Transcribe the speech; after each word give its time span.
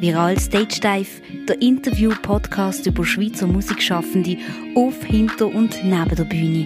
Viral 0.00 0.38
Stage 0.38 0.80
Dive, 0.80 1.20
der 1.46 1.60
Interview-Podcast 1.60 2.86
über 2.86 3.04
Schweizer 3.04 3.46
Musikschaffende 3.46 4.38
auf, 4.74 5.04
hinter 5.04 5.48
und 5.48 5.84
neben 5.84 6.16
der 6.16 6.24
Bühne. 6.24 6.64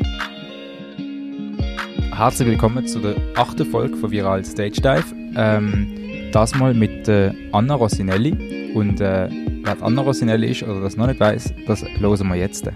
Herzlich 2.17 2.47
willkommen 2.47 2.87
zu 2.87 3.01
der 3.01 3.17
achten 3.35 3.67
Folge 3.67 3.97
von 3.97 4.13
Viral 4.13 4.45
Stage 4.45 4.81
Dive. 4.81 5.05
Ähm, 5.35 6.31
das 6.31 6.55
mal 6.55 6.75
mit 6.75 7.09
äh, 7.09 7.33
Anna 7.51 7.75
Rossinelli. 7.75 8.73
Und 8.73 9.01
äh, 9.01 9.29
wer 9.65 9.83
Anna 9.83 10.03
Rossinelli 10.03 10.53
ist 10.53 10.63
oder 10.63 10.81
das 10.81 10.97
noch 10.97 11.09
nicht 11.09 11.19
weiß, 11.19 11.55
das 11.67 11.85
hören 11.99 12.29
wir 12.29 12.37
jetzt. 12.37 12.71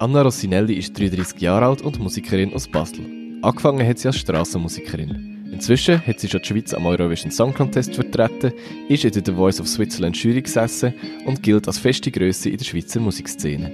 Anna 0.00 0.22
Rossinelli 0.22 0.74
ist 0.74 0.98
33 0.98 1.40
Jahre 1.40 1.66
alt 1.66 1.82
und 1.82 2.00
Musikerin 2.00 2.52
aus 2.52 2.66
Basel. 2.66 3.06
Angefangen 3.42 3.86
hat 3.86 3.98
sie 4.00 4.08
als 4.08 4.16
Strassenmusikerin. 4.16 5.29
Inzwischen 5.52 6.06
hat 6.06 6.20
sie 6.20 6.28
schon 6.28 6.40
die 6.42 6.48
Schweiz 6.48 6.72
am 6.72 6.86
Eurovision 6.86 7.30
Song 7.32 7.52
Contest 7.52 7.94
vertreten, 7.94 8.52
ist 8.88 9.04
in 9.04 9.10
der 9.10 9.22
The 9.24 9.32
Voice 9.32 9.60
of 9.60 9.66
Switzerland 9.66 10.16
Jury 10.16 10.42
gesessen 10.42 10.94
und 11.26 11.42
gilt 11.42 11.66
als 11.66 11.78
feste 11.78 12.10
Größe 12.10 12.50
in 12.50 12.56
der 12.56 12.64
Schweizer 12.64 13.00
Musikszene. 13.00 13.72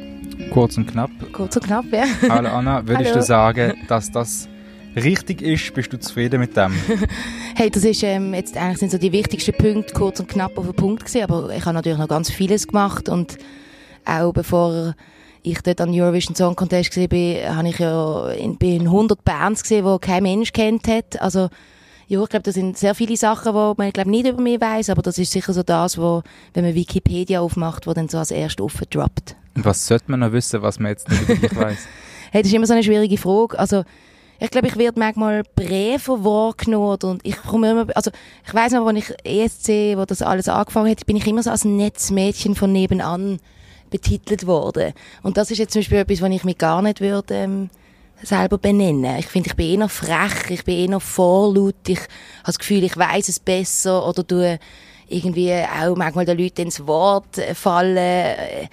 Kurz 0.51 0.77
und 0.79 0.87
knapp. 0.87 1.11
Kurz 1.33 1.57
und 1.57 1.65
knapp, 1.65 1.85
ja. 1.93 2.05
Hallo 2.29 2.49
Anna, 2.49 2.87
würdest 2.87 3.11
Hallo. 3.11 3.21
du 3.21 3.27
sagen, 3.27 3.75
dass 3.89 4.11
das 4.11 4.49
richtig 4.97 5.43
ist? 5.43 5.75
Bist 5.75 5.93
du 5.93 5.99
zufrieden 5.99 6.41
mit 6.41 6.57
dem? 6.57 6.73
Hey, 7.59 7.71
das 7.71 7.85
ist 7.85 8.03
ähm, 8.03 8.35
jetzt 8.35 8.55
eigentlich 8.55 8.77
sind 8.77 8.91
so 8.91 8.99
die 8.99 9.13
wichtigsten 9.13 9.55
Punkte 9.55 9.95
kurz 9.95 10.21
und 10.21 10.29
knapp 10.29 10.59
auf 10.59 10.67
den 10.67 10.75
Punkt 10.75 11.07
gewesen, 11.07 11.23
aber 11.23 11.57
ich 11.57 11.65
habe 11.65 11.75
natürlich 11.75 11.97
noch 11.99 12.07
ganz 12.07 12.31
vieles 12.31 12.69
gemacht 12.69 13.09
und 13.09 13.39
auch 14.05 14.35
bevor 14.35 14.95
ich 15.47 15.61
dort 15.61 15.81
an 15.81 15.91
Eurovision 15.93 16.35
Song 16.35 16.57
Contest 16.57 16.91
gesehen 16.91 17.09
bin, 17.09 17.57
habe 17.57 17.69
ich 17.69 17.79
ja 17.79 18.31
in, 18.31 18.57
bin 18.57 18.81
in 18.81 18.87
100 18.87 19.25
Bands 19.25 19.63
gesehen, 19.63 19.87
die 19.87 19.99
kein 20.01 20.23
Mensch 20.23 20.53
kennt 20.53 20.89
hat. 20.89 21.21
Also 21.21 21.49
ja, 22.09 22.23
ich 22.23 22.29
glaube, 22.29 22.43
das 22.43 22.55
sind 22.55 22.77
sehr 22.77 22.95
viele 22.95 23.17
Sachen, 23.17 23.53
die 23.53 23.75
man 23.77 23.93
glaub, 23.93 24.07
nicht 24.07 24.27
über 24.27 24.41
mich 24.41 24.61
weiß, 24.61 24.91
aber 24.91 25.03
das 25.03 25.19
ist 25.19 25.33
sicher 25.33 25.53
so 25.53 25.63
das, 25.63 25.99
wo, 25.99 26.23
wenn 26.55 26.65
man 26.65 26.75
Wikipedia 26.75 27.41
aufmacht, 27.41 27.87
wo 27.87 27.93
dann 27.93 28.09
so 28.09 28.19
als 28.19 28.31
erstes 28.31 28.65
offen 28.65 28.87
droppt. 28.91 29.37
Und 29.55 29.65
was 29.65 29.87
sollte 29.87 30.11
man 30.11 30.21
noch 30.21 30.33
wissen, 30.33 30.63
was 30.63 30.79
man 30.79 30.91
jetzt 30.91 31.09
nicht 31.09 31.23
über 31.23 31.35
dich 31.35 31.57
weiss? 31.57 31.79
Hey, 32.33 32.43
das 32.43 32.51
ist 32.51 32.57
immer 32.57 32.67
so 32.67 32.73
eine 32.73 32.83
schwierige 32.83 33.17
Frage. 33.19 33.57
Also, 33.57 33.85
ich 34.41 34.51
glaube, 34.51 34.67
ich 34.67 34.77
werde 34.77 34.99
manchmal 34.99 35.45
Briefe 35.55 36.25
wahrgenommen 36.25 36.99
und 37.05 37.25
ich 37.25 37.37
komme 37.37 37.71
immer, 37.71 37.87
also, 37.95 38.11
ich 38.45 38.53
weiss 38.53 38.73
noch, 38.73 38.85
als 38.85 38.99
ich 38.99 39.15
ESC, 39.25 39.97
wo 39.97 40.05
das 40.05 40.23
alles 40.23 40.49
angefangen 40.49 40.91
hat, 40.91 41.07
bin 41.07 41.17
ich 41.17 41.27
immer 41.27 41.45
so 41.45 41.51
als 41.51 41.65
Netzmädchen 41.65 42.57
von 42.57 42.73
nebenan 42.73 43.39
betitelt 43.91 44.47
worden. 44.47 44.93
Und 45.23 45.37
das 45.37 45.51
ist 45.51 45.59
jetzt 45.59 45.73
zum 45.73 45.81
Beispiel 45.81 45.99
etwas, 45.99 46.23
was 46.23 46.31
ich 46.31 46.45
mich 46.45 46.59
gar 46.59 46.83
nicht 46.83 47.01
würde, 47.01 47.35
ähm, 47.35 47.71
selber 48.23 48.59
benennen. 48.59 49.17
Ich 49.19 49.27
finde, 49.27 49.51
ich 49.51 49.57
bin 49.57 49.81
eher 49.81 49.89
frech, 49.89 50.51
ich 50.51 50.65
bin 50.65 50.91
eher 50.91 51.01
vorlaut, 51.01 51.75
ich 51.87 51.99
habe 51.99 52.09
das 52.47 52.59
Gefühl, 52.59 52.85
ich 52.85 52.97
weiß 52.97 53.29
es 53.29 53.39
besser 53.41 54.07
oder 54.09 54.23
du 54.23 54.59
irgendwie 55.09 55.53
auch 55.55 55.95
manchmal 55.97 56.25
den 56.25 56.39
Leuten 56.39 56.63
ins 56.63 56.87
Wort 56.87 57.37
fallen. 57.55 57.97
Äh, 57.97 58.69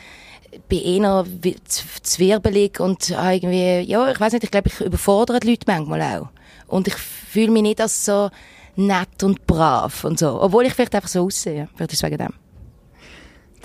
bin 0.70 1.04
wi- 1.42 1.56
z- 1.66 1.86
zwirbelig 2.04 2.80
und 2.80 3.10
irgendwie, 3.10 3.80
ja, 3.82 4.12
ich 4.12 4.20
weiß 4.20 4.34
nicht, 4.34 4.44
ich 4.44 4.52
glaube, 4.52 4.70
ich 4.70 4.80
überfordere 4.82 5.40
die 5.40 5.50
Leute 5.50 5.66
manchmal 5.68 6.02
auch. 6.02 6.28
Und 6.68 6.88
ich 6.88 6.94
fühle 6.96 7.52
mich 7.52 7.64
nicht 7.64 7.82
als 7.82 8.06
so 8.06 8.30
nett 8.76 9.24
und 9.24 9.46
brav 9.48 10.04
und 10.04 10.20
so. 10.20 10.42
Obwohl 10.42 10.66
ich 10.66 10.74
vielleicht 10.74 10.94
einfach 10.96 11.10
so 11.10 11.26
aussehe, 11.26 11.70
ist 11.80 11.94
es 11.94 12.04
wegen 12.04 12.18
dem. 12.18 12.34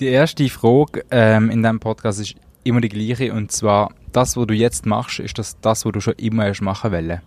Die 0.01 0.07
erste 0.07 0.49
Frage 0.49 1.05
ähm, 1.11 1.51
in 1.51 1.61
diesem 1.61 1.81
Podcast 1.81 2.21
ist 2.21 2.37
immer 2.63 2.81
die 2.81 2.89
gleiche 2.89 3.33
und 3.33 3.51
zwar, 3.51 3.91
das, 4.13 4.37
was 4.37 4.47
du 4.47 4.55
jetzt 4.55 4.87
machst, 4.87 5.19
ist 5.19 5.39
das 5.39 5.59
das, 5.61 5.85
was 5.85 5.93
du 5.93 6.01
schon 6.01 6.15
immer 6.19 6.45
hast 6.45 6.61
machen 6.61 6.93
wollen? 6.93 7.21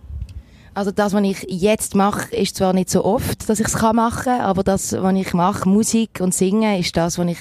Also 0.72 0.90
das, 0.90 1.12
was 1.12 1.22
ich 1.22 1.44
jetzt 1.48 1.94
mache, 1.94 2.34
ist 2.34 2.56
zwar 2.56 2.72
nicht 2.72 2.88
so 2.88 3.04
oft, 3.04 3.46
dass 3.46 3.60
ich 3.60 3.66
es 3.66 3.74
kann 3.74 3.96
machen, 3.96 4.40
aber 4.40 4.62
das, 4.62 4.94
was 4.94 5.14
ich 5.14 5.34
mache, 5.34 5.68
Musik 5.68 6.20
und 6.20 6.32
Singen, 6.32 6.80
ist 6.80 6.96
das, 6.96 7.18
was 7.18 7.26
ich 7.26 7.38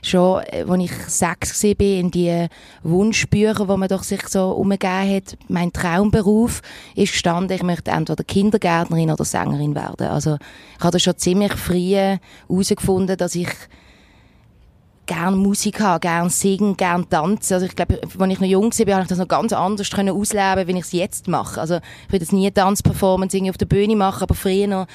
schon, 0.00 0.42
äh, 0.44 0.64
als 0.66 0.82
ich 0.82 0.92
sechs 1.08 1.62
war, 1.62 1.80
in 1.80 2.10
die 2.10 2.46
Wunschbücher, 2.82 3.68
wo 3.68 3.76
man 3.76 3.88
doch 3.90 4.02
sich 4.02 4.26
so 4.28 4.52
umgegeben 4.52 5.14
hat, 5.14 5.36
mein 5.48 5.74
Traumberuf, 5.74 6.62
ist 6.94 7.12
gestanden, 7.12 7.54
ich 7.54 7.62
möchte 7.62 7.90
entweder 7.90 8.24
Kindergärtnerin 8.24 9.10
oder 9.10 9.26
Sängerin 9.26 9.74
werden. 9.74 10.06
Also 10.06 10.38
ich 10.78 10.80
habe 10.80 10.92
das 10.92 11.02
schon 11.02 11.18
ziemlich 11.18 11.52
früh 11.52 11.96
herausgefunden, 12.48 13.18
dass 13.18 13.34
ich 13.34 13.50
gern 15.06 15.36
Musik 15.36 15.80
habe, 15.80 16.00
gern 16.00 16.30
singen, 16.30 16.76
gern 16.76 17.08
tanzen. 17.08 17.54
Also 17.54 17.66
ich 17.66 17.74
glaube, 17.74 18.00
als 18.02 18.30
ich 18.30 18.40
noch 18.40 18.46
jung 18.46 18.70
war, 18.72 18.94
habe 18.94 19.02
ich 19.02 19.08
das 19.08 19.18
noch 19.18 19.28
ganz 19.28 19.52
anders 19.52 19.90
können 19.90 20.14
ausleben, 20.16 20.68
wie 20.68 20.78
ich 20.78 20.84
es 20.84 20.92
jetzt 20.92 21.28
mache. 21.28 21.60
Also 21.60 21.76
ich 21.76 22.12
würde 22.12 22.24
jetzt 22.24 22.32
nie 22.32 22.50
Tanzperformance 22.50 23.36
irgendwie 23.36 23.50
auf 23.50 23.58
der 23.58 23.66
Bühne 23.66 23.96
machen, 23.96 24.22
aber 24.22 24.34
früher 24.34 24.66
noch 24.66 24.86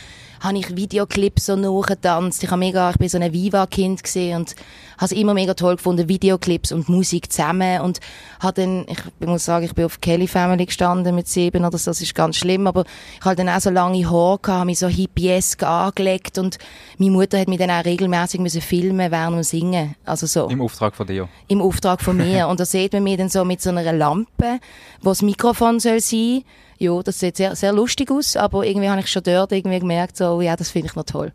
habe 0.46 0.58
ich 0.58 0.76
Videoclips 0.76 1.48
so 1.48 1.56
nachgetanzt. 1.56 2.44
Ich 2.44 2.50
habe 2.50 2.60
mega, 2.60 2.90
ich 2.92 2.98
bin 2.98 3.10
so 3.10 3.18
ein 3.18 3.34
Viva-Kind 3.34 4.04
gesehen 4.04 4.38
und 4.38 4.56
habe 4.98 5.06
es 5.06 5.12
immer 5.12 5.34
mega 5.34 5.54
toll 5.54 5.76
gefunden, 5.76 6.08
Videoclips 6.08 6.72
und 6.72 6.88
Musik 6.88 7.32
zusammen 7.32 7.82
und 7.82 8.00
habe 8.40 8.62
dann, 8.62 8.86
ich 8.88 9.28
muss 9.28 9.46
sagen, 9.46 9.66
ich 9.66 9.74
bin 9.74 9.86
auf 9.86 10.00
Kelly 10.00 10.28
Family 10.28 10.66
gestanden 10.66 11.16
mit 11.16 11.28
sieben 11.28 11.66
oder 11.66 11.78
so, 11.78 11.92
das 11.92 12.02
ist 12.02 12.16
ganz 12.16 12.38
schlimm, 12.38 12.68
aber 12.68 12.86
ich 13.20 13.26
habe 13.26 13.36
dann 13.36 13.50
auch 13.50 13.60
so 13.60 13.70
lange 13.70 14.10
Haare 14.10 14.40
gehabt, 14.40 14.48
habe 14.60 14.66
mich 14.66 14.80
so 14.80 14.88
hippiesk 14.88 15.64
angelegt 15.64 16.38
und 16.38 16.58
meine 16.98 17.12
Mutter 17.12 17.40
hat 17.40 17.48
mich 17.48 17.60
dann 17.60 17.72
auch 17.72 17.84
regelmäßig 17.84 18.40
müssen 18.40 18.62
filmen 18.62 19.12
während 19.12 19.36
dem 19.36 19.44
Singen. 19.44 19.96
Also 20.06 20.28
so 20.28 20.48
Im 20.48 20.62
Auftrag 20.62 20.96
von 20.96 21.08
dir. 21.08 21.28
im 21.48 21.62
Auftrag 21.62 22.02
von 22.02 22.18
mir. 22.18 22.48
Und 22.56 22.60
da 22.60 22.66
sieht 22.66 22.94
man 22.94 23.04
mich 23.04 23.18
dann 23.18 23.30
so 23.30 23.44
mit 23.44 23.62
so 23.62 23.70
einer 23.70 23.92
Lampe, 23.92 24.60
wo 25.02 25.10
das 25.10 25.22
Mikrofon 25.22 25.80
soll 25.80 26.00
sein. 26.00 26.44
Ja, 26.78 27.02
das 27.02 27.20
sieht 27.20 27.38
sehr, 27.38 27.56
sehr 27.56 27.74
lustig 27.74 28.12
aus, 28.12 28.36
aber 28.36 28.66
irgendwie 28.66 28.90
habe 28.90 29.00
ich 29.00 29.12
schon 29.12 29.24
dort 29.24 29.52
irgendwie 29.52 29.80
gemerkt, 29.80 30.18
so, 30.18 30.42
ja, 30.42 30.56
das 30.56 30.70
finde 30.70 30.90
ich 30.90 30.96
noch 30.96 31.06
toll. 31.06 31.32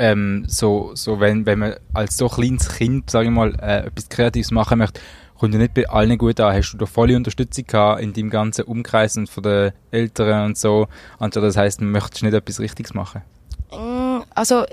ähm, 0.00 0.44
so, 0.46 0.92
so 0.94 1.20
wenn, 1.20 1.44
wenn 1.44 1.58
man 1.58 1.74
als 1.92 2.16
so 2.16 2.28
kleines 2.28 2.68
Kind, 2.70 3.10
sage 3.10 3.26
ich 3.26 3.34
mal, 3.34 3.54
äh, 3.60 3.86
etwas 3.86 4.08
Kreatives 4.08 4.50
machen 4.50 4.78
möchte, 4.78 5.00
kommt 5.38 5.52
ja 5.52 5.60
nicht 5.60 5.74
bei 5.74 5.88
allen 5.88 6.16
gut 6.16 6.40
an. 6.40 6.54
Hast 6.54 6.72
du 6.72 6.78
da 6.78 6.86
volle 6.86 7.16
Unterstützung 7.16 7.66
gehabt 7.66 8.00
in 8.00 8.14
deinem 8.14 8.30
ganzen 8.30 8.64
Umkreis 8.64 9.16
und 9.18 9.28
von 9.28 9.42
den 9.42 9.72
Eltern 9.90 10.46
und 10.46 10.58
so? 10.58 10.88
Anstatt 11.18 11.44
das 11.44 11.58
heisst, 11.58 11.82
man 11.82 11.90
möchte 11.90 12.24
nicht 12.24 12.34
etwas 12.34 12.60
Richtiges 12.60 12.94
machen. 12.94 13.22
Also, 14.40 14.64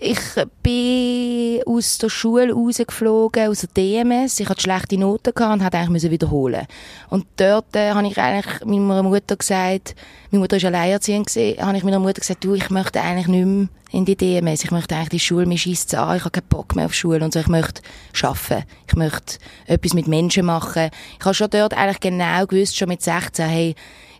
ich 0.00 0.18
bin 0.62 1.62
aus 1.64 1.96
der 1.96 2.10
Schule 2.10 2.52
rausgeflogen, 2.52 3.48
aus 3.48 3.60
der 3.60 3.70
DMS. 3.70 4.38
Ich 4.38 4.50
hatte 4.50 4.60
schlechte 4.60 4.98
Noten 4.98 5.32
gehabt 5.34 5.54
und 5.54 5.62
musste 5.62 5.78
eigentlich 5.78 6.10
wiederholen. 6.10 6.66
Und 7.08 7.24
dort 7.38 7.74
äh, 7.74 7.92
habe 7.92 8.06
ich 8.06 8.18
eigentlich 8.18 8.66
meiner 8.66 9.02
Mutter 9.02 9.36
gesagt, 9.36 9.96
meine 10.30 10.40
Mutter 10.40 10.58
war 10.58 10.66
alleinerziehend, 10.66 11.30
habe 11.58 11.76
ich 11.78 11.84
meiner 11.84 12.00
Mutter 12.00 12.20
gesagt, 12.20 12.44
du, 12.44 12.52
ich 12.52 12.68
möchte 12.68 13.00
eigentlich 13.00 13.28
nicht 13.28 13.46
mehr 13.46 13.68
in 13.92 14.04
die 14.04 14.14
DMS. 14.14 14.62
Ich 14.62 14.70
möchte 14.70 14.94
eigentlich 14.94 15.08
die 15.08 15.20
Schule, 15.20 15.46
mir 15.46 15.56
scheisst 15.56 15.94
an, 15.94 16.18
ich 16.18 16.24
habe 16.24 16.30
keinen 16.30 16.48
Bock 16.50 16.76
mehr 16.76 16.84
auf 16.84 16.92
Schule 16.92 17.24
und 17.24 17.32
so. 17.32 17.40
Ich 17.40 17.48
möchte 17.48 17.80
arbeiten. 18.22 18.64
Ich 18.86 18.94
möchte 18.94 19.38
etwas 19.64 19.94
mit 19.94 20.06
Menschen 20.06 20.44
machen. 20.44 20.90
Ich 21.18 21.24
habe 21.24 21.34
schon 21.34 21.48
dort 21.48 21.72
eigentlich 21.72 22.00
genau 22.00 22.44
gewusst, 22.44 22.76
schon 22.76 22.88
mit 22.88 23.00
16, 23.00 23.46
hey, 23.46 23.74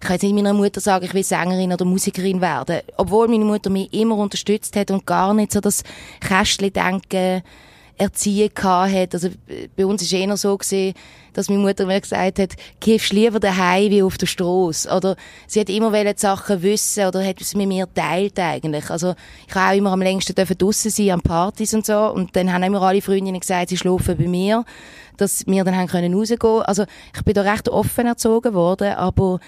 ich 0.04 0.09
kann 0.09 0.16
jetzt 0.16 0.22
nicht 0.25 0.34
meiner 0.34 0.53
Mutter 0.53 0.82
sagen, 0.82 1.06
ich 1.06 1.15
will 1.15 1.25
Sängerin 1.25 1.72
oder 1.72 1.87
Musikerin 1.87 2.42
werden. 2.42 2.81
Obwohl 2.98 3.26
meine 3.26 3.47
Mutter 3.47 3.70
mich 3.70 3.91
immer 3.94 4.19
unterstützt 4.19 4.76
hat 4.76 4.91
und 4.91 5.06
gar 5.06 5.32
nicht 5.32 5.50
so 5.50 5.60
das 5.60 5.82
Kästchen-Denken 6.20 7.41
erziehen 7.97 8.50
hat. 8.54 9.15
Also 9.15 9.31
bei 9.75 9.87
uns 9.87 10.03
ist 10.03 10.12
es 10.12 10.19
eher 10.20 10.37
so 10.37 10.59
gewesen, 10.59 10.92
dass 11.32 11.48
meine 11.48 11.62
Mutter 11.62 11.87
mir 11.87 12.03
gesagt 12.03 12.38
hat, 12.38 12.50
gehst 12.81 13.15
lieber 13.15 13.41
daheim 13.41 13.91
wie 13.91 14.03
auf 14.03 14.19
der 14.19 14.26
Straße. 14.26 14.91
Oder 14.94 15.16
sie 15.47 15.60
hat 15.60 15.70
immer 15.70 15.91
die 15.91 16.12
Sachen 16.19 16.60
wissen 16.60 17.06
oder 17.06 17.25
hat 17.25 17.41
es 17.41 17.54
mit 17.54 17.69
mir 17.69 17.88
teilt 17.94 18.38
eigentlich. 18.38 18.91
Also 18.91 19.15
ich 19.48 19.54
habe 19.54 19.72
auch 19.72 19.78
immer 19.78 19.92
am 19.92 20.03
längsten 20.03 20.34
draussen 20.34 20.91
sein 20.91 21.12
an 21.12 21.22
Partys 21.22 21.72
und 21.72 21.86
so. 21.86 22.10
Und 22.10 22.36
dann 22.36 22.53
haben 22.53 22.62
immer 22.62 22.82
alle 22.82 23.00
Freundinnen 23.00 23.41
gesagt, 23.41 23.71
sie 23.71 23.78
schlafen 23.78 24.19
bei 24.19 24.28
mir, 24.28 24.66
dass 25.16 25.47
wir 25.47 25.65
dann 25.65 25.78
haben 25.78 25.86
können. 25.86 26.15
Also 26.66 26.84
ich 27.16 27.22
bin 27.22 27.32
da 27.32 27.41
recht 27.41 27.71
offen 27.71 28.06
erzogen 28.06 28.53
worden, 28.53 28.92
aber 28.92 29.41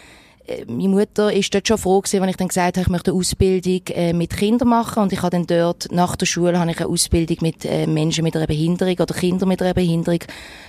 meine 0.69 0.89
Mutter 0.89 1.33
ist 1.33 1.55
dort 1.55 1.67
schon 1.67 1.79
froh 1.79 2.01
gewesen, 2.01 2.23
wenn 2.23 2.29
ich 2.29 2.37
dann 2.37 2.49
gesagt 2.49 2.77
habe, 2.77 2.83
ich 2.83 2.89
möchte 2.89 3.11
eine 3.11 3.21
Ausbildung 3.21 3.83
äh, 3.89 4.13
mit 4.13 4.37
Kindern 4.37 4.69
machen. 4.69 5.03
Und 5.03 5.13
ich 5.13 5.23
habe 5.23 5.31
dann 5.31 5.47
dort 5.47 5.89
nach 5.91 6.17
der 6.17 6.27
Schule 6.27 6.59
habe 6.59 6.71
ich 6.71 6.79
eine 6.79 6.89
Ausbildung 6.89 7.39
mit 7.41 7.65
äh, 7.65 7.87
Menschen 7.87 8.25
mit 8.25 8.37
einer 8.37 8.47
Behinderung 8.47 8.97
oder 8.99 9.15
Kindern 9.15 9.49
mit 9.49 9.63
einer 9.63 9.75
Behinderung 9.75 10.21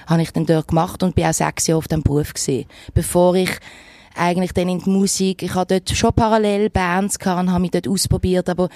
habe 0.07 0.21
ich 0.21 0.31
dann 0.31 0.45
dort 0.45 0.67
gemacht 0.69 1.03
und 1.03 1.15
bin 1.15 1.25
auch 1.25 1.33
sechs 1.33 1.67
Jahre 1.67 1.79
auf 1.79 1.87
dem 1.87 2.01
Beruf 2.01 2.33
gewesen, 2.33 2.65
bevor 2.93 3.35
ich 3.35 3.51
eigentlich 4.15 4.53
dann 4.53 4.69
in 4.69 4.79
die 4.79 4.89
Musik, 4.89 5.43
ich 5.43 5.53
habe 5.53 5.75
dort 5.79 5.95
schon 5.95 6.13
parallel 6.13 6.69
Bands 6.69 7.19
gehabt 7.19 7.41
und 7.41 7.51
habe 7.51 7.61
mich 7.61 7.71
dort 7.71 7.87
ausprobiert, 7.87 8.49
aber 8.49 8.69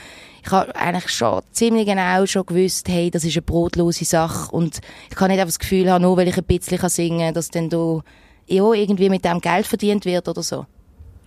ich 0.44 0.52
habe 0.52 0.76
eigentlich 0.76 1.10
schon 1.10 1.42
ziemlich 1.52 1.88
genau 1.88 2.26
schon 2.26 2.46
gewusst, 2.46 2.88
hey, 2.90 3.10
das 3.10 3.24
ist 3.24 3.36
eine 3.36 3.42
brotlose 3.42 4.06
Sache. 4.06 4.52
Und 4.52 4.80
ich 5.10 5.16
kann 5.16 5.30
nicht 5.30 5.40
einfach 5.40 5.50
das 5.50 5.60
Gefühl 5.60 5.90
haben, 5.92 6.04
nur 6.04 6.18
weil 6.18 6.28
ich 6.28 6.38
ein 6.38 6.44
bisschen 6.44 6.90
singen 6.90 7.20
kann, 7.20 7.34
dass 7.34 7.50
dann 7.50 7.70
da 7.70 8.02
ja, 8.48 8.72
irgendwie 8.74 9.10
mit 9.10 9.26
dem 9.26 9.40
Geld 9.40 9.66
verdient 9.66 10.06
wird 10.06 10.28
oder 10.28 10.44
so. 10.44 10.66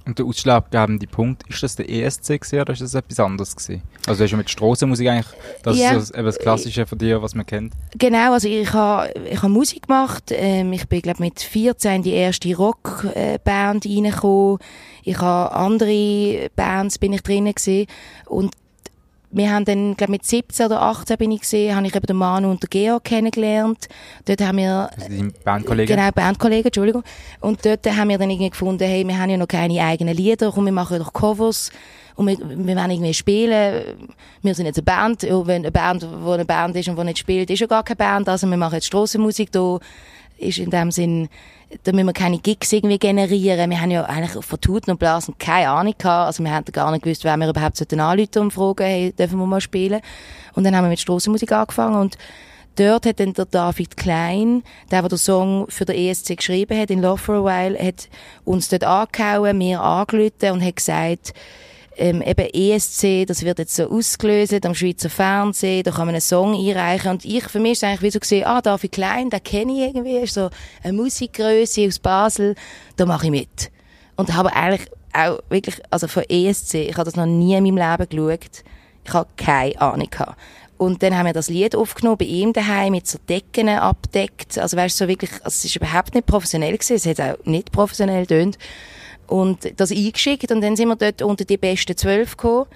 Und 0.07 0.19
der 0.19 0.27
ausschlaggebende 0.27 1.07
Punkt, 1.07 1.45
ist 1.49 1.63
das 1.63 1.77
der 1.77 1.89
ESC 1.89 2.27
gewesen, 2.41 2.61
oder 2.61 2.73
ist 2.75 2.83
das 2.83 2.95
etwas 2.95 3.21
anderes 3.21 3.57
gewesen? 3.57 3.83
Also 4.07 4.19
du 4.19 4.25
hast 4.25 4.31
ja 4.33 4.37
mit 4.37 4.51
Strassenmusik 4.51 5.09
eigentlich, 5.09 5.27
das 5.63 5.79
Ja. 5.79 5.93
ist 5.97 6.09
so 6.09 6.15
eben 6.15 6.27
das 6.27 6.39
Klassische 6.39 6.85
von 6.85 6.99
dir, 6.99 7.23
was 7.23 7.35
man 7.35 7.47
kennt. 7.47 7.73
Genau, 7.97 8.35
also 8.35 8.47
ich 8.47 8.71
habe 8.75 9.13
ich 9.31 9.43
ha 9.43 9.49
Musik 9.49 9.87
gemacht. 9.87 10.25
Ähm, 10.31 10.73
ich 10.75 10.87
bin 10.89 11.01
glaube 11.01 11.23
mit 11.23 11.41
14 11.41 11.97
in 11.97 12.03
die 12.03 12.13
erste 12.13 12.55
Rockband 12.55 13.87
reingekommen. 13.87 14.59
Ich 15.05 15.19
habe 15.19 15.55
andere 15.55 16.51
Bands 16.55 16.99
bin 16.99 17.13
ich 17.15 17.23
drinnen 17.23 17.55
gewesen. 17.55 17.87
und 18.27 18.55
wir 19.35 19.51
haben 19.51 19.65
dann, 19.65 19.97
glaube 19.97 20.13
mit 20.13 20.25
17 20.25 20.67
oder 20.67 20.83
18 20.83 21.17
bin 21.17 21.33
ich 21.33 21.41
gesehen, 21.41 21.75
habe 21.75 21.87
ich 21.87 21.95
eben 21.95 22.07
den 22.07 22.17
Manu 22.17 22.51
und 22.51 22.63
den 22.63 22.71
Georg 22.71 23.05
kennengelernt. 23.05 23.89
Dort 24.25 24.41
haben 24.41 24.59
wir... 24.59 24.91
Also 24.95 25.09
dein 25.09 25.33
Bandkollege? 25.45 25.95
Genau, 25.95 26.11
Bandkollege, 26.13 26.67
Entschuldigung. 26.67 27.03
Und 27.41 27.65
dort 27.67 27.85
haben 27.87 28.09
wir 28.09 28.19
dann 28.19 28.31
irgendwie 28.31 28.51
gefunden, 28.51 28.85
hey, 28.85 29.07
wir 29.07 29.19
haben 29.19 29.31
ja 29.31 29.37
noch 29.37 29.49
keine 29.49 29.85
eigenen 29.85 30.17
Lieder, 30.17 30.53
komm, 30.53 30.67
wir 30.67 30.73
machen 30.73 30.99
doch 30.99 31.13
Covers 31.13 31.71
und 32.17 32.29
wir, 32.29 32.39
wir 32.39 32.77
wollen 32.77 32.91
irgendwie 32.91 33.15
spielen. 33.15 33.97
Wir 34.43 34.55
sind 34.55 34.67
jetzt 34.67 34.79
eine 34.79 34.85
Band. 34.85 35.23
Ja, 35.25 35.47
wenn 35.47 35.63
eine 35.63 35.73
Band, 35.73 36.07
wo 36.23 36.33
eine 36.33 36.45
Band 36.45 36.77
ist 36.77 36.89
und 36.89 36.97
die 36.97 37.05
nicht 37.05 37.19
spielt, 37.19 37.51
ist 37.51 37.59
ja 37.59 37.67
gar 37.67 37.83
keine 37.83 37.97
Band. 37.97 38.29
Also 38.29 38.47
wir 38.47 38.57
machen 38.57 38.75
jetzt 38.75 38.87
Strassenmusik. 38.87 39.51
Da 39.51 39.79
ist 40.39 40.59
in 40.59 40.71
dem 40.71 40.91
Sinn, 40.91 41.29
da 41.83 41.93
müssen 41.93 42.07
wir 42.07 42.13
keine 42.13 42.39
Gigs 42.39 42.73
irgendwie 42.73 42.99
generieren. 42.99 43.71
Wir 43.71 43.81
haben 43.81 43.91
ja 43.91 44.05
eigentlich 44.05 44.45
von 44.45 44.61
Tuten 44.61 44.93
und 44.93 44.99
Blasen 44.99 45.37
keine 45.39 45.71
Ahnung 45.71 45.95
gehabt. 45.97 46.27
Also 46.27 46.45
wir 46.45 46.53
haben 46.53 46.65
gar 46.67 46.91
nicht 46.93 47.03
gewusst, 47.03 47.25
wer 47.25 47.37
wir 47.37 47.49
überhaupt 47.49 47.93
anrufen 47.93 48.39
und 48.39 48.53
fragen, 48.53 48.85
hey, 48.85 49.13
dürfen 49.13 49.39
wir 49.39 49.47
mal 49.47 49.61
spielen? 49.61 50.01
Und 50.55 50.65
dann 50.65 50.77
haben 50.77 50.85
wir 50.85 50.91
mit 50.91 51.01
Strassenmusik 51.01 51.51
angefangen 51.53 51.97
und 51.97 52.17
dort 52.77 53.07
hat 53.07 53.21
dann 53.21 53.33
der 53.33 53.47
David 53.47 53.97
Klein, 53.97 54.63
der, 54.91 55.01
der 55.01 55.09
den 55.09 55.19
Song 55.19 55.67
für 55.69 55.85
den 55.85 55.97
ESC 55.97 56.37
geschrieben 56.37 56.79
hat, 56.79 56.91
in 56.91 57.03
Love 57.03 57.19
for 57.19 57.37
a 57.37 57.45
While, 57.45 57.79
hat 57.79 58.09
uns 58.45 58.69
dort 58.69 58.85
angehauen, 58.85 59.59
mir 59.59 59.81
angelüht 59.81 60.43
und 60.43 60.65
hat 60.65 60.77
gesagt, 60.77 61.35
ähm, 61.97 62.23
eben 62.23 62.49
ESC, 62.53 63.27
das 63.27 63.43
wird 63.43 63.59
jetzt 63.59 63.75
so 63.75 63.91
ausgelöst 63.91 64.65
am 64.65 64.75
Schweizer 64.75 65.11
Fernsehen, 65.11 65.83
da 65.83 65.91
kann 65.91 66.07
man 66.07 66.15
einen 66.15 66.21
Song 66.21 66.55
einreichen 66.55 67.11
und 67.11 67.25
ich, 67.25 67.45
für 67.45 67.61
mich 67.61 67.73
ist 67.73 67.85
eigentlich 67.85 68.03
wie 68.03 68.11
so 68.11 68.21
gesehen, 68.21 68.47
ah, 68.47 68.61
David 68.61 68.93
Klein, 68.93 69.31
den 69.31 69.43
kenne 69.43 69.73
ich 69.73 69.95
irgendwie, 69.95 70.17
ist 70.19 70.35
so 70.35 70.51
eine 70.83 70.93
Musikgröße 70.93 71.87
aus 71.87 71.99
Basel, 71.99 72.55
da 72.97 73.07
mache 73.07 73.27
ich 73.27 73.31
mit. 73.31 73.71
Und 74.17 74.35
habe 74.35 74.55
eigentlich 74.55 74.89
auch 75.13 75.41
wirklich, 75.49 75.81
also 75.91 76.09
von 76.09 76.25
ESC, 76.29 76.75
ich 76.75 76.97
habe 76.97 77.05
das 77.05 77.17
noch 77.17 77.27
nie 77.27 77.55
in 77.55 77.65
meinem 77.65 77.77
Leben 77.77 78.09
geschaut, 78.09 78.65
ich 79.05 79.13
habe 79.13 79.29
keine 79.37 79.81
Ahnung 79.81 80.09
gehabt. 80.11 80.39
Und 80.77 81.03
dann 81.03 81.17
haben 81.17 81.27
wir 81.27 81.33
das 81.33 81.49
Lied 81.49 81.77
aufgenommen 81.77 82.19
bei 82.19 82.25
ihm 82.25 82.53
daheim 82.53 82.93
mit 82.93 83.07
so 83.07 83.19
Decken 83.29 83.69
abdeckt. 83.69 84.59
Also 84.59 84.77
weißt 84.77 85.01
du, 85.01 85.05
so 85.05 85.09
wirklich, 85.09 85.31
also 85.31 85.47
es 85.47 85.65
ist 85.65 85.77
überhaupt 85.77 86.15
nicht 86.15 86.27
professionell 86.27 86.73
gewesen. 86.77 86.95
Es 86.95 87.07
hat 87.07 87.21
auch 87.21 87.47
nicht 87.47 87.71
professionell 87.71 88.27
tönt 88.27 88.59
und 89.27 89.81
das 89.81 89.91
eingeschickt 89.91 90.51
und 90.51 90.61
dann 90.61 90.77
sind 90.77 90.89
wir 90.89 90.97
dort 90.97 91.23
unter 91.23 91.45
die 91.45 91.57
besten 91.57 91.97
zwölf 91.97 92.37
gekommen. 92.37 92.67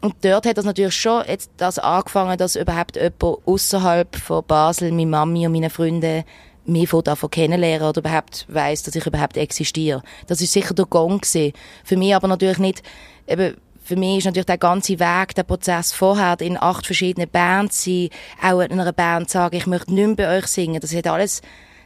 Und 0.00 0.16
dort 0.22 0.44
hat 0.44 0.58
das 0.58 0.66
natürlich 0.66 0.94
schon 0.94 1.24
jetzt 1.26 1.50
das 1.56 1.78
angefangen, 1.78 2.36
dass 2.36 2.56
überhaupt 2.56 2.96
jemand 2.96 3.22
außerhalb 3.22 4.16
von 4.16 4.44
Basel, 4.44 4.90
meine 4.90 5.06
Mami 5.06 5.46
und 5.46 5.52
meine 5.52 5.70
Freunde, 5.70 6.24
mich 6.66 6.88
von 6.88 7.02
davon 7.02 7.30
kennenlernen 7.30 7.88
oder 7.88 8.00
überhaupt 8.00 8.46
weiss, 8.48 8.82
dass 8.82 8.94
ich 8.94 9.06
überhaupt 9.06 9.36
existiere. 9.36 10.02
Das 10.26 10.40
ist 10.40 10.52
sicher 10.52 10.74
der 10.74 10.86
Gong 10.86 11.20
gewesen. 11.20 11.52
Für 11.84 11.96
mich 11.96 12.14
aber 12.14 12.28
natürlich 12.28 12.58
nicht, 12.58 12.82
eben, 13.26 13.56
für 13.82 13.96
mich 13.96 14.18
ist 14.18 14.24
natürlich 14.24 14.46
der 14.46 14.58
ganze 14.58 14.98
Weg, 14.98 15.34
der 15.34 15.42
Prozess 15.42 15.92
vorher, 15.92 16.40
in 16.40 16.56
acht 16.56 16.86
verschiedenen 16.86 17.28
Bands 17.28 17.84
sein, 17.84 18.08
auch 18.42 18.60
in 18.60 18.72
einer 18.72 18.92
Band 18.92 19.28
sagen, 19.28 19.56
ich 19.56 19.66
möchte 19.66 19.92
nicht 19.92 20.06
mehr 20.06 20.16
bei 20.16 20.38
euch 20.38 20.46
singen. 20.46 20.80
Das 20.80 20.94
hat 20.94 21.06
alles 21.06 21.42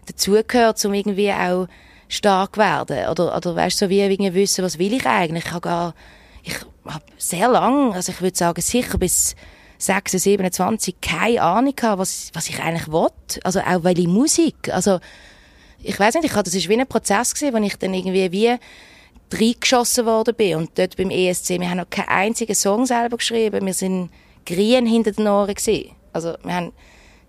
dazugehört, 0.06 0.84
um 0.84 0.94
irgendwie 0.94 1.32
auch 1.32 1.66
stark 2.08 2.56
werden. 2.56 3.08
Oder, 3.08 3.36
oder 3.36 3.54
weißt 3.54 3.80
du, 3.80 3.86
so 3.86 3.90
wie 3.90 4.00
irgendwie 4.00 4.34
wissen, 4.34 4.64
was 4.64 4.78
will 4.78 4.94
ich 4.94 5.06
eigentlich? 5.06 5.44
Ich 5.44 5.50
habe 5.52 5.60
gar, 5.60 5.94
ich 6.42 6.54
habe 6.86 7.04
sehr 7.18 7.48
lang, 7.48 7.92
also 7.94 8.10
ich 8.12 8.20
würde 8.20 8.36
sagen, 8.36 8.60
sicher 8.60 8.98
bis 8.98 9.36
26, 9.78 10.40
27 10.40 11.00
keine 11.00 11.42
Ahnung 11.42 11.76
gehabt, 11.76 11.98
was, 11.98 12.30
was 12.32 12.48
ich 12.48 12.60
eigentlich 12.60 12.88
will. 12.88 13.08
Also 13.44 13.60
auch 13.60 13.84
welche 13.84 14.08
Musik. 14.08 14.72
Also, 14.72 14.98
ich 15.80 15.98
weiß 15.98 16.14
nicht, 16.14 16.24
ich 16.24 16.32
hatte, 16.32 16.50
das 16.50 16.54
ist 16.54 16.68
wie 16.68 16.78
ein 16.78 16.86
Prozess 16.86 17.34
gewesen, 17.34 17.54
wo 17.54 17.58
ich 17.58 17.76
dann 17.76 17.94
irgendwie 17.94 18.32
wie 18.32 18.56
reingeschossen 19.32 20.06
worden 20.06 20.34
bin. 20.34 20.56
Und 20.56 20.78
dort 20.78 20.96
beim 20.96 21.10
ESC, 21.10 21.50
wir 21.60 21.70
haben 21.70 21.78
noch 21.78 21.90
keinen 21.90 22.08
einzigen 22.08 22.54
Song 22.54 22.86
selber 22.86 23.18
geschrieben. 23.18 23.64
Wir 23.64 23.74
sind 23.74 24.10
grien 24.44 24.86
hinter 24.86 25.12
den 25.12 25.28
Ohren 25.28 25.54
gewesen. 25.54 25.90
Also, 26.12 26.34
wir 26.42 26.54
haben 26.54 26.72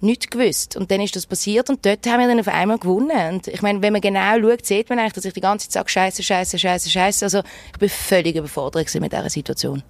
nichts 0.01 0.29
gewusst. 0.29 0.75
Und 0.75 0.91
dann 0.91 1.01
ist 1.01 1.15
das 1.15 1.25
passiert 1.25 1.69
und 1.69 1.85
dort 1.85 2.05
haben 2.07 2.19
wir 2.19 2.27
dann 2.27 2.39
auf 2.39 2.47
einmal 2.47 2.77
gewonnen. 2.77 3.33
Und 3.33 3.47
ich 3.47 3.61
meine, 3.61 3.81
wenn 3.81 3.93
man 3.93 4.01
genau 4.01 4.39
schaut, 4.39 4.65
sieht 4.65 4.89
man 4.89 4.99
eigentlich, 4.99 5.13
dass 5.13 5.25
ich 5.25 5.33
die 5.33 5.41
ganze 5.41 5.67
Zeit 5.67 5.73
sage, 5.73 5.89
scheiße, 5.89 6.23
scheiße, 6.23 6.59
scheiße, 6.59 6.89
scheiße. 6.89 7.25
Also 7.25 7.39
ich 7.73 7.79
bin 7.79 7.89
völlig 7.89 8.35
überfordert 8.35 8.93
mit 8.95 9.11
dieser 9.11 9.29
Situation. 9.29 9.83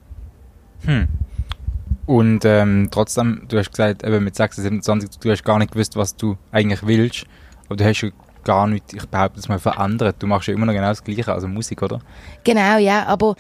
Hm. 0.86 1.08
Und 2.06 2.44
ähm, 2.44 2.88
trotzdem, 2.90 3.46
du 3.48 3.58
hast 3.58 3.72
gesagt, 3.72 4.04
eben 4.04 4.24
mit 4.24 4.36
26, 4.36 5.20
du 5.20 5.30
hast 5.30 5.44
gar 5.44 5.60
nicht 5.60 5.72
gewusst, 5.72 5.96
was 5.96 6.16
du 6.16 6.38
eigentlich 6.52 6.86
willst. 6.86 7.26
Aber 7.68 7.76
du 7.76 7.86
hast 7.86 8.12
gar 8.50 8.66
nicht, 8.66 8.94
ich 8.94 9.06
behaupte 9.06 9.40
es 9.40 9.48
mal, 9.48 9.60
verändert. 9.60 10.16
Du 10.18 10.26
machst 10.26 10.48
ja 10.48 10.56
immer 10.56 10.66
noch 10.66 10.74
genau 10.74 10.88
das 10.88 11.04
Gleiche, 11.04 11.32
also 11.32 11.48
Musik, 11.48 11.84
oder? 11.84 12.00
Genau, 12.44 12.80
ja, 12.80 13.06
aber 13.06 13.36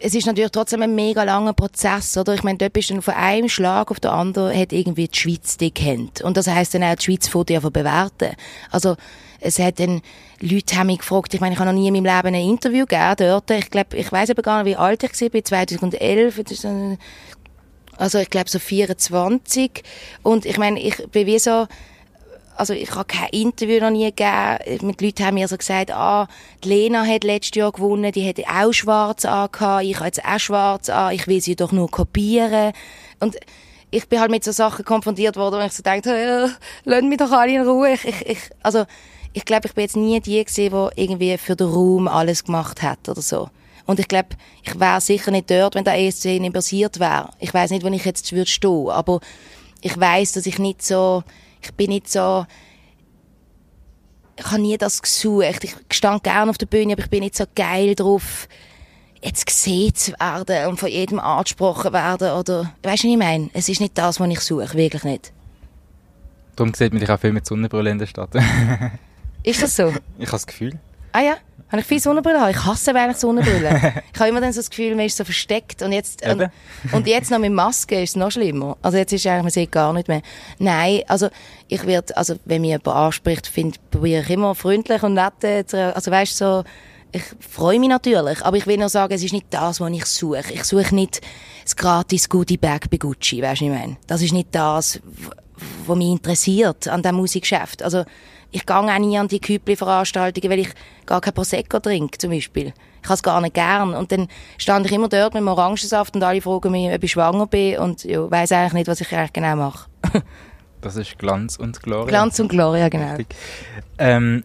es 0.00 0.16
ist 0.16 0.26
natürlich 0.26 0.50
trotzdem 0.50 0.82
ein 0.82 0.96
mega 0.96 1.22
langer 1.22 1.52
Prozess, 1.52 2.16
oder? 2.18 2.34
Ich 2.34 2.42
meine, 2.42 2.58
dort 2.58 2.72
bist 2.72 2.90
du 2.90 3.00
von 3.00 3.14
einem 3.14 3.48
Schlag 3.48 3.92
auf 3.92 4.00
den 4.00 4.10
anderen, 4.10 4.58
hat 4.58 4.72
irgendwie 4.72 5.06
die 5.06 5.16
Schweiz 5.16 5.58
dich 5.58 5.74
kennt. 5.74 6.22
Und 6.22 6.36
das 6.36 6.48
heisst 6.48 6.74
dann 6.74 6.82
auch, 6.82 6.96
die 6.96 7.04
Schweiz 7.04 7.28
von 7.28 7.46
dir 7.46 7.60
bewerten. 7.60 8.34
Also, 8.72 8.96
es 9.38 9.60
hat 9.60 9.78
dann, 9.78 10.02
Leute 10.40 10.76
haben 10.76 10.88
mich 10.88 10.98
gefragt, 10.98 11.34
ich 11.34 11.40
meine, 11.40 11.54
ich 11.54 11.60
habe 11.60 11.70
noch 11.70 11.78
nie 11.78 11.86
in 11.86 11.94
meinem 11.94 12.16
Leben 12.16 12.34
ein 12.34 12.48
Interview 12.48 12.84
gegeben 12.84 13.14
dort. 13.18 13.48
Ich 13.52 13.70
glaube, 13.70 13.96
ich 13.96 14.10
weiß 14.10 14.30
aber 14.30 14.42
gar 14.42 14.64
nicht, 14.64 14.72
wie 14.72 14.76
alt 14.76 15.04
ich 15.04 15.12
war, 15.20 15.44
2011, 15.44 16.42
also 17.96 18.18
ich 18.18 18.30
glaube 18.30 18.50
so 18.50 18.58
24. 18.58 19.84
Und 20.24 20.46
ich 20.46 20.58
meine, 20.58 20.80
ich 20.80 20.96
bin 21.12 21.28
wie 21.28 21.38
so, 21.38 21.68
also 22.56 22.74
ich 22.74 22.94
habe 22.94 23.04
kein 23.04 23.28
Interview 23.30 23.80
noch 23.80 23.90
nie 23.90 24.04
gegeben. 24.04 24.86
Mit 24.86 25.00
Leuten 25.00 25.24
haben 25.24 25.34
mir 25.34 25.48
so 25.48 25.56
gesagt, 25.56 25.90
ah, 25.90 26.28
die 26.62 26.68
Lena 26.68 27.04
hat 27.04 27.24
letztes 27.24 27.56
Jahr 27.56 27.72
gewonnen, 27.72 28.12
die 28.12 28.22
hätte 28.22 28.44
auch 28.48 28.72
schwarz 28.72 29.24
angehabt, 29.24 29.84
ich 29.84 29.96
habe 29.96 30.06
jetzt 30.06 30.24
auch 30.24 30.38
schwarz 30.38 30.88
an, 30.88 31.14
ich 31.14 31.26
will 31.26 31.40
sie 31.40 31.56
doch 31.56 31.72
nur 31.72 31.90
kopieren. 31.90 32.72
Und 33.20 33.36
ich 33.90 34.08
bin 34.08 34.20
halt 34.20 34.30
mit 34.30 34.42
so 34.42 34.52
Sachen 34.52 34.84
konfrontiert 34.84 35.36
worden, 35.36 35.60
wo 35.60 35.64
ich 35.64 35.72
so 35.72 35.82
denke, 35.82 36.10
äh, 36.10 36.48
lasst 36.84 37.04
mich 37.04 37.18
doch 37.18 37.30
alle 37.30 37.54
in 37.54 37.62
Ruhe. 37.62 37.92
Ich, 37.92 38.04
ich, 38.04 38.26
ich, 38.26 38.38
also, 38.62 38.84
ich 39.32 39.44
glaube, 39.44 39.66
ich 39.66 39.74
bin 39.74 39.82
jetzt 39.82 39.96
nie 39.96 40.20
die 40.20 40.44
gesehen, 40.44 40.72
die 40.72 41.02
irgendwie 41.02 41.38
für 41.38 41.56
den 41.56 41.68
Raum 41.68 42.08
alles 42.08 42.44
gemacht 42.44 42.82
hat 42.82 43.08
oder 43.08 43.22
so. 43.22 43.48
Und 43.84 43.98
ich 43.98 44.08
glaube, 44.08 44.30
ich 44.62 44.78
wäre 44.78 45.00
sicher 45.00 45.30
nicht 45.30 45.50
dort, 45.50 45.74
wenn 45.74 45.84
der 45.84 45.98
ESC 45.98 46.24
nicht 46.40 46.52
basiert 46.52 47.00
wäre. 47.00 47.30
Ich 47.40 47.52
weiß 47.52 47.70
nicht, 47.70 47.84
wo 47.84 47.88
ich 47.88 48.04
jetzt 48.04 48.32
würde 48.32 48.50
stehen, 48.50 48.88
aber 48.88 49.20
ich 49.80 49.98
weiß, 49.98 50.32
dass 50.32 50.46
ich 50.46 50.58
nicht 50.58 50.82
so 50.82 51.24
ich 51.62 51.74
bin 51.74 51.90
nicht 51.90 52.10
so, 52.10 52.46
ich 54.36 54.46
habe 54.46 54.60
nie 54.60 54.76
das 54.76 55.02
gesucht. 55.02 55.64
Ich 55.64 55.74
stand 55.90 56.24
gerne 56.24 56.50
auf 56.50 56.58
der 56.58 56.66
Bühne, 56.66 56.94
aber 56.94 57.02
ich 57.02 57.10
bin 57.10 57.20
nicht 57.20 57.36
so 57.36 57.44
geil 57.54 57.94
drauf, 57.94 58.48
jetzt 59.22 59.46
gesehen 59.46 59.94
zu 59.94 60.12
werden 60.12 60.68
und 60.68 60.80
von 60.80 60.88
jedem 60.88 61.20
angesprochen 61.20 61.92
werden 61.92 62.32
oder, 62.32 62.72
weißt 62.82 63.04
du, 63.04 63.08
was 63.08 63.12
ich 63.12 63.16
meine? 63.16 63.50
Es 63.52 63.68
ist 63.68 63.80
nicht 63.80 63.96
das, 63.96 64.18
was 64.18 64.28
ich 64.28 64.40
suche, 64.40 64.74
wirklich 64.74 65.04
nicht. 65.04 65.32
Darum 66.56 66.74
sieht 66.74 66.92
man 66.92 67.00
dich 67.00 67.08
auch 67.08 67.20
viel 67.20 67.32
mit 67.32 67.46
Sonnenbrille 67.46 67.90
in 67.90 67.98
der 67.98 68.06
Stadt. 68.06 68.30
ist 69.42 69.62
das 69.62 69.76
so? 69.76 69.88
Ich 70.18 70.26
habe 70.26 70.32
das 70.32 70.46
Gefühl. 70.46 70.78
Ah 71.12 71.20
ja? 71.20 71.36
Habe 71.72 71.80
ich 71.80 71.86
viel 71.86 72.00
Sonnenbrille? 72.00 72.50
Ich 72.50 72.64
hasse 72.66 72.94
eigentlich 72.94 73.16
Sonnenbrille. 73.16 74.02
ich 74.12 74.20
habe 74.20 74.28
immer 74.28 74.42
dann 74.42 74.52
so 74.52 74.60
das 74.60 74.68
Gefühl, 74.68 74.94
man 74.94 75.06
ist 75.06 75.16
so 75.16 75.24
versteckt. 75.24 75.80
Und 75.80 75.92
jetzt, 75.92 76.22
und, 76.26 76.50
und, 76.92 77.06
jetzt 77.06 77.30
noch 77.30 77.38
mit 77.38 77.52
Maske 77.52 78.02
ist 78.02 78.10
es 78.10 78.16
noch 78.16 78.30
schlimmer. 78.30 78.76
Also 78.82 78.98
jetzt 78.98 79.12
ist 79.12 79.26
eigentlich, 79.26 79.42
man 79.42 79.50
sieht 79.50 79.72
gar 79.72 79.92
nicht 79.94 80.06
mehr. 80.06 80.20
Nein, 80.58 81.00
also 81.08 81.28
ich 81.68 81.86
werde, 81.86 82.14
also 82.14 82.34
wenn 82.44 82.60
mich 82.60 82.70
jemand 82.72 82.88
anspricht, 82.88 83.46
finde, 83.46 83.78
probiere 83.90 84.20
ich 84.20 84.28
immer 84.28 84.54
freundlich 84.54 85.02
und 85.02 85.14
nett 85.14 85.42
äh, 85.44 85.64
zu, 85.64 85.94
also 85.94 86.10
weißt 86.10 86.36
so, 86.36 86.62
ich 87.10 87.24
freue 87.40 87.78
mich 87.78 87.88
natürlich, 87.88 88.42
aber 88.44 88.56
ich 88.58 88.66
will 88.66 88.76
nur 88.76 88.90
sagen, 88.90 89.14
es 89.14 89.22
ist 89.22 89.32
nicht 89.32 89.46
das, 89.48 89.80
was 89.80 89.90
ich 89.90 90.04
suche. 90.04 90.52
Ich 90.52 90.64
suche 90.64 90.94
nicht 90.94 91.22
das 91.62 91.74
gratis 91.74 92.28
Goodie 92.28 92.58
Bag 92.58 92.90
bei 92.90 92.98
Gucci, 92.98 93.40
weißt 93.40 93.62
du, 93.62 93.64
ich 93.66 93.70
meine. 93.70 93.96
Das 94.06 94.20
ist 94.20 94.32
nicht 94.32 94.48
das, 94.52 95.00
was 95.86 95.96
mich 95.96 96.08
interessiert 96.08 96.88
an 96.88 97.02
diesem 97.02 97.16
Musikgeschäft. 97.16 97.82
Also 97.82 98.04
ich 98.52 98.66
gehe 98.66 98.76
auch 98.76 98.98
nie 98.98 99.18
an 99.18 99.28
die 99.28 99.40
Küppli-Veranstaltungen, 99.40 100.50
weil 100.50 100.60
ich 100.60 100.68
gar 101.06 101.20
kein 101.20 101.32
Prosecco 101.32 101.80
trinke, 101.80 102.18
zum 102.18 102.30
Beispiel. 102.30 102.74
Ich 103.02 103.08
habe 103.08 103.14
es 103.14 103.22
gar 103.22 103.40
nicht 103.40 103.54
gern. 103.54 103.94
Und 103.94 104.12
dann 104.12 104.28
stand 104.58 104.86
ich 104.86 104.92
immer 104.92 105.08
dort 105.08 105.34
mit 105.34 105.40
dem 105.40 105.48
Orangensaft 105.48 106.14
und 106.14 106.22
alle 106.22 106.40
fragen 106.40 106.70
mich, 106.70 106.92
ob 106.94 107.02
ich 107.02 107.12
schwanger 107.12 107.46
bin 107.46 107.78
und 107.78 108.04
ja, 108.04 108.30
weiss 108.30 108.52
eigentlich 108.52 108.74
nicht, 108.74 108.88
was 108.88 109.00
ich 109.00 109.12
eigentlich 109.12 109.32
genau 109.32 109.56
mache. 109.56 109.88
das 110.82 110.96
ist 110.96 111.18
Glanz 111.18 111.56
und 111.56 111.82
Gloria. 111.82 112.06
Glanz 112.06 112.38
und 112.38 112.48
Gloria, 112.48 112.88
genau. 112.90 113.16
Ähm, 113.98 114.44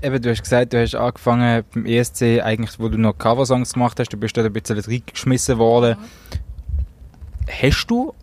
eben, 0.00 0.22
du 0.22 0.30
hast 0.30 0.42
gesagt, 0.42 0.72
du 0.72 0.80
hast 0.80 0.94
angefangen 0.94 1.64
beim 1.74 1.86
ESC, 1.86 2.40
eigentlich, 2.42 2.78
wo 2.78 2.88
du 2.88 2.98
noch 2.98 3.18
Coversongs 3.18 3.72
gemacht 3.74 3.98
hast, 3.98 4.12
du 4.12 4.16
bist 4.16 4.36
dort 4.36 4.46
ein 4.46 4.52
bisschen 4.52 4.78
reingeschmissen 4.78 5.58
worden. 5.58 5.98
Mhm. 5.98 6.38
Hast 7.62 7.86
du, 7.88 8.14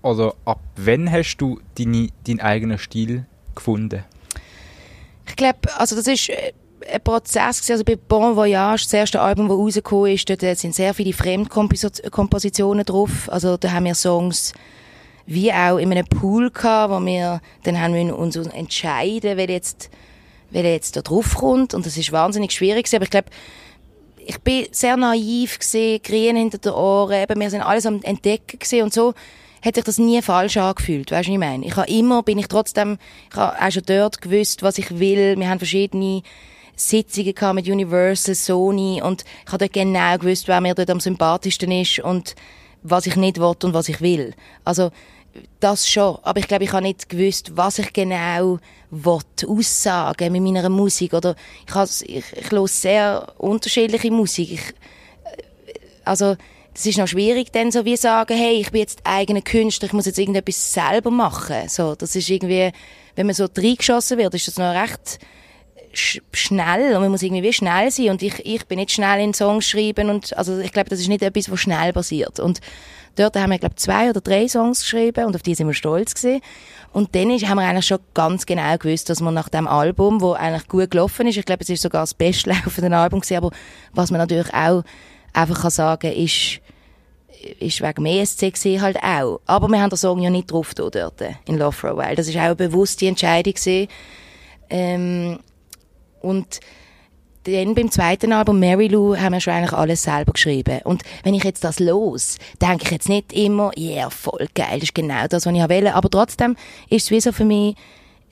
oder 0.00 0.34
ab 0.46 0.60
wann 0.76 1.12
hast 1.12 1.36
du 1.36 1.60
deine, 1.76 2.08
deinen 2.26 2.40
eigenen 2.40 2.78
Stil 2.78 3.26
gefunden? 3.54 4.04
Ich 5.28 5.36
glaube, 5.36 5.58
also 5.76 5.96
das 5.96 6.06
ist 6.06 6.28
äh, 6.28 6.52
ein 6.90 7.00
Prozess 7.02 7.70
also 7.70 7.84
bei 7.84 7.96
Bon 7.96 8.36
Voyage, 8.36 8.84
das 8.84 8.92
erste 8.92 9.20
Album, 9.20 9.48
das 9.48 9.56
rausgekommen 9.56 10.12
ist, 10.12 10.28
dort 10.28 10.40
sind 10.58 10.74
sehr 10.74 10.94
viele 10.94 11.12
Fremdkompositionen 11.12 12.84
drauf. 12.84 13.28
Also 13.30 13.56
da 13.56 13.72
haben 13.72 13.84
wir 13.84 13.94
Songs 13.94 14.52
wie 15.26 15.52
auch 15.52 15.78
in 15.78 15.92
einem 15.92 16.06
Pool 16.06 16.50
gehabt, 16.50 16.92
wo 16.92 17.04
wir 17.04 17.40
dann 17.62 17.80
haben 17.80 17.94
wir 17.94 18.18
uns 18.18 18.36
entscheiden, 18.36 19.36
wer 19.36 19.48
jetzt, 19.48 19.90
wer 20.50 20.64
jetzt 20.64 20.96
da 20.96 21.02
drauf 21.02 21.36
kommt. 21.36 21.74
Und 21.74 21.86
das 21.86 21.96
ist 21.96 22.12
wahnsinnig 22.12 22.52
schwierig. 22.52 22.92
Aber 22.94 23.04
ich 23.04 23.10
glaube, 23.10 23.30
ich 24.24 24.40
bin 24.40 24.66
sehr 24.70 24.96
naiv 24.96 25.58
gesehen, 25.58 26.00
grün 26.02 26.36
hinter 26.36 26.58
den 26.58 26.72
Ohren, 26.72 27.22
eben, 27.22 27.40
wir 27.40 27.50
sind 27.50 27.62
alles 27.62 27.86
am 27.86 28.02
Entdecken 28.02 28.58
gesehen 28.58 28.84
und 28.84 28.92
so 28.92 29.14
hat 29.62 29.74
sich 29.76 29.84
das 29.84 29.98
nie 29.98 30.20
falsch 30.22 30.56
angefühlt, 30.56 31.10
weißt 31.10 31.28
du, 31.28 31.32
was 31.32 31.34
ich 31.34 31.38
meine? 31.38 31.66
Ich 31.66 31.76
habe 31.76 31.90
immer, 31.90 32.22
bin 32.22 32.38
ich 32.38 32.48
trotzdem, 32.48 32.98
ich 33.30 33.36
habe 33.36 33.56
auch 33.60 33.70
schon 33.70 33.84
dort 33.86 34.20
gewusst, 34.20 34.62
was 34.62 34.78
ich 34.78 34.98
will. 34.98 35.38
Wir 35.38 35.48
haben 35.48 35.58
verschiedene 35.58 36.22
Sitzungen 36.74 37.34
gehabt 37.34 37.54
mit 37.54 37.68
Universal, 37.68 38.34
Sony 38.34 39.00
und 39.02 39.24
ich 39.44 39.52
habe 39.52 39.58
dort 39.58 39.72
genau 39.72 40.18
gewusst, 40.18 40.48
wer 40.48 40.60
mir 40.60 40.74
dort 40.74 40.90
am 40.90 41.00
sympathischsten 41.00 41.70
ist 41.70 42.00
und 42.00 42.34
was 42.82 43.06
ich 43.06 43.16
nicht 43.16 43.38
will 43.38 43.54
und 43.62 43.74
was 43.74 43.88
ich 43.88 44.00
will. 44.00 44.34
Also, 44.64 44.90
das 45.60 45.88
schon. 45.88 46.18
Aber 46.22 46.40
ich 46.40 46.48
glaube, 46.48 46.64
ich 46.64 46.72
habe 46.72 46.82
nicht 46.82 47.08
gewusst, 47.08 47.56
was 47.56 47.78
ich 47.78 47.92
genau 47.92 48.58
will, 48.90 49.20
aussagen 49.46 50.32
mit 50.32 50.42
meiner 50.42 50.68
Musik. 50.68 51.14
Oder 51.14 51.36
ich, 51.66 51.74
has, 51.74 52.02
ich, 52.02 52.24
ich 52.34 52.50
höre 52.50 52.68
sehr 52.68 53.32
unterschiedliche 53.38 54.10
Musik. 54.10 54.52
Ich, 54.52 54.74
also, 56.04 56.36
das 56.74 56.86
ist 56.86 56.98
noch 56.98 57.08
schwierig, 57.08 57.52
dann 57.52 57.70
so 57.70 57.84
wie 57.84 57.96
sagen, 57.96 58.36
hey, 58.36 58.54
ich 58.60 58.70
bin 58.70 58.80
jetzt 58.80 59.00
eigener 59.04 59.42
Künstler, 59.42 59.86
ich 59.86 59.92
muss 59.92 60.06
jetzt 60.06 60.18
irgendetwas 60.18 60.72
selber 60.72 61.10
machen. 61.10 61.68
So, 61.68 61.94
das 61.94 62.16
ist 62.16 62.30
irgendwie, 62.30 62.72
wenn 63.14 63.26
man 63.26 63.34
so 63.34 63.46
reingeschossen 63.54 64.18
wird, 64.18 64.34
ist 64.34 64.48
das 64.48 64.58
noch 64.58 64.74
recht 64.74 65.18
sch 65.92 66.20
schnell 66.32 66.94
und 66.94 67.02
man 67.02 67.10
muss 67.10 67.22
irgendwie 67.22 67.42
wie 67.42 67.52
schnell 67.52 67.90
sein 67.90 68.10
und 68.10 68.22
ich, 68.22 68.44
ich 68.46 68.66
bin 68.66 68.78
nicht 68.78 68.92
schnell 68.92 69.20
in 69.20 69.34
Songs 69.34 69.66
schreiben 69.66 70.08
und 70.08 70.36
also 70.36 70.58
ich 70.58 70.72
glaube, 70.72 70.88
das 70.88 71.00
ist 71.00 71.08
nicht 71.08 71.22
etwas, 71.22 71.50
was 71.50 71.60
schnell 71.60 71.92
passiert 71.92 72.40
und 72.40 72.60
dort 73.16 73.36
haben 73.36 73.50
wir 73.50 73.58
glaube 73.58 73.76
zwei 73.76 74.08
oder 74.08 74.22
drei 74.22 74.48
Songs 74.48 74.80
geschrieben 74.80 75.26
und 75.26 75.36
auf 75.36 75.42
die 75.42 75.54
sind 75.54 75.66
wir 75.66 75.74
stolz 75.74 76.14
gewesen. 76.14 76.40
und 76.94 77.14
dann 77.14 77.30
ist, 77.30 77.46
haben 77.46 77.58
wir 77.58 77.66
eigentlich 77.66 77.86
schon 77.86 77.98
ganz 78.14 78.46
genau 78.46 78.76
gewusst, 78.78 79.10
dass 79.10 79.20
man 79.20 79.34
nach 79.34 79.50
dem 79.50 79.66
Album, 79.66 80.22
wo 80.22 80.32
eigentlich 80.32 80.66
gut 80.66 80.90
gelaufen 80.90 81.26
ist, 81.26 81.36
ich 81.36 81.44
glaube, 81.44 81.62
es 81.62 81.68
ist 81.68 81.82
sogar 81.82 82.02
das 82.02 82.14
bestlaufende 82.14 82.96
Album 82.96 83.20
gewesen, 83.20 83.36
aber 83.36 83.50
was 83.92 84.10
man 84.10 84.20
natürlich 84.20 84.52
auch 84.54 84.84
einfach 85.34 85.62
kann 85.62 85.70
sagen 85.70 86.12
ist, 86.12 86.61
ist 87.58 87.80
wegen 87.80 88.04
dem 88.04 88.06
ESC 88.06 88.40
gewesen, 88.52 88.80
halt 88.80 89.02
auch. 89.02 89.40
Aber 89.46 89.68
wir 89.68 89.80
haben 89.80 89.90
den 89.90 89.96
Song 89.96 90.20
ja 90.20 90.30
nicht 90.30 90.50
drauf 90.50 90.74
dort, 90.74 90.96
in 91.46 91.58
Love 91.58 91.72
for 91.72 91.90
a 91.90 91.96
While. 91.96 92.16
Das 92.16 92.28
ist 92.28 92.36
auch 92.36 92.42
eine 92.42 92.56
bewusste 92.56 93.06
Entscheidung. 93.06 93.54
Ähm, 94.70 95.38
und 96.20 96.60
dann 97.44 97.74
beim 97.74 97.90
zweiten 97.90 98.32
Album 98.32 98.60
Mary 98.60 98.86
Lou 98.86 99.16
haben 99.16 99.32
wir 99.32 99.40
schon 99.40 99.54
eigentlich 99.54 99.72
alles 99.72 100.04
selber 100.04 100.32
geschrieben. 100.32 100.80
Und 100.84 101.02
wenn 101.24 101.34
ich 101.34 101.42
jetzt 101.42 101.64
das 101.64 101.80
los, 101.80 102.38
denke 102.60 102.84
ich 102.84 102.90
jetzt 102.90 103.08
nicht 103.08 103.32
immer, 103.32 103.72
ja, 103.76 103.94
yeah, 103.94 104.10
voll 104.10 104.46
geil, 104.54 104.74
das 104.74 104.84
ist 104.84 104.94
genau 104.94 105.26
das, 105.26 105.44
was 105.46 105.52
ich 105.52 105.60
wollte. 105.60 105.94
Aber 105.94 106.08
trotzdem 106.08 106.56
ist 106.88 107.04
es 107.04 107.10
wie 107.10 107.20
so 107.20 107.32
für 107.32 107.44
mich, 107.44 107.74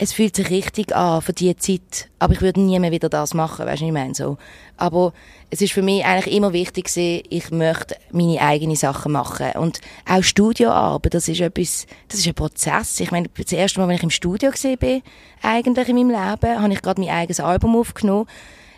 es 0.03 0.15
fühlt 0.15 0.35
sich 0.35 0.49
richtig 0.49 0.97
an 0.97 1.21
für 1.21 1.35
diese 1.35 1.57
Zeit. 1.57 2.09
Aber 2.19 2.33
ich 2.33 2.41
würde 2.41 2.59
nie 2.59 2.79
mehr 2.79 2.91
wieder 2.91 3.11
das 3.11 3.35
machen, 3.35 3.67
weißt 3.67 3.83
du, 3.83 3.85
ich 3.85 3.93
meine 3.93 4.15
so. 4.15 4.39
Aber 4.79 5.13
es 5.51 5.61
ist 5.61 5.75
für 5.75 5.83
mich 5.83 6.07
eigentlich 6.07 6.35
immer 6.35 6.55
wichtig 6.55 6.87
gewesen, 6.87 7.23
ich 7.29 7.51
möchte 7.51 7.97
meine 8.11 8.41
eigenen 8.41 8.77
Sachen 8.77 9.13
machen. 9.13 9.51
Und 9.57 9.83
auch 10.09 10.23
Studioarbeit, 10.23 11.13
das 11.13 11.29
ist 11.29 11.43
etwas, 11.43 11.87
das 12.09 12.21
ist 12.21 12.27
ein 12.27 12.33
Prozess. 12.33 12.99
Ich 13.01 13.11
meine, 13.11 13.29
das 13.29 13.53
erste 13.53 13.79
Mal, 13.79 13.89
wenn 13.89 13.97
ich 13.97 14.03
im 14.03 14.09
Studio 14.09 14.51
bin, 14.79 15.03
eigentlich 15.43 15.89
in 15.91 15.97
meinem 15.97 16.09
Leben, 16.09 16.63
habe 16.63 16.73
ich 16.73 16.81
gerade 16.81 16.99
mein 16.99 17.11
eigenes 17.11 17.41
Album 17.41 17.77
aufgenommen. 17.77 18.27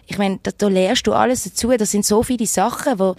Ich 0.07 0.19
meine, 0.19 0.41
da, 0.43 0.51
da 0.59 0.67
lernst 0.67 1.07
du 1.07 1.13
alles 1.13 1.45
dazu. 1.45 1.71
Das 1.71 1.93
sind 1.93 2.05
so 2.05 2.25
viele 2.25 2.49
Sachen, 2.49 2.99
wo, 2.99 3.15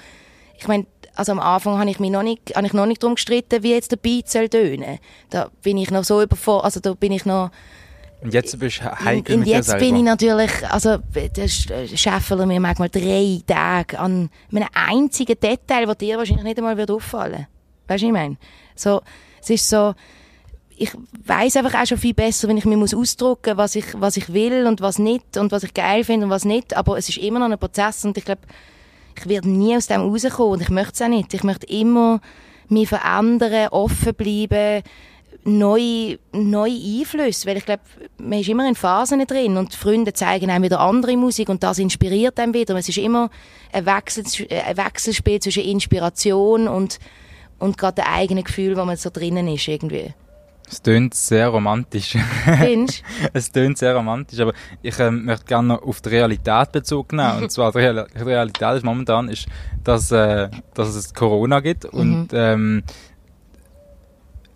ich 0.60 0.68
meine, 0.68 0.88
also 1.16 1.32
am 1.32 1.40
Anfang 1.40 1.80
habe 1.80 1.90
ich 1.90 2.02
mich 2.02 2.12
noch 2.12 2.24
nicht, 2.24 2.54
habe 2.54 2.68
ich 2.68 2.74
noch 2.74 2.86
nicht 2.86 3.02
darum 3.02 3.16
gestritten, 3.16 3.64
wie 3.64 3.72
jetzt 3.72 3.92
der 3.92 3.98
Beat 3.98 4.30
soll 4.30 4.50
tönen. 4.50 5.00
Da 5.30 5.50
bin 5.62 5.78
ich 5.78 5.90
noch 5.90 6.04
so 6.04 6.22
überfordert, 6.22 6.66
also 6.66 6.82
da 6.82 6.94
bin 6.96 7.14
ich 7.14 7.26
noch, 7.26 7.50
und 8.24 8.34
jetzt 8.34 8.58
bist 8.58 8.80
du 8.80 8.86
heikel 8.86 9.36
Und 9.36 9.39
mit 9.42 9.50
jetzt 9.50 9.77
bin 9.77 9.96
ich 9.96 10.03
natürlich, 10.03 10.51
also, 10.70 10.98
das 11.36 11.68
scheffeln 11.96 12.48
mir 12.48 12.60
manchmal 12.60 12.89
drei 12.89 13.42
Tage 13.46 14.00
an 14.00 14.30
einem 14.51 14.68
einzigen 14.74 15.39
Detail, 15.39 15.86
das 15.86 15.98
dir 15.98 16.18
wahrscheinlich 16.18 16.46
nicht 16.46 16.58
einmal 16.58 16.77
wird 16.77 16.92
auffallen. 16.92 17.48
Weißt 17.88 18.03
du, 18.03 18.08
ich 18.08 18.13
meine? 18.13 18.38
So, 18.75 19.01
es 19.42 19.50
ist 19.50 19.70
so, 19.70 19.94
ich 20.75 20.92
weiß 21.25 21.58
einfach 21.58 21.82
auch 21.82 21.86
schon 21.86 21.98
viel 21.98 22.13
besser, 22.13 22.48
wenn 22.48 22.58
ich 22.58 22.65
mir 22.65 22.77
muss 22.77 22.94
ausdrucken, 22.94 23.58
was 23.58 23.75
ich, 23.75 23.86
was 23.94 24.18
ich 24.18 24.34
will 24.34 24.65
und 24.68 24.82
was 24.82 25.00
nicht 25.00 25.38
und 25.38 25.51
was 25.51 25.63
ich 25.63 25.74
geil 25.74 26.03
finde 26.03 26.25
und 26.25 26.32
was 26.32 26.46
nicht. 26.46 26.75
Aber 26.75 26.98
es 26.98 27.10
ist 27.10 27.18
immer 27.18 27.39
noch 27.39 27.50
ein 27.50 27.60
Prozess 27.60 28.06
und 28.06 28.18
ich 28.18 28.25
glaube, 28.25 28.42
ich 29.18 29.27
werde 29.27 29.50
nie 29.50 29.75
aus 29.75 29.88
dem 29.88 30.01
rauskommen 30.01 30.53
und 30.53 30.62
ich 30.62 30.70
möchte 30.70 30.94
es 30.94 31.01
auch 31.01 31.08
nicht. 31.08 31.34
Ich 31.34 31.44
möchte 31.44 31.68
immer 31.68 32.22
mich 32.70 32.89
verändern, 32.89 33.68
offen 33.70 34.15
bleiben, 34.15 34.84
neue, 35.46 36.20
neue 36.32 36.72
Einflüsse, 36.72 37.48
weil 37.48 37.58
ich 37.58 37.66
glaube, 37.66 37.84
man 38.18 38.40
ist 38.40 38.50
immer 38.50 38.68
in 38.68 38.76
Phasen 38.76 39.26
drin 39.26 39.58
und 39.58 39.74
die 39.74 39.78
Freunde 39.78 40.14
zeigen 40.14 40.50
einem 40.50 40.64
wieder 40.64 40.80
andere 40.80 41.18
Musik 41.18 41.50
und 41.50 41.64
das 41.64 41.80
inspiriert 41.80 42.40
einem 42.40 42.54
wieder. 42.54 42.76
Es 42.76 42.90
ist 42.90 42.98
immer 42.98 43.30
ein, 43.72 43.86
Wechsel, 43.86 44.24
ein 44.50 44.78
Wechselspiel 44.78 45.40
zwischen 45.40 45.64
Inspiration 45.64 46.68
und, 46.68 47.00
und 47.60 47.78
gerade 47.78 48.02
dem 48.02 48.06
eigenen 48.08 48.44
Gefühl, 48.44 48.78
wo 48.78 48.86
man 48.86 48.98
so 48.98 49.10
drinnen 49.12 49.48
ist 49.48 49.68
irgendwie. 49.68 50.14
Es 50.70 50.82
tönt 50.82 51.14
sehr 51.14 51.50
romantisch. 51.50 52.18
Findest 52.46 53.04
es 53.34 53.52
tönt 53.52 53.78
sehr 53.78 53.96
romantisch, 53.96 54.40
aber 54.40 54.54
ich 54.82 54.98
ähm, 55.00 55.26
möchte 55.26 55.46
gerne 55.46 55.68
noch 55.68 55.84
auf 55.84 56.02
die 56.02 56.10
Realität 56.10 56.72
Bezug 56.72 57.12
nehmen. 57.12 57.44
Und 57.44 57.52
zwar 57.52 57.72
die 57.72 57.80
Real 57.80 58.08
Realität 58.16 58.78
ist 58.78 58.84
momentan, 58.84 59.30
ist, 59.30 59.48
dass, 59.84 60.12
äh, 60.12 60.50
dass 60.74 60.96
es 60.96 61.14
Corona 61.14 61.60
gibt 61.60 61.86
und 61.86 62.30
ähm, 62.34 62.84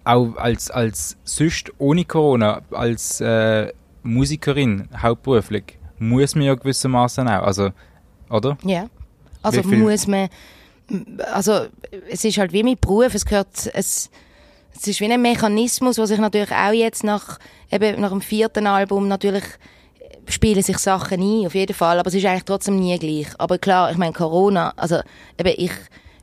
auch 0.08 0.36
als, 0.38 0.72
als 0.72 1.18
sonst 1.24 1.72
ohne 1.78 2.06
Corona, 2.06 2.62
als 2.72 3.22
äh, 3.22 3.72
Musikerin 4.04 4.88
hauptberuflich, 5.02 5.78
muss 6.00 6.36
man 6.36 6.46
ja 6.46 6.56
gewissermaßen 6.56 7.28
auch, 7.28 7.44
also, 7.44 7.70
oder? 8.30 8.58
Ja. 8.64 8.88
Also 9.42 9.64
Wie 9.64 9.70
viel- 9.70 9.78
muss 9.80 10.08
man, 10.08 10.30
also 11.34 11.66
es 12.10 12.24
ist 12.24 12.38
halt 12.38 12.54
wie 12.54 12.64
mein 12.64 12.78
Beruf, 12.80 13.14
es 13.14 13.26
gehört, 13.26 13.48
es, 13.74 14.10
es 14.74 14.88
ist 14.88 15.00
wie 15.02 15.12
ein 15.12 15.22
Mechanismus, 15.22 15.98
was 15.98 16.10
sich 16.10 16.20
natürlich 16.20 16.52
auch 16.52 16.72
jetzt 16.72 17.04
nach, 17.04 17.40
eben 17.72 18.02
nach 18.02 18.10
dem 18.10 18.22
vierten 18.22 18.68
Album 18.68 19.08
natürlich 19.08 19.44
spielen 20.30 20.62
sich 20.62 20.78
Sachen 20.78 21.22
ein, 21.22 21.46
auf 21.48 21.56
jeden 21.56 21.74
Fall, 21.74 22.00
aber 22.00 22.08
es 22.10 22.14
ist 22.16 22.26
eigentlich 22.26 22.44
trotzdem 22.44 22.80
nie 22.80 22.98
gleich. 23.00 23.28
Aber 23.38 23.58
klar, 23.58 23.92
ich 23.92 23.98
meine 23.98 24.14
Corona, 24.14 24.74
also 24.76 25.00
eben 25.40 25.54
ich 25.58 25.72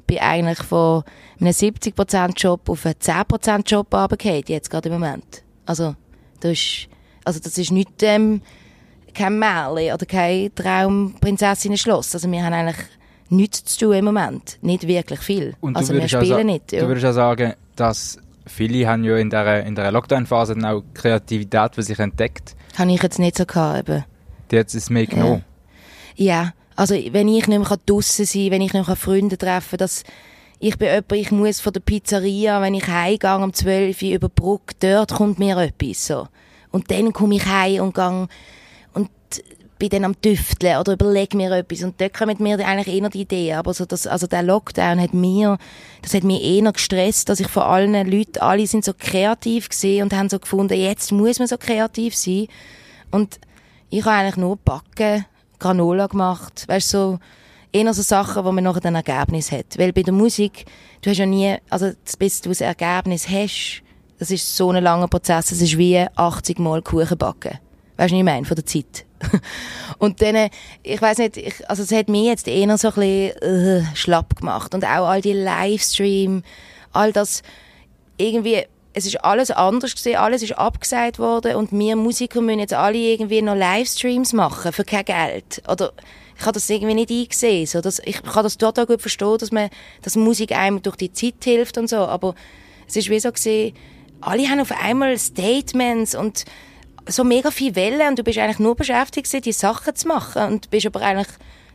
bin 0.07 0.19
eigentlich 0.19 0.59
von 0.59 1.03
einem 1.41 1.53
70% 1.53 2.33
Job 2.37 2.69
auf 2.69 2.87
einen 2.87 2.95
10% 2.95 3.69
Job 3.69 3.93
runtergefallen, 3.93 4.45
jetzt 4.47 4.71
gerade 4.71 4.89
im 4.89 4.95
Moment. 4.95 5.43
Also 5.67 5.95
das 6.41 6.53
ist, 6.53 6.89
also 7.25 7.41
das 7.41 7.57
ist 7.59 7.73
nicht 7.73 8.03
ähm, 8.03 8.43
kein 9.15 9.39
Märchen 9.39 9.95
oder 9.95 10.07
kein 10.07 10.55
Traumprinzessinnen-Schloss. 10.55 12.15
Also 12.15 12.31
wir 12.31 12.45
haben 12.45 12.53
eigentlich 12.53 12.87
nichts 13.31 13.65
zu 13.65 13.87
tun 13.87 13.95
im 13.95 14.05
Moment. 14.05 14.59
Nicht 14.63 14.87
wirklich 14.87 15.21
viel. 15.21 15.55
Und 15.61 15.77
also 15.77 15.93
wir 15.93 16.01
würdest 16.01 16.15
spielen 16.15 16.33
also, 16.33 16.47
nicht. 16.47 16.73
Ja. 16.73 16.81
Du 16.81 16.89
würdest 16.89 17.07
auch 17.07 17.13
sagen, 17.13 17.55
dass 17.77 18.19
viele 18.47 18.87
haben 18.87 19.05
ja 19.05 19.17
in 19.17 19.31
der, 19.31 19.65
in 19.65 19.75
der 19.75 19.91
Lockdown-Phase 19.91 20.55
dann 20.55 20.65
auch 20.65 20.83
Kreativität 20.93 21.75
für 21.75 21.83
sich 21.83 21.99
entdeckt. 21.99 22.55
Habe 22.77 22.93
ich 22.93 23.03
jetzt 23.03 23.19
nicht 23.19 23.39
so 23.39 23.47
gehabt. 23.47 23.89
Eben. 23.89 24.05
Die 24.51 24.59
hat 24.59 24.75
es 24.75 24.91
mehr 24.91 25.07
genommen. 25.07 25.45
Ja, 26.17 26.53
also 26.77 26.95
wenn 26.95 27.29
ich 27.29 27.47
nicht 27.47 27.59
mehr 27.59 27.79
draussen 27.87 28.25
sein 28.25 28.43
kann, 28.43 28.51
wenn 28.51 28.63
ich 28.63 28.73
nicht 28.73 28.87
mehr 28.87 28.97
Freunde 28.97 29.39
treffen 29.39 29.71
kann, 29.71 29.79
dass 29.79 30.05
ich 30.61 30.79
bin 30.79 30.89
jemand, 30.89 31.13
ich 31.13 31.31
muss 31.31 31.61
von 31.61 31.73
der 31.73 31.81
Pizzeria, 31.81 32.63
wenn 32.63 32.75
ich 32.75 32.87
heimgehe 32.87 33.37
um 33.37 33.53
12 33.53 34.03
Uhr 34.03 34.09
über 34.11 34.29
die 34.29 34.41
Brücke, 34.41 34.75
dort 34.81 35.13
kommt 35.13 35.39
mir 35.39 35.57
etwas 35.59 36.07
so. 36.07 36.29
Und 36.71 36.91
dann 36.91 37.13
komme 37.13 37.37
ich 37.37 37.47
heim 37.47 37.83
und 37.83 37.95
gang 37.95 38.31
und 38.95 39.11
bin 39.79 39.91
dann 39.91 40.05
am 40.05 40.21
Tüfteln 40.21 40.79
oder 40.79 40.95
überlege 40.95 41.37
mir 41.37 41.53
etwas. 41.53 41.83
Und 41.83 42.01
dort 42.01 42.15
kommen 42.15 42.37
mir 42.39 42.59
eigentlich 42.67 42.97
eher 42.97 43.11
die 43.11 43.21
Ideen. 43.21 43.59
Aber 43.59 43.75
so 43.75 43.85
das, 43.85 44.07
also 44.07 44.27
der 44.27 44.43
Lockdown 44.43 45.01
hat 45.01 45.13
mir, 45.13 45.59
das 46.03 46.15
hat 46.15 46.25
mich 46.25 46.43
eher 46.43 46.73
gestresst, 46.73 47.29
dass 47.29 47.41
ich 47.41 47.49
von 47.49 47.65
allen 47.65 48.11
Leuten, 48.11 48.39
alle 48.39 48.67
sind 48.67 48.85
so 48.85 48.93
kreativ 48.99 49.69
gesehen 49.69 50.05
und 50.05 50.15
haben 50.15 50.29
so 50.29 50.39
gefunden, 50.39 50.75
jetzt 50.79 51.13
muss 51.13 51.39
man 51.39 51.49
so 51.49 51.59
kreativ 51.59 52.17
sein. 52.17 52.49
Und 53.11 53.39
ich 53.91 54.05
habe 54.05 54.17
eigentlich 54.17 54.37
nur 54.37 54.57
backen, 54.57 55.27
Granola 55.59 56.07
gemacht, 56.07 56.65
weißt 56.67 56.89
so 56.89 57.19
eher 57.73 57.93
so 57.93 58.03
Sachen, 58.03 58.45
wo 58.45 58.53
man 58.53 58.65
nachher 58.65 58.85
ein 58.87 58.95
Ergebnis 58.95 59.51
hat. 59.51 59.79
Weil 59.79 59.93
bei 59.93 60.03
der 60.03 60.15
Musik, 60.15 60.65
du 61.03 61.11
hast 61.11 61.19
ja 61.19 61.27
nie, 61.27 61.57
also 61.71 61.91
bis 62.19 62.41
du 62.41 62.51
ein 62.51 62.61
Ergebnis 62.61 63.29
hast, 63.29 63.83
das 64.19 64.31
ist 64.31 64.57
so 64.57 64.71
ein 64.71 64.83
langer 64.83 65.09
Prozess, 65.09 65.51
es 65.51 65.61
ist 65.61 65.77
wie 65.77 66.07
80 66.15 66.59
Mal 66.59 66.83
Kuchen 66.83 67.19
backen. 67.19 67.59
Weißt 67.97 68.11
du, 68.11 68.15
was 68.15 68.19
ich 68.19 68.25
meine, 68.25 68.45
von 68.45 68.55
der 68.55 68.67
Zeit. 68.67 69.05
und 69.99 70.21
dann, 70.23 70.51
ich 70.83 71.01
weiß 71.01 71.19
nicht, 71.19 71.37
ich, 71.37 71.69
also 71.69 71.83
es 71.83 71.93
hat 71.93 72.09
mich 72.09 72.27
jetzt 72.27 72.49
eher 72.49 72.77
so 72.79 72.89
ein 72.89 72.95
bisschen 72.95 73.43
äh, 73.43 73.85
schlapp 73.95 74.37
gemacht. 74.37 74.75
Und 74.75 74.85
auch 74.85 75.09
all 75.09 75.21
die 75.21 75.33
Livestream, 75.33 76.43
all 76.93 77.13
das, 77.13 77.43
irgendwie, 78.17 78.65
es 78.95 79.07
ist 79.07 79.25
alles 79.25 79.51
anders 79.51 79.95
gewesen, 79.95 80.17
alles 80.17 80.43
ist 80.43 80.57
abgesagt 80.57 81.19
worden 81.19 81.57
und 81.57 81.73
wir 81.73 81.97
Musiker 81.97 82.41
müssen 82.41 82.61
jetzt 82.61 82.73
alle 82.73 82.97
irgendwie 82.97 83.43
noch 83.43 83.57
Livestreams 83.57 84.33
machen 84.33 84.73
für 84.73 84.85
kein 84.85 85.05
Geld. 85.05 85.63
Oder 85.69 85.93
ich 86.37 86.43
habe 86.43 86.53
das 86.53 86.71
irgendwie 86.71 86.95
nicht 86.95 87.11
eingesehen. 87.11 87.67
So, 87.67 87.81
dass, 87.81 88.01
ich 88.05 88.23
kann 88.23 88.45
das 88.45 88.57
total 88.57 88.87
gut 88.87 89.01
verstehen, 89.01 89.37
dass, 89.39 89.51
man, 89.51 89.69
dass 90.03 90.17
Musik 90.17 90.53
einem 90.53 90.81
durch 90.81 90.97
die 90.97 91.13
Zeit 91.13 91.43
hilft 91.43 91.77
und 91.77 91.89
so, 91.89 91.99
aber 91.99 92.35
es 92.87 92.97
ist 92.97 93.11
wie 93.11 93.19
so 93.19 93.33
gesehen, 93.33 93.75
alle 94.21 94.49
haben 94.49 94.61
auf 94.61 94.73
einmal 94.73 95.19
Statements 95.19 96.15
und 96.15 96.45
so 97.07 97.25
mega 97.25 97.51
viel 97.51 97.75
Wellen 97.75 98.09
und 98.09 98.19
du 98.19 98.23
bist 98.23 98.39
eigentlich 98.39 98.61
nur 98.61 98.77
beschäftigt 98.77 99.27
gewesen, 99.27 99.43
die 99.43 99.53
Sachen 99.53 99.95
zu 99.95 100.09
machen 100.09 100.43
und 100.45 100.71
bist 100.71 100.87
aber 100.87 101.01
eigentlich 101.01 101.29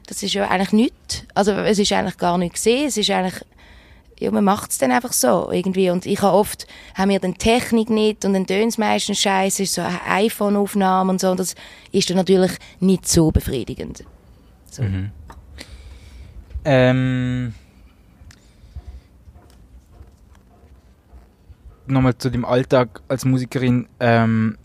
das 0.08 0.24
ist 0.24 0.34
ja 0.34 0.48
eigentlich 0.48 0.72
nichts. 0.72 1.24
Also 1.36 1.52
es 1.52 1.78
ist 1.78 1.92
eigentlich 1.92 2.18
gar 2.18 2.40
nicht 2.40 2.56
gesehen, 2.56 2.88
es 2.88 2.98
ist 2.98 3.12
eigentlich 3.12 3.46
ja, 4.20 4.32
man 4.32 4.44
macht 4.44 4.72
es 4.72 4.78
dann 4.78 4.92
einfach 4.92 5.14
so 5.14 5.50
irgendwie. 5.52 5.90
Und 5.90 6.06
ich 6.06 6.22
habe 6.22 6.36
oft, 6.36 6.68
haben 6.94 7.10
wir 7.10 7.20
dann 7.20 7.36
Technik 7.36 7.90
nicht 7.90 8.26
und 8.26 8.34
dann 8.34 8.46
tönt 8.46 8.74
es 8.74 8.78
meistens 8.78 9.20
scheiße, 9.20 9.64
ist 9.64 9.74
so 9.74 9.82
iPhone-Aufnahme 9.82 11.12
und 11.12 11.22
so. 11.22 11.32
Und 11.32 11.40
das 11.40 11.56
ist 11.92 12.10
dann 12.10 12.18
natürlich 12.18 12.52
nicht 12.82 13.08
so 13.08 13.32
befriedigend. 13.32 14.04
So. 14.70 14.84
Mhm. 14.84 15.12
Ähm, 16.66 17.54
Nochmal 21.88 22.16
zu 22.18 22.30
dem 22.30 22.46
Alltag 22.46 23.02
als 23.08 23.26
Musikerin. 23.26 23.88
Ähm, 24.00 24.58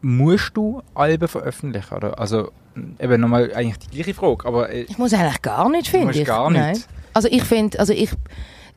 musst 0.00 0.56
du 0.56 0.82
Alben 0.94 1.28
veröffentlichen? 1.28 1.94
Oder? 1.94 2.18
Also, 2.18 2.50
eben 2.98 3.20
nochmal 3.20 3.52
eigentlich 3.54 3.78
die 3.78 3.90
gleiche 3.96 4.14
Frage, 4.14 4.46
aber... 4.46 4.70
Äh, 4.70 4.82
Ich 4.82 4.98
muss 4.98 5.12
eigentlich 5.12 5.42
gar 5.42 5.68
nicht, 5.68 5.88
finde 5.88 6.18
ich. 6.18 6.24
gar 6.24 6.50
nicht. 6.50 6.60
Nein. 6.60 6.82
Also 7.12 7.28
ich 7.30 7.44
finde, 7.44 7.78
also 7.78 7.92
ich, 7.92 8.10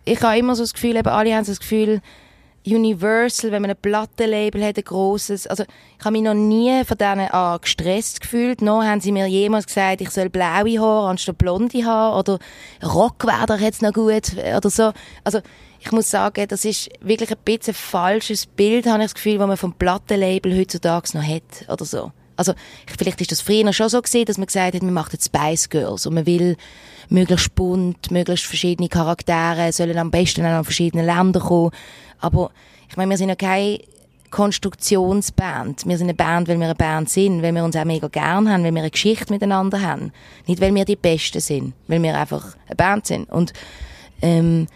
ich 0.03 0.21
habe 0.21 0.37
immer 0.37 0.55
so 0.55 0.63
das 0.63 0.73
Gefühl, 0.73 0.95
eben 0.95 1.07
alle 1.07 1.33
haben 1.33 1.45
so 1.45 1.51
das 1.51 1.59
Gefühl, 1.59 2.01
Universal, 2.67 3.51
wenn 3.51 3.61
man 3.61 3.71
ein 3.71 3.77
Plattenlabel 3.79 4.65
hat, 4.65 4.77
ein 4.77 4.83
grosses, 4.83 5.45
also 5.45 5.63
ich 5.63 6.03
habe 6.03 6.13
mich 6.13 6.23
noch 6.23 6.33
nie 6.33 6.83
von 6.83 6.97
denen 6.97 7.27
ah, 7.31 7.57
gestresst 7.61 8.21
gefühlt, 8.21 8.61
noch 8.61 8.83
haben 8.83 9.01
sie 9.01 9.11
mir 9.11 9.27
jemals 9.27 9.67
gesagt, 9.67 10.01
ich 10.01 10.09
soll 10.09 10.29
blaue 10.29 10.79
Haare 10.79 11.09
anstatt 11.09 11.37
blonde 11.37 11.85
Haare 11.85 12.17
oder 12.17 12.39
Rock 12.83 13.25
wäre 13.25 13.45
doch 13.45 13.59
jetzt 13.59 13.83
noch 13.83 13.93
gut 13.93 14.33
oder 14.35 14.69
so. 14.69 14.93
Also 15.23 15.41
ich 15.79 15.91
muss 15.91 16.09
sagen, 16.09 16.47
das 16.47 16.65
ist 16.65 16.89
wirklich 17.01 17.29
ein 17.29 17.37
bisschen 17.45 17.73
ein 17.73 17.77
falsches 17.77 18.47
Bild, 18.47 18.87
habe 18.87 19.03
ich 19.03 19.11
das 19.11 19.15
Gefühl, 19.15 19.37
das 19.37 19.47
man 19.47 19.57
vom 19.57 19.73
Plattenlabel 19.73 20.57
heutzutage 20.57 21.15
noch 21.15 21.23
hat 21.23 21.69
oder 21.69 21.85
so. 21.85 22.11
Also 22.35 22.53
vielleicht 22.97 23.21
ist 23.21 23.31
das 23.31 23.41
früher 23.41 23.71
schon 23.73 23.89
so 23.89 24.01
gesehen, 24.01 24.25
dass 24.25 24.37
man 24.37 24.47
gesagt 24.47 24.75
hat, 24.75 24.83
man 24.83 24.93
macht 24.93 25.13
jetzt 25.13 25.25
Spice 25.25 25.69
Girls 25.69 26.05
und 26.05 26.15
man 26.15 26.25
will 26.25 26.57
möglichst 27.09 27.55
bunt, 27.55 28.11
möglichst 28.11 28.45
verschiedene 28.45 28.89
Charaktere, 28.89 29.71
sollen 29.71 29.97
am 29.97 30.11
besten 30.11 30.45
auch 30.45 30.59
aus 30.59 30.65
verschiedenen 30.65 31.05
Ländern 31.05 31.43
kommen. 31.43 31.71
Aber 32.19 32.51
ich 32.89 32.97
meine, 32.97 33.11
wir 33.11 33.17
sind 33.17 33.29
ja 33.29 33.35
keine 33.35 33.79
Konstruktionsband. 34.31 35.85
Wir 35.85 35.97
sind 35.97 36.07
eine 36.07 36.13
Band, 36.13 36.47
weil 36.47 36.57
wir 36.57 36.65
eine 36.65 36.75
Band 36.75 37.09
sind, 37.09 37.41
weil 37.41 37.53
wir 37.53 37.63
uns 37.63 37.75
auch 37.75 37.85
mega 37.85 38.07
gern 38.07 38.51
haben, 38.51 38.63
weil 38.63 38.73
wir 38.73 38.81
eine 38.81 38.91
Geschichte 38.91 39.31
miteinander 39.31 39.81
haben. 39.81 40.11
Nicht, 40.45 40.59
weil 40.59 40.73
wir 40.75 40.83
die 40.83 40.95
Besten 40.95 41.39
sind, 41.39 41.73
weil 41.87 42.01
wir 42.03 42.17
einfach 42.17 42.55
eine 42.67 42.75
Band 42.75 43.07
sind. 43.07 43.29
Und 43.29 43.53
ähm, 44.21 44.67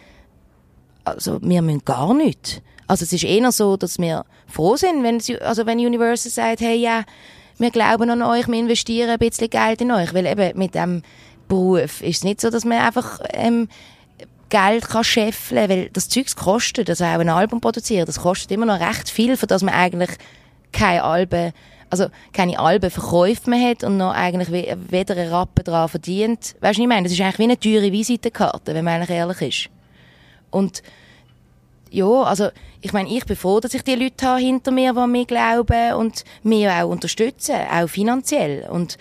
also 1.04 1.40
wir 1.42 1.62
müssen 1.62 1.84
gar 1.84 2.14
nichts. 2.14 2.62
Also 2.88 3.04
es 3.04 3.14
ist 3.14 3.24
eher 3.24 3.52
so, 3.52 3.78
dass 3.78 4.00
wir 4.00 4.26
froh 4.48 4.76
sind, 4.76 5.04
wenn, 5.04 5.22
also 5.42 5.66
wenn 5.66 5.80
Universal 5.80 6.32
sagt, 6.32 6.62
hey, 6.62 6.78
ja, 6.78 7.04
wir 7.60 7.72
glauben 7.72 8.10
an 8.10 8.22
euch, 8.22 8.48
wir 8.48 8.58
investieren 8.58 9.10
ein 9.10 9.20
bisschen 9.20 9.50
Geld 9.50 9.82
in 9.82 9.92
euch. 9.92 10.14
Weil 10.14 10.26
eben 10.26 10.58
mit 10.58 10.74
dem 10.76 11.04
Beruf 11.48 12.02
ist 12.02 12.18
es 12.18 12.24
nicht 12.24 12.42
so, 12.42 12.50
dass 12.50 12.66
man 12.66 12.80
einfach 12.80 13.20
ähm, 13.34 13.68
Geld 14.50 14.88
kann 14.88 15.04
scheffeln, 15.04 15.70
weil 15.70 15.90
das 15.90 16.10
Zeugs 16.10 16.36
kostet, 16.36 16.90
also 16.90 17.04
auch 17.04 17.20
ein 17.20 17.30
Album 17.30 17.62
produzieren, 17.62 18.06
das 18.06 18.20
kostet 18.20 18.52
immer 18.52 18.66
noch 18.66 18.80
recht 18.80 19.10
viel, 19.10 19.38
für 19.38 19.46
das 19.46 19.62
man 19.62 19.76
eigentlich 19.76 20.10
keine 20.72 21.04
Alben, 21.04 21.52
also 21.92 22.08
keine 22.34 22.58
Albenverkäufe 22.60 23.50
mehr 23.50 23.70
hat 23.70 23.84
und 23.84 23.98
noch 23.98 24.14
eigentlich 24.14 24.52
we- 24.52 24.78
weder 24.90 25.16
einen 25.18 25.32
Rappen 25.32 25.64
dran 25.64 25.90
verdient. 25.90 26.56
Weißt 26.62 26.62
du, 26.62 26.64
was 26.64 26.78
ich 26.80 26.88
meine? 26.88 27.04
Das 27.04 27.12
ist 27.12 27.22
eigentlich 27.22 27.40
wie 27.40 27.44
eine 27.44 27.60
teure 27.60 27.92
Visitenkarte, 27.92 28.74
wenn 28.74 28.86
man 28.86 28.96
eigentlich 28.96 29.18
ehrlich 29.18 29.42
ist. 29.42 29.70
Und 30.52 30.82
ja, 31.92 32.24
also 32.24 32.50
ich 32.82 32.94
meine, 32.94 33.10
ich 33.10 33.26
bin 33.26 33.36
froh, 33.36 33.60
dass 33.60 33.74
ich 33.74 33.84
die 33.84 33.96
Leute 33.96 34.26
habe 34.26 34.40
hinter 34.40 34.72
mir, 34.72 34.94
die 34.94 35.00
an 35.00 35.12
mich 35.12 35.28
glauben 35.28 35.94
und 35.94 36.24
mich 36.44 36.68
auch 36.68 36.90
unterstützen, 36.90 37.56
auch 37.72 37.88
finanziell. 37.88 38.70
Und 38.70 38.98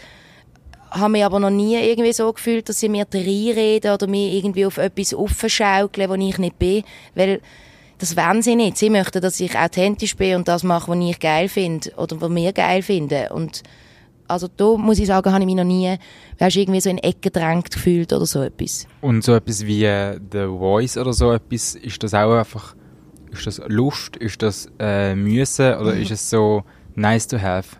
habe 0.90 1.10
mich 1.10 1.24
aber 1.24 1.38
noch 1.38 1.50
nie 1.50 1.76
irgendwie 1.76 2.12
so 2.12 2.32
gefühlt, 2.32 2.68
dass 2.68 2.80
sie 2.80 2.88
mir 2.88 3.06
reinreden 3.12 3.92
oder 3.92 4.06
mich 4.06 4.34
irgendwie 4.34 4.66
auf 4.66 4.78
etwas 4.78 5.14
aufschaukeln, 5.14 6.08
wo 6.08 6.14
ich 6.14 6.38
nicht 6.38 6.58
bin, 6.58 6.82
weil 7.14 7.40
das 7.98 8.16
wollen 8.16 8.42
sie 8.42 8.56
nicht. 8.56 8.78
Sie 8.78 8.90
möchten, 8.90 9.20
dass 9.20 9.40
ich 9.40 9.58
authentisch 9.58 10.16
bin 10.16 10.36
und 10.36 10.48
das 10.48 10.62
mache, 10.62 10.90
was 10.90 10.98
ich 10.98 11.18
geil 11.18 11.48
finde 11.48 11.90
oder 11.96 12.20
was 12.20 12.34
wir 12.34 12.52
geil 12.52 12.82
finden. 12.82 13.30
Und 13.32 13.62
also 14.28 14.48
da 14.56 14.76
muss 14.76 14.98
ich 14.98 15.06
sagen, 15.06 15.32
habe 15.32 15.42
ich 15.42 15.46
mich 15.46 15.56
noch 15.56 15.64
nie, 15.64 15.96
weißt, 16.38 16.56
irgendwie 16.56 16.80
so 16.80 16.90
in 16.90 16.98
Ecke 16.98 17.30
gedrängt 17.30 17.70
gefühlt 17.70 18.12
oder 18.12 18.26
so 18.26 18.42
etwas. 18.42 18.86
Und 19.00 19.24
so 19.24 19.34
etwas 19.34 19.66
wie 19.66 19.84
äh, 19.84 20.18
The 20.32 20.46
Voice 20.46 20.96
oder 20.96 21.12
so 21.12 21.32
etwas, 21.32 21.74
ist 21.74 22.02
das 22.02 22.14
auch 22.14 22.34
einfach, 22.34 22.76
ist 23.32 23.46
das 23.46 23.60
Lust, 23.66 24.16
ist 24.16 24.42
das 24.42 24.70
äh, 24.78 25.14
Müssen 25.14 25.74
oder 25.76 25.94
ist 25.94 26.10
es 26.10 26.28
so 26.28 26.64
nice 26.94 27.26
to 27.26 27.40
have? 27.40 27.76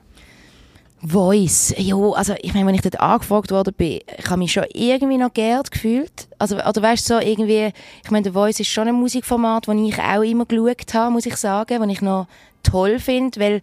Voice, 1.01 1.73
ja, 1.79 1.97
also 1.97 2.35
ich 2.41 2.55
meine, 2.55 2.67
wenn 2.67 2.75
ich 2.75 2.81
dort 2.81 2.99
angefragt 2.99 3.53
worden 3.53 3.73
bin, 3.73 4.01
ich 4.19 4.27
habe 4.29 4.39
mich 4.39 4.53
schon 4.53 4.65
irgendwie 4.73 5.17
noch 5.17 5.33
geehrt 5.33 5.71
gefühlt. 5.71 6.29
Also, 6.39 6.57
oder 6.57 6.83
weißt 6.83 7.09
du, 7.09 7.15
so 7.15 7.21
irgendwie, 7.21 7.73
ich 8.03 8.11
meine, 8.11 8.25
The 8.25 8.33
Voice 8.33 8.59
ist 8.59 8.69
schon 8.69 8.89
ein 8.89 8.97
Musikformat, 8.97 9.69
das 9.69 9.77
ich 9.77 9.99
auch 9.99 10.23
immer 10.23 10.45
geschaut 10.45 10.95
habe, 10.95 11.13
muss 11.13 11.27
ich 11.27 11.37
sagen, 11.37 11.81
das 11.81 11.89
ich 11.89 12.03
noch 12.03 12.27
toll 12.65 12.99
finde, 12.99 13.39
weil 13.39 13.61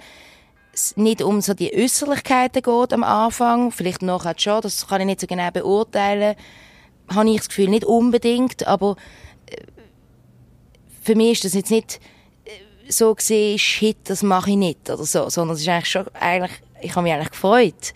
es 0.74 0.96
nicht 0.96 1.22
um 1.22 1.42
so 1.42 1.54
die 1.54 1.76
Äußerlichkeiten 1.76 2.62
geht 2.62 2.94
am 2.94 3.04
Anfang, 3.04 3.72
vielleicht 3.72 4.02
nachher 4.02 4.36
schon, 4.38 4.62
das 4.62 4.88
kann 4.88 5.02
ich 5.02 5.08
nicht 5.08 5.22
so 5.22 5.28
genau 5.28 5.52
beurteilen, 5.52 6.36
habe 7.14 7.30
ich 7.30 7.38
das 7.38 7.50
Gefühl, 7.50 7.70
nicht 7.70 7.86
unbedingt, 7.86 8.66
aber 8.66 8.96
für 11.06 11.16
mich 11.16 11.34
ist 11.34 11.46
das 11.46 11.54
jetzt 11.54 11.72
nicht 11.72 12.00
äh, 12.46 12.92
so 12.92 13.14
gesehen, 13.14 13.60
shit, 13.60 13.98
das 14.06 14.24
mache 14.24 14.50
ich 14.50 14.58
nicht 14.58 14.90
oder 14.90 15.06
so, 15.06 15.30
sondern 15.30 15.56
es 15.56 15.62
ist 15.62 15.70
eigentlich 15.70 15.90
schon, 15.90 16.06
eigentlich, 16.20 16.52
ich 16.82 16.96
habe 16.96 17.04
mich 17.04 17.14
eigentlich 17.14 17.32
gefreut. 17.32 17.94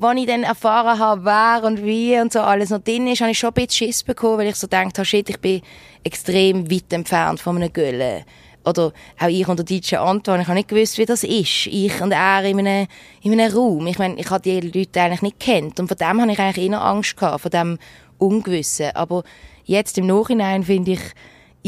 Als 0.00 0.20
ich 0.20 0.26
dann 0.26 0.42
erfahren 0.42 0.98
habe, 0.98 1.24
wer 1.24 1.66
und 1.66 1.82
wie 1.82 2.20
und 2.20 2.32
so 2.32 2.40
alles 2.40 2.68
noch 2.68 2.82
drin 2.84 3.06
ist, 3.06 3.22
habe 3.22 3.30
ich 3.30 3.38
schon 3.38 3.50
ein 3.50 3.54
bisschen 3.54 3.86
Schiss 3.86 4.02
bekommen, 4.02 4.38
weil 4.38 4.48
ich 4.48 4.56
so 4.56 4.66
gedacht 4.66 4.98
habe, 4.98 5.06
shit, 5.06 5.28
ich 5.30 5.40
bin 5.40 5.62
extrem 6.04 6.70
weit 6.70 6.92
entfernt 6.92 7.40
von 7.40 7.56
einem 7.56 7.72
Göllen. 7.72 8.24
Oder 8.64 8.92
auch 9.18 9.28
ich 9.28 9.48
und 9.48 9.56
der 9.56 9.64
DJ 9.64 9.96
Anton, 9.96 10.42
ich 10.42 10.46
habe 10.46 10.56
nicht 10.56 10.68
gewusst, 10.68 10.98
wie 10.98 11.06
das 11.06 11.24
ist. 11.24 11.66
Ich 11.68 12.02
und 12.02 12.12
er 12.12 12.44
in 12.44 12.58
einem, 12.58 12.86
in 13.22 13.32
einem 13.32 13.54
Raum. 13.54 13.86
Ich 13.86 13.98
meine, 13.98 14.20
ich 14.20 14.28
habe 14.28 14.42
die 14.42 14.60
Leute 14.60 15.00
eigentlich 15.00 15.22
nicht 15.22 15.40
kennt. 15.40 15.80
Und 15.80 15.88
von 15.88 15.96
dem 15.96 16.20
habe 16.20 16.30
ich 16.30 16.38
eigentlich 16.38 16.68
eher 16.70 16.82
Angst 16.82 17.16
gehabt, 17.16 17.40
von 17.40 17.50
dem 17.50 17.78
Ungewissen. 18.18 18.94
Aber 18.94 19.24
jetzt 19.64 19.96
im 19.96 20.06
Nachhinein 20.06 20.64
finde 20.64 20.92
ich, 20.92 21.00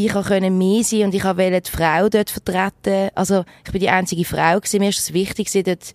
ich 0.07 0.13
konnte 0.13 0.51
mehr 0.51 0.85
sein 0.85 1.05
und 1.05 1.15
ich 1.15 1.25
wollte 1.25 1.61
die 1.61 1.71
Frau 1.71 2.09
dort 2.09 2.31
vertreten. 2.31 3.11
Also, 3.15 3.45
ich 3.65 3.73
bin 3.73 3.81
die 3.81 3.89
einzige 3.89 4.25
Frau 4.25 4.57
gewesen. 4.59 4.81
Mir 4.81 4.91
ist 4.91 4.99
es 4.99 5.13
wichtig, 5.13 5.51
dort 5.65 5.93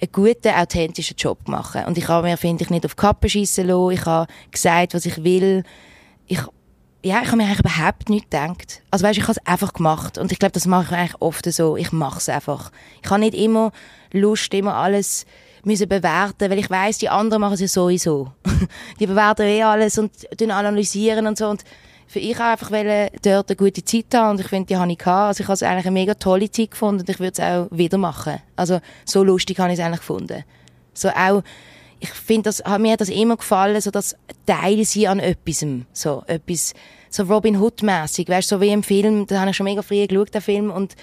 einen 0.00 0.12
guten, 0.12 0.48
authentischen 0.48 1.16
Job 1.16 1.38
zu 1.44 1.50
machen. 1.50 1.84
Und 1.84 1.98
ich 1.98 2.08
habe 2.08 2.26
mir, 2.26 2.36
finde 2.36 2.64
ich, 2.64 2.70
nicht 2.70 2.84
auf 2.84 2.94
die 2.94 3.00
Kappe 3.00 3.28
schiessen 3.28 3.68
lassen. 3.68 3.92
Ich 3.92 4.04
habe 4.04 4.30
gesagt, 4.50 4.94
was 4.94 5.06
ich 5.06 5.22
will. 5.24 5.62
Ich, 6.26 6.40
ja, 7.02 7.20
ich 7.22 7.28
habe 7.28 7.36
mir 7.36 7.44
eigentlich 7.44 7.60
überhaupt 7.60 8.08
nichts 8.08 8.30
gedacht. 8.30 8.82
Also 8.90 9.06
weißt, 9.06 9.18
ich 9.18 9.24
habe 9.24 9.32
es 9.32 9.46
einfach 9.46 9.72
gemacht. 9.72 10.18
Und 10.18 10.32
ich 10.32 10.38
glaube, 10.38 10.52
das 10.52 10.66
mache 10.66 10.92
ich 10.92 10.98
eigentlich 10.98 11.20
oft 11.20 11.50
so. 11.50 11.76
Ich 11.76 11.92
mache 11.92 12.18
es 12.18 12.28
einfach. 12.28 12.72
Ich 13.02 13.10
habe 13.10 13.20
nicht 13.20 13.34
immer 13.34 13.72
Lust, 14.12 14.52
immer 14.54 14.74
alles 14.74 15.24
müssen 15.64 15.88
bewerten, 15.88 16.48
weil 16.50 16.58
ich 16.60 16.70
weiß, 16.70 16.98
die 16.98 17.08
anderen 17.08 17.40
machen 17.40 17.54
es 17.54 17.60
ja 17.60 17.68
sowieso. 17.68 18.32
die 19.00 19.06
bewerten 19.06 19.42
eh 19.42 19.62
alles 19.62 19.98
und 19.98 20.12
analysieren 20.42 21.26
und 21.26 21.36
so. 21.36 21.48
Und 21.48 21.64
für 22.06 22.18
ich 22.20 22.38
einfach 22.38 22.70
wollte 22.70 23.10
dort 23.22 23.50
eine 23.50 23.56
gute 23.56 23.84
Zeit 23.84 24.06
haben 24.14 24.32
und 24.32 24.40
ich 24.40 24.48
finde, 24.48 24.66
die 24.66 24.76
habe 24.76 24.90
ich 24.90 24.98
gehabt. 24.98 25.28
Also 25.28 25.42
ich 25.42 25.48
habe 25.48 25.54
es 25.54 25.62
eigentlich 25.62 25.86
eine 25.86 25.92
mega 25.92 26.14
tolle 26.14 26.50
Zeit 26.50 26.70
gefunden 26.70 27.00
und 27.00 27.08
ich 27.08 27.18
würde 27.18 27.32
es 27.32 27.40
auch 27.40 27.68
wieder 27.76 27.98
machen. 27.98 28.40
Also 28.54 28.80
so 29.04 29.24
lustig 29.24 29.58
habe 29.58 29.72
ich 29.72 29.78
es 29.78 29.84
eigentlich 29.84 30.00
gefunden. 30.00 30.44
So 30.94 31.08
auch, 31.08 31.42
ich 31.98 32.10
finde, 32.10 32.44
das, 32.44 32.62
mir 32.78 32.92
hat 32.92 33.00
das 33.00 33.08
immer 33.08 33.36
gefallen, 33.36 33.80
so 33.80 33.90
das 33.90 34.16
Teil 34.46 34.84
sein 34.84 35.06
an 35.06 35.20
etwas. 35.20 35.64
So 35.92 36.22
etwas, 36.26 36.74
so 37.10 37.24
Robin 37.24 37.60
Hood-mässig, 37.60 38.28
weißt 38.28 38.48
so 38.48 38.60
wie 38.60 38.68
im 38.68 38.82
Film, 38.82 39.26
da 39.26 39.40
habe 39.40 39.50
ich 39.50 39.56
schon 39.56 39.64
mega 39.64 39.82
früh 39.82 40.06
geschaut, 40.06 40.34
den 40.34 40.42
Film, 40.42 40.70
und 40.70 40.94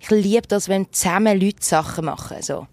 ich 0.00 0.10
liebe 0.10 0.46
das, 0.46 0.68
wenn 0.68 0.92
zusammen 0.92 1.40
Leute 1.40 1.58
Sachen 1.60 2.04
machen, 2.04 2.36
so. 2.40 2.66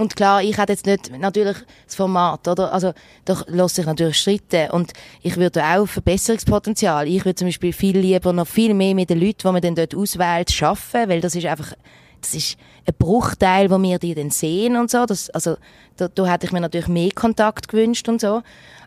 Und 0.00 0.16
klar, 0.16 0.42
ich 0.42 0.56
hätte 0.56 0.72
jetzt 0.72 0.86
nicht 0.86 1.18
natürlich 1.18 1.58
das 1.84 1.94
Format, 1.94 2.48
oder? 2.48 2.72
Also, 2.72 2.94
da 3.26 3.36
lässt 3.48 3.74
sich 3.74 3.84
natürlich 3.84 4.16
streiten. 4.16 4.70
Und 4.70 4.94
ich 5.20 5.36
würde 5.36 5.62
auch 5.62 5.84
Verbesserungspotenzial. 5.84 7.06
Ich 7.06 7.26
würde 7.26 7.34
zum 7.34 7.48
Beispiel 7.48 7.74
viel 7.74 7.98
lieber 7.98 8.32
noch 8.32 8.46
viel 8.46 8.72
mehr 8.72 8.94
mit 8.94 9.10
den 9.10 9.20
Leuten, 9.20 9.40
die 9.42 9.52
man 9.52 9.60
dann 9.60 9.74
dort 9.74 9.94
auswählt, 9.94 10.50
arbeiten, 10.62 11.10
weil 11.10 11.20
das 11.20 11.34
ist 11.34 11.44
einfach, 11.44 11.74
das 12.18 12.34
ist 12.34 12.56
ein 12.86 12.94
Bruchteil, 12.98 13.70
wo 13.70 13.76
wir 13.76 13.98
die 13.98 14.14
dann 14.14 14.30
sehen 14.30 14.76
und 14.76 14.90
so. 14.90 15.04
Das, 15.04 15.28
also, 15.28 15.58
da, 15.98 16.08
da 16.08 16.24
hätte 16.24 16.46
ich 16.46 16.52
mir 16.52 16.62
natürlich 16.62 16.88
mehr 16.88 17.10
Kontakt 17.14 17.68
gewünscht 17.68 18.08
und 18.08 18.22
so. 18.22 18.40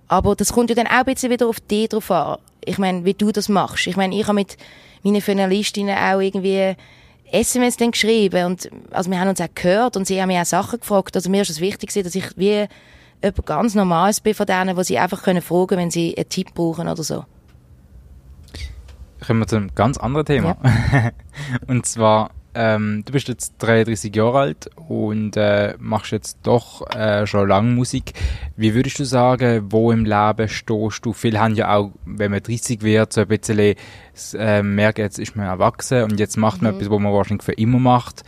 Aber 0.07 0.35
das 0.35 0.51
kommt 0.51 0.71
ja 0.71 0.75
dann 0.75 0.87
auch 0.87 0.93
ein 0.93 1.05
bisschen 1.05 1.29
wieder 1.29 1.47
auf 1.47 1.59
dich 1.59 1.89
drauf 1.89 2.09
an. 2.09 2.39
Ich 2.65 2.79
meine, 2.79 3.05
wie 3.05 3.13
du 3.13 3.31
das 3.31 3.49
machst. 3.49 3.85
Ich 3.85 3.97
meine, 3.97 4.15
ich 4.15 4.23
habe 4.23 4.33
mit 4.33 4.57
meinen 5.03 5.21
Finalistinnen 5.21 5.95
auch 5.95 6.21
irgendwie 6.21 6.75
SMS 7.33 7.77
dann 7.77 7.91
geschrieben 7.91 8.45
und 8.45 8.69
also 8.91 9.09
wir 9.09 9.19
haben 9.19 9.29
uns 9.29 9.41
auch 9.41 9.47
gehört 9.53 9.97
und 9.97 10.05
sie 10.05 10.21
haben 10.21 10.27
mich 10.27 10.37
auch 10.37 10.45
Sachen 10.45 10.79
gefragt. 10.79 11.15
Also 11.15 11.29
mir 11.31 11.41
ist 11.41 11.49
es 11.49 11.59
wichtig, 11.59 11.91
dass 11.91 12.13
ich 12.13 12.37
wie 12.37 12.67
jemand 13.23 13.45
ganz 13.45 13.73
Normales 13.73 14.21
bin 14.21 14.35
von 14.35 14.45
denen, 14.45 14.77
wo 14.77 14.83
sie 14.83 14.99
einfach 14.99 15.23
können 15.23 15.41
fragen 15.41 15.77
wenn 15.77 15.89
sie 15.89 16.15
einen 16.15 16.29
Tipp 16.29 16.53
brauchen 16.53 16.87
oder 16.87 17.03
so. 17.03 17.25
Kommen 19.25 19.39
wir 19.39 19.47
zu 19.47 19.55
einem 19.55 19.73
ganz 19.73 19.97
anderen 19.97 20.25
Thema. 20.25 20.57
Und 21.67 21.85
zwar 21.85 22.29
ähm, 22.55 23.03
du 23.05 23.11
bist 23.13 23.27
jetzt 23.27 23.55
33 23.59 24.15
Jahre 24.15 24.39
alt 24.39 24.69
und 24.87 25.35
äh, 25.37 25.75
machst 25.79 26.11
jetzt 26.11 26.37
doch 26.43 26.87
äh, 26.95 27.25
schon 27.25 27.47
lange 27.47 27.71
Musik. 27.71 28.13
Wie 28.55 28.73
würdest 28.75 28.99
du 28.99 29.05
sagen, 29.05 29.65
wo 29.71 29.91
im 29.91 30.05
Leben 30.05 30.47
stehst 30.47 31.05
du? 31.05 31.13
Viele 31.13 31.39
haben 31.39 31.55
ja 31.55 31.75
auch, 31.75 31.91
wenn 32.05 32.31
man 32.31 32.43
30 32.43 32.81
wird, 32.81 33.13
so 33.13 33.21
ein 33.21 33.27
bisschen 33.27 33.75
äh, 34.35 34.61
merken, 34.63 35.01
jetzt 35.01 35.19
ist 35.19 35.35
man 35.35 35.47
erwachsen 35.47 36.03
und 36.03 36.19
jetzt 36.19 36.37
macht 36.37 36.61
man 36.61 36.71
Mhm. 36.73 36.77
etwas, 36.77 36.91
wo 36.91 36.99
man 36.99 37.13
wahrscheinlich 37.13 37.43
für 37.43 37.53
immer 37.53 37.79
macht. 37.79 38.23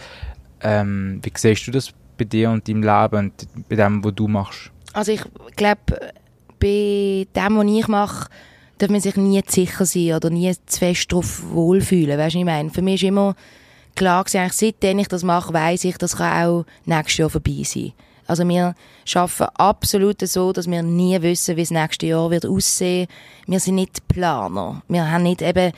Ähm, 0.62 1.20
wie 1.24 1.32
siehst 1.36 1.68
du 1.68 1.72
das 1.72 1.92
bei 2.18 2.24
dir 2.26 2.50
und 2.50 2.68
deinem 2.68 2.82
Leben 2.82 3.18
und 3.26 3.68
bei 3.70 3.76
dem, 3.76 4.04
was 4.04 4.14
du 4.16 4.28
machst? 4.28 4.72
Also 4.94 5.12
ich 5.12 5.22
glaube, 5.56 5.82
bei 6.60 7.28
dem, 7.36 7.58
was 7.58 7.66
ich 7.68 7.88
mache, 7.88 8.30
darf 8.78 8.90
man 8.90 9.00
sich 9.02 9.16
nie 9.18 9.42
sicher 9.48 9.86
sein 9.86 10.14
oder 10.14 10.30
nie 10.30 10.52
zu 10.66 10.80
fest 10.80 11.12
darauf 11.12 11.44
wohlfühlen. 11.52 12.18
Weißt 12.18 12.36
du, 12.36 12.40
was 12.40 12.42
ich 12.42 12.46
meine? 12.46 12.70
Für 12.72 12.82
mich 12.82 12.96
ist 13.04 13.08
immer 13.08 13.36
klar 13.95 14.23
gewesen, 14.23 14.38
eigentlich 14.41 14.53
seitdem 14.53 14.99
ich 14.99 15.08
das 15.08 15.23
mache, 15.23 15.53
weiss 15.53 15.84
ich, 15.84 15.97
das 15.97 16.17
kann 16.17 16.45
auch 16.45 16.65
nächstes 16.86 17.17
Jahr 17.17 17.29
vorbei 17.29 17.63
sein. 17.63 17.93
Also 18.27 18.47
wir 18.47 18.75
arbeiten 19.13 19.43
absolut 19.55 20.27
so, 20.27 20.51
dass 20.51 20.69
wir 20.69 20.81
nie 20.81 21.21
wissen, 21.21 21.55
wie 21.58 21.62
das 21.62 21.71
nächste 21.71 22.08
Jahr 22.08 22.31
wird 22.31 22.45
aussehen. 22.45 23.08
Wir 23.45 23.60
sind 23.60 23.75
nicht 23.75 24.08
Planer. 24.08 24.81
Wir 24.88 25.10
haben 25.12 25.23
nicht 25.23 25.41
eben, 25.43 25.71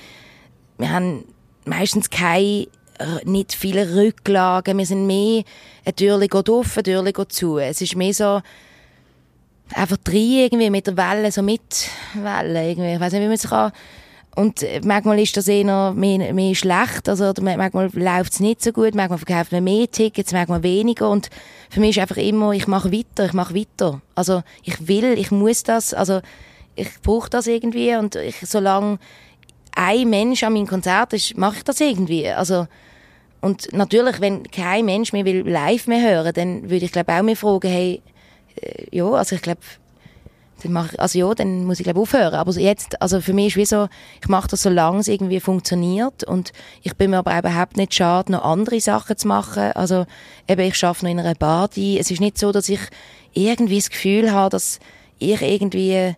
wir 0.78 0.90
haben 0.90 1.26
meistens 1.66 2.10
keine, 2.10 2.68
r- 3.00 3.22
nicht 3.26 3.54
viele 3.54 3.96
Rücklagen. 3.96 4.78
Wir 4.78 4.86
sind 4.86 5.06
mehr, 5.08 5.44
eine 5.84 5.96
Türe 5.96 6.28
geht 6.28 6.50
auf, 6.50 6.78
eine 6.78 6.84
Türe 6.84 7.12
geht 7.12 7.32
zu. 7.34 7.58
Es 7.58 7.82
ist 7.82 7.98
mehr 7.98 8.14
so, 8.14 8.42
einfach 9.74 9.98
drin 9.98 10.32
irgendwie 10.46 10.70
mit 10.70 10.88
der 10.88 10.96
Welle, 10.96 11.30
so 11.34 11.42
mit 11.42 11.90
Welle 12.14 12.70
irgendwie. 12.70 12.94
Ich 12.94 13.00
weiß 13.02 13.12
nicht, 13.12 13.24
wie 13.24 13.28
man 13.28 13.38
sich 13.38 13.50
kann. 13.50 13.74
Und 14.38 14.64
manchmal 14.84 15.18
ist 15.18 15.36
das 15.36 15.48
eher 15.48 15.94
mehr, 15.94 16.32
mehr 16.32 16.54
schlecht, 16.54 17.10
also 17.10 17.34
manchmal 17.42 17.90
läuft 17.94 18.34
es 18.34 18.40
nicht 18.40 18.62
so 18.62 18.72
gut, 18.72 18.94
manchmal 18.94 19.18
verkauft 19.18 19.52
man 19.52 19.64
mehr 19.64 19.90
Tickets, 19.90 20.32
manchmal 20.32 20.62
weniger. 20.62 21.10
Und 21.10 21.32
für 21.72 21.80
mich 21.80 21.98
ist 21.98 22.02
einfach 22.04 22.18
immer, 22.18 22.52
ich 22.52 22.68
mache 22.68 22.92
weiter, 22.92 23.26
ich 23.26 23.34
mache 23.34 23.56
weiter. 23.56 24.00
Also 24.14 24.44
ich 24.62 24.88
will, 24.88 25.18
ich 25.18 25.32
muss 25.32 25.64
das, 25.64 25.92
also 25.96 26.22
ich 26.76 26.88
brauche 27.02 27.32
das 27.32 27.48
irgendwie. 27.48 27.96
Und 27.96 28.16
ich, 28.16 28.36
solange 28.42 29.00
ein 29.76 30.08
Mensch 30.08 30.44
an 30.44 30.54
meinem 30.54 30.68
Konzert 30.68 31.14
ist, 31.14 31.36
mache 31.36 31.58
ich 31.58 31.64
das 31.64 31.82
irgendwie. 31.82 32.30
Also 32.30 32.68
und 33.42 33.74
natürlich, 33.74 34.22
wenn 34.22 34.44
kein 34.52 34.86
Mensch 34.86 35.14
mehr 35.14 35.26
will 35.26 35.50
live 35.50 35.88
mehr 35.88 36.12
hören, 36.12 36.34
dann 36.36 36.70
würde 36.70 36.86
ich 36.86 36.92
glaube 36.92 37.12
auch 37.14 37.24
mir 37.24 37.36
fragen, 37.36 37.70
hey, 37.72 38.04
äh, 38.62 38.96
ja, 38.96 39.10
also 39.10 39.36
ich 39.36 39.42
glaube, 39.42 39.62
dann 40.64 40.74
mach, 40.74 40.94
ich- 40.94 41.00
also 41.00 41.20
ja, 41.20 41.34
dann 41.36 41.66
muss 41.66 41.80
ich 41.80 41.84
glaube 41.84 42.00
aufhören. 42.00 42.34
Aber 42.34 42.52
jetzt, 42.54 43.02
also 43.02 43.22
für 43.22 43.34
mich 43.34 43.48
ist 43.48 43.56
wie 43.58 43.66
so, 43.66 43.88
ich 44.22 44.28
mache 44.28 44.48
das, 44.48 44.64
solange 44.64 45.00
es 45.00 45.08
irgendwie 45.08 45.40
funktioniert 45.40 46.24
und 46.24 46.52
ich 46.84 46.96
bin 46.96 47.12
mir 47.12 47.18
aber 47.18 47.38
überhaupt 47.38 47.78
nicht 47.78 47.94
schade, 47.94 48.32
noch 48.32 48.44
andere 48.44 48.80
Sachen 48.80 49.18
zu 49.18 49.28
machen. 49.28 49.72
Also 49.74 50.06
eben, 50.48 50.62
ich 50.62 50.84
arbeite 50.84 51.06
noch 51.06 51.12
in 51.12 51.20
einer 51.20 51.36
Party. 51.36 51.98
Es 52.00 52.10
ist 52.12 52.22
nicht 52.22 52.38
so, 52.38 52.52
dass 52.52 52.70
ich 52.70 52.80
irgendwie 53.34 53.78
das 53.78 53.90
Gefühl 53.90 54.32
habe, 54.32 54.50
dass 54.50 54.80
ich 55.20 55.42
irgendwie 55.42 56.16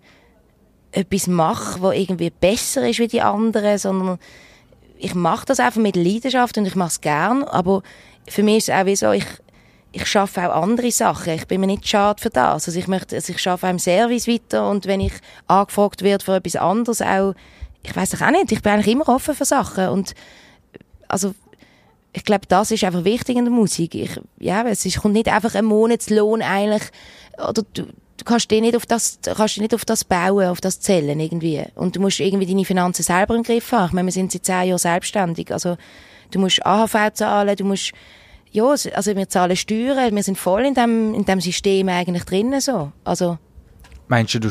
etwas 0.92 1.28
mache, 1.28 1.82
was 1.82 1.96
irgendwie 1.96 2.30
besser 2.32 2.88
ist 2.88 3.00
wie 3.00 3.08
die 3.08 3.22
anderen, 3.22 3.78
sondern 3.78 4.20
ich 4.98 5.16
mache 5.16 5.46
das 5.46 5.60
einfach 5.60 5.80
mit 5.82 5.96
Leidenschaft 5.96 6.58
und 6.58 6.66
ich 6.66 6.76
mache 6.76 6.90
es 6.90 7.02
gern, 7.02 7.44
aber 7.44 7.84
für 8.28 8.44
mich 8.44 8.58
ist 8.58 8.70
es 8.70 8.76
auch 8.76 8.86
wie 8.86 8.96
so, 8.96 9.12
ich, 9.12 9.26
ich 9.92 10.06
schaffe 10.06 10.48
auch 10.48 10.62
andere 10.62 10.92
Sachen. 10.92 11.34
Ich 11.34 11.48
bin 11.48 11.62
mir 11.62 11.68
nicht 11.68 11.88
schade 11.88 12.22
für 12.22 12.30
das. 12.30 12.68
Also 12.68 12.80
ich 12.80 12.88
möchte, 12.88 13.16
also 13.16 13.34
ich 13.34 13.40
schaffe 13.42 13.68
auch 13.68 13.72
im 13.72 13.80
Service 13.80 14.28
weiter 14.28 14.70
und 14.70 14.86
wenn 14.86 15.00
ich 15.00 15.14
angefragt 15.48 16.04
werde 16.04 16.24
für 16.24 16.36
etwas 16.36 16.56
anderes 16.56 17.02
auch, 17.02 17.34
ich 17.82 17.96
weiß 17.96 18.22
auch 18.22 18.32
nicht, 18.32 18.52
ich 18.52 18.62
bin 18.62 18.74
eigentlich 18.74 18.94
immer 18.94 19.10
offen 19.10 19.34
für 19.34 19.46
Sachen 19.46 19.90
und 19.90 20.14
also 21.08 21.34
ich 22.14 22.24
glaube, 22.24 22.46
das 22.48 22.72
ist 22.72 22.84
einfach 22.84 23.04
wichtig 23.04 23.38
in 23.38 23.46
der 23.46 23.54
Musik. 23.54 23.96
Ich, 23.96 24.20
ja, 24.40 24.64
es 24.64 24.86
ist, 24.86 25.02
kommt 25.02 25.14
nicht 25.14 25.28
einfach 25.28 25.56
ein 25.56 25.66
Monatslohn 25.66 26.42
eigentlich, 26.42 26.84
oder 27.38 27.64
du, 27.74 27.84
du 27.84 28.26
kannst 28.26 28.50
dich 28.50 28.62
nicht 28.62 28.76
auf 28.76 28.86
das, 28.86 29.20
kannst 29.24 29.56
dich 29.56 29.62
nicht 29.62 29.76
auf 29.76 29.86
das 29.86 30.04
bauen, 30.04 30.48
auf 30.48 30.62
das 30.62 30.80
zählen 30.80 31.20
irgendwie. 31.20 31.64
Und 31.76 31.96
du 31.96 32.02
musst 32.02 32.20
irgendwie 32.20 32.48
deine 32.48 32.66
Finanzen 32.66 33.04
selber 33.04 33.36
im 33.36 33.44
Griff 33.44 33.72
haben. 33.72 33.88
Ich 33.88 33.94
meine, 33.94 34.08
wir 34.08 34.12
sind 34.12 34.32
seit 34.32 34.46
zehn 34.46 34.70
Jahren 34.70 34.80
selbstständig. 34.80 35.52
Also, 35.52 35.78
du 36.32 36.40
musst 36.40 36.66
AHV 36.66 37.14
zahlen, 37.14 37.56
du 37.56 37.64
musst, 37.64 37.94
ja, 38.52 38.66
also 38.66 39.16
wir 39.16 39.30
zahlen 39.30 39.56
Steuern, 39.56 40.16
wir 40.16 40.24
sind 40.24 40.38
voll 40.38 40.66
in 40.66 40.74
dem, 40.74 41.14
in 41.14 41.26
dem 41.26 41.40
System 41.40 41.90
eigentlich 41.90 42.24
drinnen 42.24 42.62
so. 42.62 42.92
Also, 43.04 43.38
Meinst 44.08 44.34
du, 44.34 44.40
du 44.40 44.50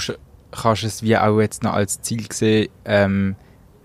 kannst 0.53 0.85
es 0.85 1.03
wie 1.03 1.17
auch 1.17 1.41
jetzt 1.41 1.63
noch 1.63 1.73
als 1.73 2.01
Ziel 2.01 2.27
sehen, 2.33 2.69
ähm, 2.85 3.35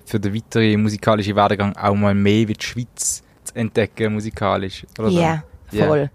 für 0.06 0.20
den 0.20 0.36
weiteren 0.36 0.82
musikalischen 0.82 1.36
Werdegang 1.36 1.76
auch 1.76 1.96
mal 1.96 2.14
mehr 2.14 2.48
wie 2.48 2.54
die 2.54 2.66
Schweiz 2.66 3.24
zu 3.44 3.56
entdecken, 3.56 4.14
musikalisch? 4.14 4.86
Oder 5.00 5.10
so? 5.10 5.20
ja, 5.20 5.44
Ja. 5.72 6.10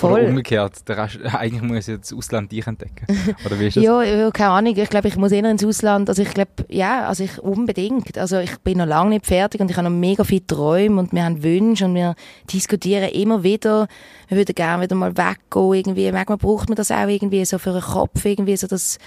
Voll. 0.00 0.20
Oder 0.20 0.28
umgekehrt, 0.28 0.88
der 0.88 0.98
Rest, 0.98 1.18
eigentlich 1.34 1.62
muss 1.62 1.86
ja 1.86 1.96
das 1.96 2.12
Ausland 2.12 2.50
dich 2.50 2.66
entdecken. 2.66 3.06
Oder 3.44 3.58
wie 3.60 3.66
ist 3.66 3.76
das? 3.76 3.84
Ja, 3.84 4.02
ja, 4.02 4.30
keine 4.30 4.50
Ahnung. 4.50 4.76
Ich 4.76 4.90
glaube, 4.90 5.08
ich 5.08 5.16
muss 5.16 5.32
eher 5.32 5.48
ins 5.48 5.64
Ausland. 5.64 6.08
Also 6.08 6.22
ich 6.22 6.30
glaube, 6.30 6.50
ja, 6.68 7.06
also 7.06 7.24
ich 7.24 7.38
unbedingt. 7.38 8.18
Also 8.18 8.38
ich 8.38 8.58
bin 8.58 8.78
noch 8.78 8.86
lange 8.86 9.10
nicht 9.10 9.26
fertig 9.26 9.60
und 9.60 9.70
ich 9.70 9.76
habe 9.76 9.88
noch 9.88 9.96
mega 9.96 10.24
viele 10.24 10.46
Träume 10.46 11.00
und 11.00 11.12
wir 11.12 11.24
haben 11.24 11.42
Wünsche 11.42 11.84
und 11.84 11.94
wir 11.94 12.14
diskutieren 12.52 13.10
immer 13.10 13.42
wieder. 13.42 13.88
Wir 14.28 14.38
würden 14.38 14.54
gerne 14.54 14.82
wieder 14.82 14.96
mal 14.96 15.16
weggehen 15.16 15.74
irgendwie. 15.74 16.10
Manchmal 16.12 16.38
braucht 16.38 16.68
man 16.68 16.76
das 16.76 16.90
auch 16.90 17.08
irgendwie 17.08 17.44
so 17.44 17.58
für 17.58 17.72
den 17.72 17.82
Kopf 17.82 18.24
irgendwie 18.24 18.56
so 18.56 18.66
das 18.66 18.98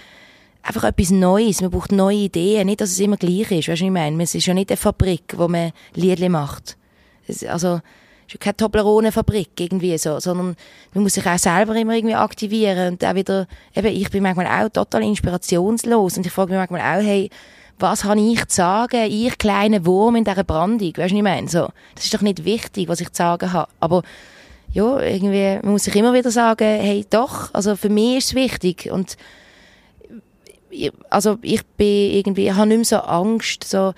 einfach 0.64 0.86
etwas 0.86 1.12
Neues. 1.12 1.62
Man 1.62 1.72
braucht 1.72 1.92
neue 1.92 2.18
Ideen. 2.18 2.66
Nicht, 2.66 2.82
dass 2.82 2.92
es 2.92 3.00
immer 3.00 3.18
gleich 3.18 3.52
ist. 3.52 3.68
Weißt 3.68 3.68
du, 3.68 3.72
was 3.72 3.82
ich 3.82 3.92
meine? 3.92 4.24
Es 4.24 4.34
ist 4.34 4.46
ja 4.46 4.54
nicht 4.54 4.72
eine 4.72 4.78
Fabrik, 4.78 5.36
wo 5.38 5.48
man 5.48 5.72
Liedli 5.94 6.30
macht. 6.30 6.78
Es, 7.28 7.44
also, 7.44 7.82
ist 8.28 8.34
ja 8.34 8.40
keine 8.40 8.58
Toblerone-Fabrik 8.58 9.50
irgendwie 9.60 9.98
so, 9.98 10.20
sondern 10.20 10.56
man 10.94 11.04
muss 11.04 11.14
sich 11.14 11.26
auch 11.26 11.38
selber 11.38 11.76
immer 11.76 11.94
irgendwie 11.94 12.16
aktivieren 12.16 12.94
und 12.94 13.06
auch 13.06 13.16
wieder, 13.16 13.48
eben, 13.76 13.88
ich 13.88 14.10
bin 14.10 14.24
manchmal 14.24 14.48
auch 14.48 14.70
total 14.70 15.04
inspirationslos 15.04 16.18
und 16.18 16.26
ich 16.26 16.32
frage 16.32 16.52
mich 16.52 16.60
manchmal 16.60 16.82
auch, 16.82 17.06
hey, 17.06 17.30
was 17.80 18.04
habe 18.04 18.20
ich 18.22 18.46
zu 18.48 18.56
sagen, 18.58 19.08
ich 19.10 19.38
kleine 19.38 19.86
Wurm 19.86 20.16
in 20.16 20.24
dieser 20.24 20.44
Brandung, 20.44 20.94
weißt 20.96 21.12
du, 21.12 21.16
ich 21.18 21.24
meine? 21.24 21.50
So, 21.50 21.70
das 21.96 22.06
ist 22.06 22.14
doch 22.14 22.22
nicht 22.22 22.46
wichtig, 22.46 22.88
was 22.88 23.02
ich 23.02 23.10
zu 23.12 23.18
sagen 23.18 23.52
habe, 23.52 23.70
aber 23.80 24.04
ja, 24.72 25.00
irgendwie, 25.02 25.60
man 25.62 25.74
muss 25.74 25.84
sich 25.84 25.96
immer 25.96 26.14
wieder 26.14 26.32
sagen, 26.32 26.64
hey, 26.80 27.06
doch, 27.10 27.54
also 27.54 27.76
für 27.76 27.90
mich 27.90 28.18
ist 28.18 28.26
es 28.28 28.36
wichtig 28.36 28.90
und 28.92 29.18
ich- 30.70 30.92
also 31.10 31.38
ich 31.42 31.64
bin 31.78 32.12
irgendwie, 32.14 32.48
ich 32.48 32.54
habe 32.56 32.68
nicht 32.68 32.78
mehr 32.78 32.86
so 32.86 32.98
Angst 32.98 33.64
so 33.64 33.94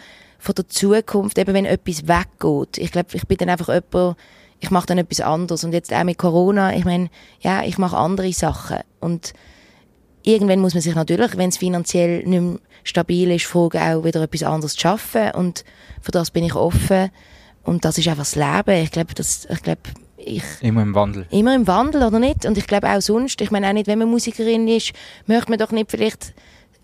vor 0.46 0.56
der 0.56 0.68
Zukunft, 0.68 1.38
eben 1.38 1.54
wenn 1.54 1.66
etwas 1.66 2.08
weggeht. 2.08 2.78
Ich 2.78 2.92
glaube, 2.92 3.10
ich 3.14 3.26
bin 3.28 3.38
dann 3.38 3.50
einfach 3.50 3.70
jemand, 3.70 4.18
ich 4.60 4.72
mache 4.72 4.86
dann 4.86 4.98
etwas 5.00 5.22
anderes. 5.22 5.64
Und 5.64 5.74
jetzt 5.74 5.92
auch 5.94 6.04
mit 6.04 6.18
Corona, 6.18 6.76
ich 6.76 6.86
meine, 6.86 7.10
ja, 7.42 7.64
ich 7.64 7.78
mache 7.78 7.98
andere 7.98 8.32
Sachen. 8.32 8.78
Und 9.00 9.34
irgendwann 10.24 10.60
muss 10.60 10.74
man 10.74 10.82
sich 10.82 10.96
natürlich, 10.96 11.36
wenn 11.38 11.50
es 11.50 11.58
finanziell 11.58 12.24
nicht 12.26 12.42
mehr 12.42 12.60
stabil 12.84 13.32
ist, 13.32 13.46
fragen, 13.46 13.80
auch 13.80 14.04
wieder 14.04 14.22
etwas 14.22 14.44
anderes 14.44 14.74
zu 14.74 14.82
schaffen. 14.82 15.32
Und 15.32 15.66
für 16.02 16.12
das 16.12 16.32
bin 16.32 16.44
ich 16.44 16.56
offen. 16.56 17.10
Und 17.64 17.84
das 17.84 17.98
ist 17.98 18.08
einfach 18.08 18.24
das 18.24 18.36
Leben. 18.36 18.84
Ich 18.84 18.92
glaube, 18.92 19.14
das, 19.16 19.48
ich 19.50 19.62
glaube, 19.64 19.82
ich, 20.18 20.44
Immer 20.62 20.84
im 20.84 20.96
Wandel. 20.96 21.26
immer 21.32 21.56
im 21.56 21.68
Wandel, 21.68 22.04
oder 22.04 22.20
nicht? 22.20 22.46
Und 22.46 22.58
ich 22.58 22.68
glaube 22.68 22.90
auch 22.90 23.02
sonst, 23.02 23.42
ich 23.42 23.52
meine 23.52 23.68
auch 23.68 23.74
nicht, 23.74 23.88
wenn 23.88 24.00
man 24.00 24.10
Musikerin 24.10 24.68
ist, 24.68 24.94
möchte 25.26 25.50
man 25.50 25.60
doch 25.60 25.72
nicht 25.72 25.92
vielleicht, 25.92 26.34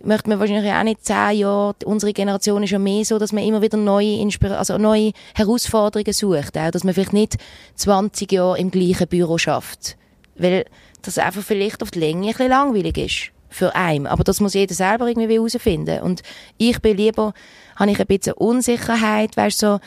möchte 0.03 0.29
man 0.29 0.39
wahrscheinlich 0.39 0.71
auch 0.71 0.83
nicht 0.83 1.05
zehn 1.05 1.39
Jahre, 1.39 1.75
unsere 1.85 2.13
Generation 2.13 2.63
ist 2.63 2.71
ja 2.71 2.79
mehr 2.79 3.05
so, 3.05 3.17
dass 3.19 3.31
man 3.31 3.43
immer 3.43 3.61
wieder 3.61 3.77
neue, 3.77 4.19
Inspira 4.19 4.55
also 4.55 4.77
neue 4.77 5.11
Herausforderungen 5.35 6.13
sucht, 6.13 6.57
auch, 6.57 6.71
dass 6.71 6.83
man 6.83 6.93
vielleicht 6.93 7.13
nicht 7.13 7.37
20 7.75 8.31
Jahre 8.31 8.59
im 8.59 8.71
gleichen 8.71 9.07
Büro 9.07 9.37
schafft. 9.37 9.97
Weil 10.35 10.65
das 11.01 11.17
einfach 11.17 11.43
vielleicht 11.43 11.81
auf 11.81 11.91
die 11.91 11.99
Länge 11.99 12.27
ein 12.27 12.33
bisschen 12.33 12.49
langweilig 12.49 12.97
ist. 12.97 13.31
Für 13.53 13.75
einen. 13.75 14.07
Aber 14.07 14.23
das 14.23 14.39
muss 14.39 14.53
jeder 14.53 14.73
selber 14.73 15.07
irgendwie 15.07 15.33
herausfinden. 15.33 16.01
Und 16.03 16.23
ich 16.57 16.79
bin 16.81 16.95
lieber, 16.95 17.33
habe 17.75 17.91
ich 17.91 17.99
ein 17.99 18.07
bisschen 18.07 18.33
Unsicherheit, 18.33 19.35
weißt 19.35 19.59
so, 19.59 19.79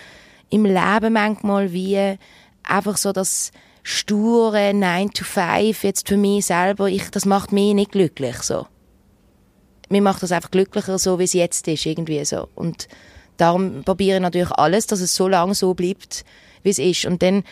im 0.51 0.67
Leben 0.67 1.15
manchmal 1.15 1.73
wie 1.73 2.19
einfach 2.63 2.99
so 2.99 3.13
das 3.13 3.53
sture 3.83 4.75
9 4.75 5.11
to 5.13 5.25
5 5.25 5.83
jetzt 5.83 6.09
für 6.09 6.17
mich 6.17 6.47
selber, 6.47 6.89
ich, 6.89 7.11
das 7.11 7.25
macht 7.25 7.53
mich 7.53 7.75
nicht 7.75 7.93
glücklich, 7.93 8.37
so. 8.43 8.67
Mir 9.89 10.03
macht 10.03 10.23
das 10.23 10.33
einfach 10.33 10.51
glücklicher, 10.51 10.99
so 10.99 11.19
wie 11.19 11.25
es 11.25 11.33
jetzt 11.33 11.69
ist, 11.69 11.87
irgendwie 11.87 12.25
so. 12.25 12.49
Und 12.55 12.89
darum 13.37 13.83
probiere 13.85 14.17
ich 14.17 14.23
natürlich 14.23 14.51
alles, 14.53 14.87
dass 14.87 15.01
es 15.01 15.15
so 15.15 15.29
lange 15.29 15.55
so 15.55 15.75
bleibt, 15.75 16.25
wie 16.63 16.71
es 16.71 16.79
ist. 16.79 17.05
Und 17.05 17.23
dann 17.23 17.45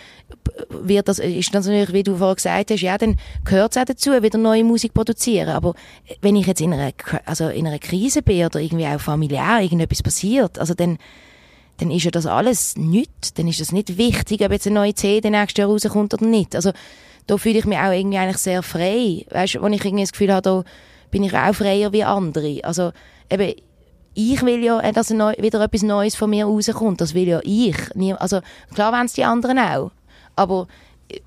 wird 0.68 1.09
das, 1.09 1.18
ist 1.18 1.55
das 1.55 1.66
natürlich, 1.66 1.92
wie 1.92 2.03
du 2.03 2.16
vorher 2.16 2.35
gesagt 2.35 2.71
hast, 2.71 2.81
ja, 2.81 2.99
dann 2.99 3.16
gehört 3.45 3.77
es 3.77 3.81
auch 3.81 3.85
dazu, 3.85 4.11
wieder 4.23 4.38
neue 4.38 4.64
Musik 4.64 4.95
produzieren. 4.95 5.51
Aber 5.51 5.75
wenn 6.21 6.37
ich 6.37 6.47
jetzt 6.47 6.61
in 6.61 6.73
einer, 6.73 6.92
also 7.27 7.49
in 7.49 7.66
einer 7.66 7.79
Krise 7.79 8.23
bin 8.23 8.45
oder 8.45 8.61
irgendwie 8.61 8.87
auch 8.87 9.01
familiär 9.01 9.61
irgendetwas 9.61 10.03
passiert, 10.03 10.59
also 10.59 10.75
dann, 10.75 10.99
dann 11.79 11.90
ist 11.90 12.05
ja 12.05 12.11
das 12.11 12.27
alles 12.27 12.77
nichts. 12.77 13.35
Dann 13.35 13.49
ist 13.49 13.61
das 13.61 13.73
nicht 13.73 13.99
wichtig, 13.99 14.42
ob 14.42 14.53
jetzt 14.53 14.66
eine 14.66 14.77
neue 14.77 14.95
CD 14.95 15.29
nächstes 15.31 15.59
Jahr 15.59 15.68
rauskommt 15.68 16.14
oder 16.14 16.27
nicht. 16.27 16.57
Also 16.57 16.73
da 17.27 17.37
fühle 17.37 17.59
ich 17.59 17.66
mich 17.66 17.79
auch 17.79 17.92
irgendwie 17.92 18.18
eigentlich 18.18 18.38
sehr 18.38 18.62
frei. 18.62 19.27
Weißt 19.31 19.55
du, 19.55 19.62
wo 19.62 19.66
ich 19.66 19.85
irgendwie 19.85 20.03
das 20.03 20.12
Gefühl 20.12 20.33
habe, 20.33 20.42
da 20.42 20.64
bin 21.12 21.22
ich 21.22 21.37
auch 21.37 21.55
freier 21.55 21.92
wie 21.92 22.03
andere. 22.03 22.59
Also 22.64 22.90
eben, 23.31 23.55
ich 24.14 24.42
will 24.42 24.64
ja, 24.64 24.81
äh, 24.81 24.92
dass 24.92 25.11
wieder 25.11 25.61
etwas 25.61 25.83
Neues 25.83 26.16
von 26.16 26.31
mir 26.31 26.46
rauskommt. 26.46 27.01
Das 27.01 27.14
will 27.14 27.29
ja 27.29 27.40
ich. 27.44 27.77
Also, 28.18 28.40
klar 28.75 28.92
wollen 28.92 29.07
es 29.07 29.12
die 29.12 29.25
anderen 29.25 29.59
auch. 29.59 29.92
Aber 30.35 30.66
äh, 31.09 31.20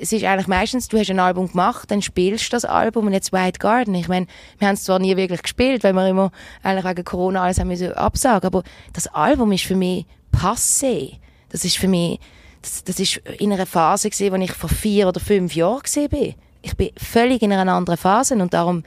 es 0.00 0.12
ist 0.12 0.24
eigentlich 0.24 0.48
meistens, 0.48 0.88
du 0.88 0.98
hast 0.98 1.10
ein 1.10 1.18
Album 1.18 1.48
gemacht, 1.48 1.90
dann 1.90 2.02
spielst 2.02 2.46
du 2.46 2.50
das 2.50 2.64
Album 2.64 3.06
und 3.06 3.12
jetzt 3.12 3.32
White 3.32 3.58
Garden. 3.58 3.94
Ich 3.94 4.08
meine, 4.08 4.26
wir 4.58 4.68
haben 4.68 4.74
es 4.74 4.84
zwar 4.84 4.98
nie 4.98 5.16
wirklich 5.16 5.42
gespielt, 5.42 5.82
weil 5.84 5.94
wir 5.94 6.06
immer 6.08 6.30
eigentlich 6.62 6.84
wegen 6.84 7.04
Corona 7.04 7.42
alles 7.42 7.58
haben 7.58 7.68
müssen 7.68 7.92
absagen, 7.92 8.46
aber 8.46 8.62
das 8.92 9.06
Album 9.08 9.52
ist 9.52 9.64
für 9.64 9.76
mich 9.76 10.06
passé. 10.32 11.18
Das 11.48 11.64
ist 11.64 11.78
für 11.78 11.88
mich, 11.88 12.18
das, 12.60 12.84
das 12.84 12.98
ist 12.98 13.16
in 13.38 13.52
einer 13.52 13.66
Phase 13.66 14.10
gesehen, 14.10 14.32
wo 14.32 14.36
ich 14.36 14.52
vor 14.52 14.70
vier 14.70 15.08
oder 15.08 15.20
fünf 15.20 15.54
Jahren 15.54 16.08
bin. 16.08 16.34
Ich 16.62 16.76
bin 16.76 16.90
völlig 16.96 17.42
in 17.42 17.52
einer 17.52 17.72
anderen 17.72 17.98
Phase 17.98 18.34
und 18.36 18.54
darum 18.54 18.84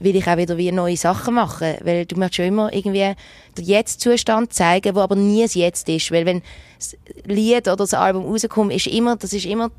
will 0.00 0.16
ich 0.16 0.26
auch 0.26 0.36
wieder 0.36 0.56
wie 0.56 0.70
neue 0.72 0.96
Sachen 0.96 1.34
machen, 1.34 1.74
weil 1.82 2.06
du 2.06 2.16
möchtest 2.16 2.36
schon 2.36 2.46
immer 2.46 2.72
irgendwie 2.72 3.14
den 3.56 3.64
Jetzt-Zustand 3.64 4.52
zeigen, 4.52 4.94
wo 4.94 5.00
aber 5.00 5.16
nie 5.16 5.42
das 5.42 5.54
Jetzt 5.54 5.88
ist, 5.88 6.12
weil 6.12 6.26
wenn 6.26 6.42
das 6.78 6.96
Lied 7.24 7.66
oder 7.66 7.76
das 7.76 7.94
Album 7.94 8.24
rauskommt, 8.24 8.72
ist 8.72 8.86
immer, 8.86 9.16
das 9.16 9.32
ist 9.32 9.46
immer, 9.46 9.70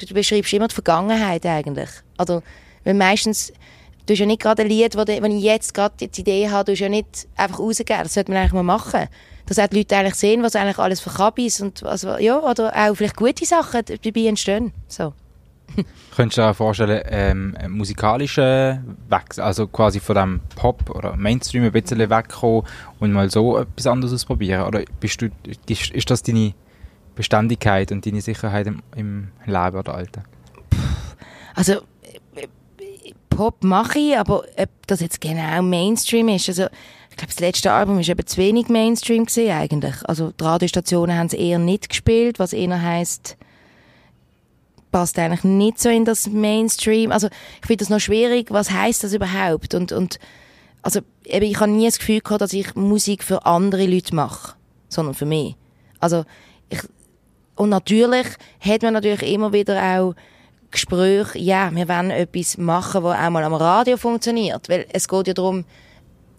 die, 0.00 0.06
du 0.06 0.14
beschreibst 0.14 0.52
immer 0.52 0.68
die 0.68 0.74
Vergangenheit 0.74 1.46
eigentlich. 1.46 1.90
Oder, 2.18 2.42
weil 2.84 2.94
meistens, 2.94 3.52
du 4.06 4.14
hast 4.14 4.20
ja 4.20 4.26
nicht 4.26 4.42
gerade 4.42 4.62
ein 4.62 4.68
Lied, 4.68 4.96
wo 4.96 5.04
du, 5.04 5.22
wenn 5.22 5.32
ich 5.32 5.44
jetzt 5.44 5.74
gerade 5.74 5.94
die 6.06 6.20
Idee 6.20 6.50
habe, 6.50 6.64
du 6.64 6.72
hast 6.72 6.80
ja 6.80 6.88
nicht 6.88 7.28
einfach 7.36 7.60
rausgeben, 7.60 8.02
das 8.02 8.14
sollte 8.14 8.32
man 8.32 8.40
eigentlich 8.40 8.52
mal 8.54 8.62
machen. 8.64 9.08
Dass 9.46 9.58
auch 9.58 9.68
die 9.68 9.78
Leute 9.78 9.96
eigentlich 9.96 10.16
sehen, 10.16 10.42
was 10.42 10.56
eigentlich 10.56 10.78
alles 10.78 11.00
für 11.00 11.10
Kabis 11.10 11.60
und, 11.60 11.82
also, 11.84 12.18
ja, 12.18 12.38
oder 12.38 12.74
auch 12.76 12.94
vielleicht 12.94 13.16
gute 13.16 13.46
Sachen 13.46 13.82
dabei 13.86 14.26
entstehen, 14.26 14.72
so. 14.88 15.14
Könntest 16.16 16.38
du 16.38 16.42
dir 16.42 16.54
vorstellen, 16.54 17.02
ähm, 17.06 17.56
musikalischen 17.68 18.96
Wechsel, 19.08 19.44
also 19.44 19.66
quasi 19.66 20.00
von 20.00 20.16
dem 20.16 20.40
Pop 20.56 20.90
oder 20.90 21.16
Mainstream 21.16 21.64
ein 21.64 21.72
bisschen 21.72 21.98
wegkommen 21.98 22.62
und 22.98 23.12
mal 23.12 23.30
so 23.30 23.58
etwas 23.58 23.86
anderes 23.86 24.12
ausprobieren? 24.12 24.66
Oder 24.66 24.82
bist 25.00 25.22
du, 25.22 25.30
ist, 25.68 26.10
das 26.10 26.22
deine 26.22 26.54
Beständigkeit 27.14 27.92
und 27.92 28.04
deine 28.04 28.20
Sicherheit 28.20 28.66
im, 28.66 28.82
im 28.96 29.28
Leben 29.46 29.76
oder 29.76 29.94
Alter? 29.94 30.24
Also, 31.54 31.82
Pop 33.30 33.62
mache 33.62 33.98
ich, 33.98 34.18
aber 34.18 34.42
ob 34.56 34.68
das 34.88 35.00
jetzt 35.00 35.20
genau 35.20 35.62
Mainstream 35.62 36.28
ist, 36.28 36.48
also 36.48 36.64
ich 37.10 37.16
glaube, 37.16 37.32
das 37.32 37.40
letzte 37.40 37.72
Album 37.72 37.96
war 37.96 38.08
eben 38.08 38.26
zu 38.26 38.36
wenig 38.36 38.68
Mainstream 38.68 39.26
gewesen, 39.26 39.50
eigentlich. 39.52 39.94
Also 40.04 40.32
die 40.32 40.42
Radiostationen 40.44 41.16
haben 41.16 41.26
es 41.26 41.34
eher 41.34 41.58
nicht 41.58 41.88
gespielt, 41.88 42.38
was 42.38 42.52
eher 42.52 42.82
heisst, 42.82 43.36
passt 44.90 45.18
eigentlich 45.18 45.44
nicht 45.44 45.78
so 45.78 45.88
in 45.88 46.04
das 46.04 46.28
Mainstream. 46.28 47.12
Also 47.12 47.28
ich 47.60 47.66
finde 47.66 47.84
das 47.84 47.90
noch 47.90 48.00
schwierig. 48.00 48.50
Was 48.50 48.70
heißt 48.70 49.04
das 49.04 49.12
überhaupt? 49.12 49.74
Und 49.74 49.92
und 49.92 50.18
also 50.82 51.00
eben, 51.24 51.46
ich 51.46 51.60
habe 51.60 51.70
nie 51.70 51.86
das 51.86 51.98
Gefühl 51.98 52.20
gehabt, 52.20 52.40
dass 52.40 52.52
ich 52.52 52.74
Musik 52.74 53.22
für 53.22 53.44
andere 53.46 53.86
Leute 53.86 54.14
mache, 54.14 54.54
sondern 54.88 55.14
für 55.14 55.26
mich. 55.26 55.56
Also 56.00 56.24
ich 56.68 56.80
und 57.56 57.70
natürlich 57.70 58.26
hat 58.60 58.82
man 58.82 58.94
natürlich 58.94 59.22
immer 59.22 59.52
wieder 59.52 59.82
auch 59.82 60.14
Gespräche, 60.70 61.38
ja, 61.38 61.74
wir 61.74 61.88
wollen 61.88 62.10
etwas 62.10 62.56
machen, 62.56 63.02
was 63.02 63.18
auch 63.18 63.30
mal 63.30 63.42
am 63.42 63.54
Radio 63.54 63.96
funktioniert, 63.96 64.68
weil 64.68 64.86
es 64.92 65.08
geht 65.08 65.26
ja 65.26 65.34
darum, 65.34 65.64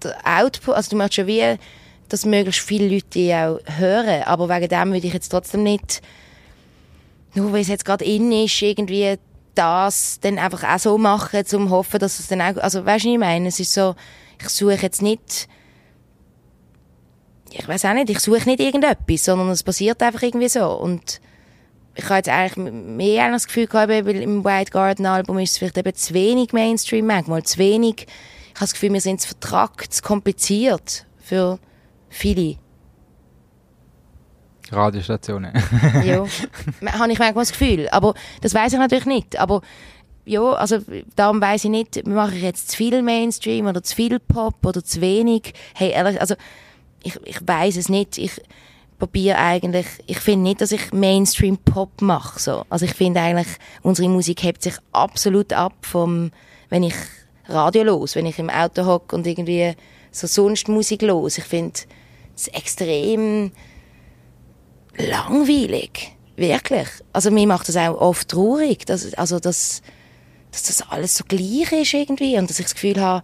der 0.03 0.15
Output, 0.23 0.75
also 0.75 0.91
du 0.91 0.95
möchtest 0.95 1.17
ja 1.17 1.27
wie, 1.27 1.59
dass 2.07 2.25
möglichst 2.25 2.61
viele 2.61 2.87
Leute 2.87 3.35
auch 3.35 3.59
hören, 3.77 4.23
aber 4.23 4.47
wegen 4.49 4.69
dem 4.69 4.93
würde 4.93 5.07
ich 5.07 5.13
jetzt 5.13 5.29
trotzdem 5.29 5.63
nicht 5.63 6.01
nur 7.35 7.51
weil 7.53 7.61
es 7.61 7.67
jetzt 7.67 7.85
gerade 7.85 8.05
in 8.05 8.31
ist, 8.31 8.61
irgendwie 8.61 9.17
das 9.55 10.19
dann 10.21 10.39
einfach 10.39 10.63
auch 10.63 10.79
so 10.79 10.97
machen, 10.97 11.45
zum 11.45 11.69
hoffen, 11.69 11.99
dass 11.99 12.19
es 12.19 12.27
dann 12.27 12.41
auch, 12.41 12.57
also 12.57 12.85
weißt 12.85 13.05
du, 13.05 13.09
ich 13.09 13.17
meine? 13.17 13.47
Es 13.47 13.59
ist 13.59 13.73
so, 13.73 13.95
ich 14.41 14.49
suche 14.49 14.79
jetzt 14.81 15.01
nicht, 15.01 15.47
ich 17.51 17.67
weiß 17.67 17.85
auch 17.85 17.93
nicht, 17.93 18.09
ich 18.09 18.19
suche 18.19 18.47
nicht 18.47 18.59
irgendetwas, 18.59 19.25
sondern 19.25 19.49
es 19.49 19.63
passiert 19.63 20.01
einfach 20.01 20.21
irgendwie 20.21 20.49
so 20.49 20.71
und 20.71 21.19
ich 21.95 22.05
habe 22.05 22.15
jetzt 22.15 22.29
eigentlich 22.29 22.73
mehr 22.73 23.29
das 23.31 23.47
Gefühl 23.47 23.67
gehabt, 23.67 23.89
weil 23.89 24.07
im 24.07 24.45
White 24.45 24.71
Garden 24.71 25.05
Album 25.05 25.39
ist 25.39 25.51
es 25.51 25.57
vielleicht 25.57 25.77
eben 25.77 25.93
zu 25.93 26.13
wenig 26.13 26.53
Mainstream, 26.53 27.05
manchmal 27.05 27.43
zu 27.43 27.57
wenig. 27.57 28.07
Ich 28.07 28.55
habe 28.55 28.61
das 28.61 28.73
Gefühl, 28.73 28.93
wir 28.93 29.01
sind 29.01 29.19
zu 29.19 29.27
vertrackt, 29.27 29.93
zu 29.93 30.01
kompliziert 30.01 31.05
für 31.17 31.59
viele. 32.09 32.57
Radiostationen. 34.73 35.53
ja, 36.03 36.17
habe 36.99 37.11
ich 37.11 37.19
manchmal 37.19 37.33
das 37.33 37.51
Gefühl. 37.51 37.87
Aber 37.89 38.13
das 38.41 38.53
weiß 38.53 38.73
ich 38.73 38.79
natürlich 38.79 39.05
nicht. 39.05 39.39
Aber 39.39 39.61
ja, 40.25 40.41
also 40.53 40.79
darum 41.15 41.41
weiß 41.41 41.65
ich 41.65 41.71
nicht, 41.71 42.07
mache 42.07 42.35
ich 42.35 42.43
jetzt 42.43 42.71
zu 42.71 42.77
viel 42.77 43.01
Mainstream 43.01 43.67
oder 43.67 43.81
zu 43.81 43.95
viel 43.95 44.19
Pop 44.19 44.65
oder 44.65 44.83
zu 44.83 45.01
wenig. 45.01 45.53
Hey, 45.73 45.91
ehrlich, 45.91 46.21
also 46.21 46.35
ich, 47.03 47.19
ich 47.25 47.39
weiß 47.45 47.77
es 47.77 47.89
nicht. 47.89 48.17
Ich 48.17 48.41
probiere 48.99 49.37
eigentlich, 49.37 49.87
ich 50.05 50.19
finde 50.19 50.43
nicht, 50.43 50.61
dass 50.61 50.71
ich 50.71 50.91
Mainstream 50.91 51.57
Pop 51.57 52.01
mache. 52.01 52.39
So. 52.39 52.65
Also 52.69 52.85
ich 52.85 52.93
finde 52.93 53.21
eigentlich, 53.21 53.47
unsere 53.81 54.09
Musik 54.09 54.43
hebt 54.43 54.61
sich 54.61 54.75
absolut 54.91 55.53
ab 55.53 55.73
vom, 55.81 56.31
wenn 56.69 56.83
ich 56.83 56.95
Radio 57.47 57.83
los, 57.83 58.15
wenn 58.15 58.25
ich 58.25 58.37
im 58.37 58.49
Auto 58.49 58.85
hocke 58.85 59.15
und 59.15 59.25
irgendwie 59.25 59.73
so 60.11 60.27
sonst 60.27 60.67
Musik 60.67 61.01
los. 61.01 61.37
Ich 61.37 61.45
finde 61.45 61.79
es 62.35 62.47
extrem 62.49 63.51
langweilig. 64.99 66.11
Wirklich. 66.35 66.87
Also 67.11 67.31
mir 67.31 67.47
macht 67.47 67.67
das 67.67 67.75
auch 67.75 67.99
oft 67.99 68.29
traurig, 68.29 68.85
dass, 68.85 69.13
also 69.15 69.39
dass, 69.39 69.81
dass 70.51 70.63
das 70.63 70.89
alles 70.89 71.15
so 71.15 71.25
gleich 71.27 71.71
ist 71.71 71.93
irgendwie 71.93 72.37
und 72.37 72.49
dass 72.49 72.59
ich 72.59 72.65
das 72.67 72.75
Gefühl 72.75 73.01
habe, 73.01 73.23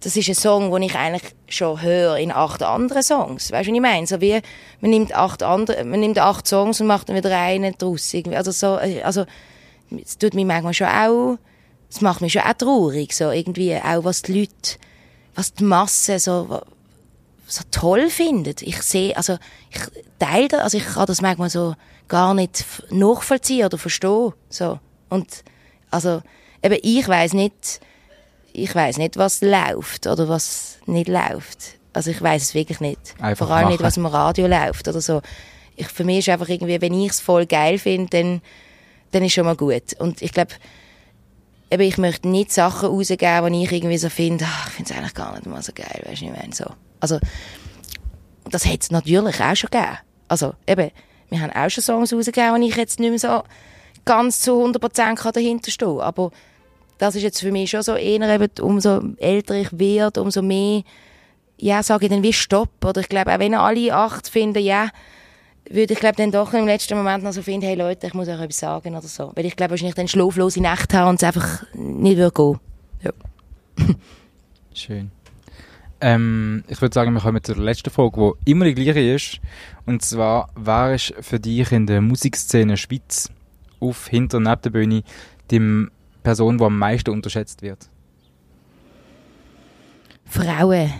das 0.00 0.16
ist 0.16 0.28
ein 0.28 0.34
Song, 0.34 0.70
den 0.70 0.82
ich 0.82 0.96
eigentlich 0.96 1.34
schon 1.48 1.80
höre 1.80 2.16
in 2.16 2.32
acht 2.32 2.62
anderen 2.62 3.02
Songs. 3.02 3.52
Weißt 3.52 3.68
du, 3.68 3.70
was 3.70 3.76
ich 3.76 3.80
meine? 3.80 4.06
So 4.06 4.20
wie, 4.20 4.40
man 4.80 4.90
nimmt 4.90 5.14
acht 5.14 5.42
andere, 5.42 5.84
man 5.84 6.00
nimmt 6.00 6.18
acht 6.18 6.46
Songs 6.46 6.80
und 6.80 6.88
macht 6.88 7.08
dann 7.08 7.16
wieder 7.16 7.36
einen 7.38 7.74
draus. 7.78 8.12
Irgendwie. 8.12 8.36
Also 8.36 8.50
so, 8.50 8.74
also, 8.74 9.24
es 10.02 10.18
tut 10.18 10.34
mich 10.34 10.44
manchmal 10.44 10.74
schon 10.74 10.88
auch, 10.88 11.38
es 11.88 12.00
macht 12.00 12.20
mich 12.20 12.32
schon 12.32 12.42
auch 12.42 12.54
traurig, 12.54 13.14
so 13.14 13.30
irgendwie, 13.30 13.76
auch 13.76 14.04
was 14.04 14.22
die 14.22 14.40
Leute, 14.40 14.78
was 15.34 15.54
die 15.54 15.64
Masse 15.64 16.18
so, 16.18 16.60
so 17.52 17.64
toll 17.70 18.08
findet. 18.08 18.62
Ich 18.62 18.82
sehe, 18.82 19.16
also 19.16 19.38
ich 19.70 19.80
teile 20.18 20.48
das, 20.48 20.60
also 20.60 20.78
ich 20.78 20.84
kann 20.86 21.06
das 21.06 21.20
manchmal 21.20 21.50
so 21.50 21.74
gar 22.08 22.34
nicht 22.34 22.64
nachvollziehen 22.90 23.66
oder 23.66 23.78
verstehen. 23.78 24.32
So. 24.48 24.78
Und 25.08 25.44
also 25.90 26.22
eben 26.62 26.78
ich 26.82 27.06
weiß 27.06 27.34
nicht, 27.34 27.80
ich 28.52 28.74
weiß 28.74 28.98
nicht, 28.98 29.16
was 29.16 29.40
läuft 29.42 30.06
oder 30.06 30.28
was 30.28 30.78
nicht 30.86 31.08
läuft. 31.08 31.78
Also 31.92 32.10
ich 32.10 32.20
weiß 32.20 32.42
es 32.42 32.54
wirklich 32.54 32.80
nicht. 32.80 33.14
Einfach 33.20 33.46
Vor 33.46 33.54
allem 33.54 33.64
machen. 33.64 33.72
nicht, 33.72 33.82
was 33.82 33.96
im 33.96 34.06
Radio 34.06 34.46
läuft 34.46 34.88
oder 34.88 35.00
so. 35.00 35.20
Ich, 35.76 35.88
für 35.88 36.04
mich 36.04 36.18
ist 36.20 36.28
einfach 36.28 36.48
irgendwie, 36.48 36.80
wenn 36.80 36.94
ich 36.94 37.10
es 37.10 37.20
voll 37.20 37.46
geil 37.46 37.78
finde, 37.78 38.08
dann, 38.10 38.42
dann 39.10 39.24
ist 39.24 39.32
schon 39.32 39.44
mal 39.44 39.56
gut. 39.56 39.94
Und 39.98 40.22
ich 40.22 40.32
glaube, 40.32 40.52
eben, 41.70 41.82
ich 41.82 41.98
möchte 41.98 42.28
nicht 42.28 42.52
Sachen 42.52 42.88
rausgeben, 42.88 43.52
die 43.52 43.64
ich 43.64 43.72
irgendwie 43.72 43.98
so 43.98 44.08
finde, 44.08 44.46
ach, 44.48 44.68
ich 44.68 44.74
finde 44.74 44.90
es 44.90 44.96
eigentlich 44.96 45.14
gar 45.14 45.32
nicht 45.34 45.46
mal 45.46 45.62
so 45.62 45.72
geil, 45.74 46.02
weißt 46.06 46.22
du, 46.22 46.26
ich 46.26 46.30
meine, 46.30 46.54
so. 46.54 46.66
Also, 47.02 47.18
das 48.48 48.64
hätte 48.64 48.78
es 48.80 48.90
natürlich 48.92 49.40
auch 49.40 49.56
schon 49.56 49.70
gegeben. 49.70 49.98
Also, 50.28 50.54
eben, 50.68 50.90
wir 51.30 51.40
haben 51.40 51.50
auch 51.50 51.68
schon 51.68 51.82
Songs 51.82 52.12
rausgegeben, 52.12 52.60
die 52.62 52.68
ich 52.68 52.76
jetzt 52.76 53.00
nicht 53.00 53.10
mehr 53.10 53.18
so 53.18 53.42
ganz 54.04 54.38
zu 54.38 54.52
100% 54.52 55.32
dahinter 55.32 55.70
stehen 55.72 55.98
kann. 55.98 56.06
Aber 56.06 56.30
das 56.98 57.16
ist 57.16 57.22
jetzt 57.22 57.40
für 57.40 57.50
mich 57.50 57.70
schon 57.70 57.82
so 57.82 57.96
eher 57.96 58.22
eben, 58.22 58.50
umso 58.60 59.00
älter 59.16 59.56
ich 59.56 59.76
werde, 59.76 60.22
umso 60.22 60.42
mehr, 60.42 60.82
ja, 61.58 61.82
sage 61.82 62.06
ich 62.06 62.12
dann 62.12 62.22
wie 62.22 62.32
Stopp. 62.32 62.84
Oder 62.84 63.00
ich 63.00 63.08
glaube, 63.08 63.34
auch 63.34 63.40
wenn 63.40 63.54
alle 63.54 63.92
acht 63.92 64.28
finden, 64.28 64.62
ja, 64.62 64.88
würde 65.68 65.94
ich 65.94 65.98
glaube 65.98 66.16
dann 66.16 66.30
doch 66.30 66.52
im 66.54 66.66
letzten 66.66 66.96
Moment 66.96 67.24
noch 67.24 67.32
so 67.32 67.42
finden, 67.42 67.66
hey 67.66 67.74
Leute, 67.74 68.06
ich 68.06 68.14
muss 68.14 68.28
euch 68.28 68.40
etwas 68.40 68.58
sagen 68.60 68.94
oder 68.94 69.08
so. 69.08 69.32
Weil 69.34 69.46
ich 69.46 69.56
glaube, 69.56 69.70
wahrscheinlich 69.70 69.96
dann 69.96 70.06
schlaflose 70.06 70.60
Nächte 70.60 70.98
haben 70.98 71.10
und 71.10 71.22
es 71.22 71.24
einfach 71.24 71.64
nicht 71.74 72.16
würde 72.16 72.32
gehen. 72.32 72.60
Ja. 73.02 73.12
Schön. 74.72 75.10
Ähm, 76.04 76.64
ich 76.66 76.82
würde 76.82 76.92
sagen, 76.92 77.12
wir 77.14 77.20
kommen 77.20 77.42
zur 77.44 77.56
letzten 77.56 77.90
Frage, 77.90 78.32
die 78.44 78.50
immer 78.50 78.64
die 78.64 78.74
gleiche 78.74 79.00
ist. 79.00 79.40
Und 79.86 80.02
zwar, 80.02 80.50
wer 80.56 80.94
ist 80.94 81.14
für 81.20 81.38
dich 81.38 81.70
in 81.70 81.86
der 81.86 82.00
Musikszene 82.00 82.76
Schweiz 82.76 83.30
auf, 83.78 84.08
hinter 84.08 84.38
und 84.38 84.42
neben 84.42 84.62
der 84.62 84.70
Bühne 84.70 85.02
die 85.48 85.86
Person, 86.24 86.58
die 86.58 86.64
am 86.64 86.76
meisten 86.76 87.10
unterschätzt 87.10 87.62
wird? 87.62 87.88
Frauen. 90.24 90.92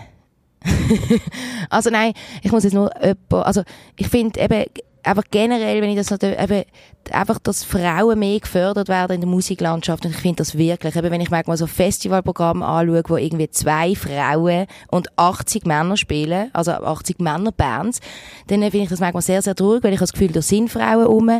also 1.69 1.89
nein, 1.89 2.13
ich 2.41 2.51
muss 2.53 2.63
jetzt 2.63 2.73
nur 2.73 2.89
jemanden, 3.01 3.35
also 3.35 3.63
ich 3.97 4.07
finde 4.07 4.39
eben, 4.39 4.63
einfach 5.03 5.23
generell, 5.29 5.81
wenn 5.81 5.89
ich 5.89 5.97
das 5.97 6.09
natürlich, 6.09 6.39
eben, 6.39 6.63
einfach, 7.11 7.39
dass 7.39 7.63
Frauen 7.63 8.19
mehr 8.19 8.39
gefördert 8.39 8.87
werden 8.87 9.15
in 9.15 9.21
der 9.21 9.29
Musiklandschaft 9.29 10.05
und 10.05 10.11
ich 10.11 10.17
finde 10.17 10.37
das 10.37 10.57
wirklich, 10.57 10.95
eben 10.95 11.11
wenn 11.11 11.21
ich 11.21 11.29
manchmal 11.29 11.57
so 11.57 11.67
Festivalprogramme 11.67 12.65
anschaue, 12.65 13.03
wo 13.07 13.17
irgendwie 13.17 13.49
zwei 13.49 13.95
Frauen 13.95 14.67
und 14.89 15.09
80 15.17 15.65
Männer 15.65 15.97
spielen, 15.97 16.49
also 16.53 16.71
80 16.71 17.19
Männerbands, 17.19 17.99
dann 18.47 18.61
finde 18.61 18.83
ich 18.83 18.89
das 18.89 18.99
manchmal 18.99 19.21
sehr, 19.21 19.41
sehr 19.41 19.55
traurig, 19.55 19.83
weil 19.83 19.91
ich 19.93 19.97
habe 19.97 20.07
das 20.07 20.13
Gefühl, 20.13 20.31
da 20.31 20.41
sind 20.41 20.69
Frauen 20.69 21.05
rum 21.05 21.39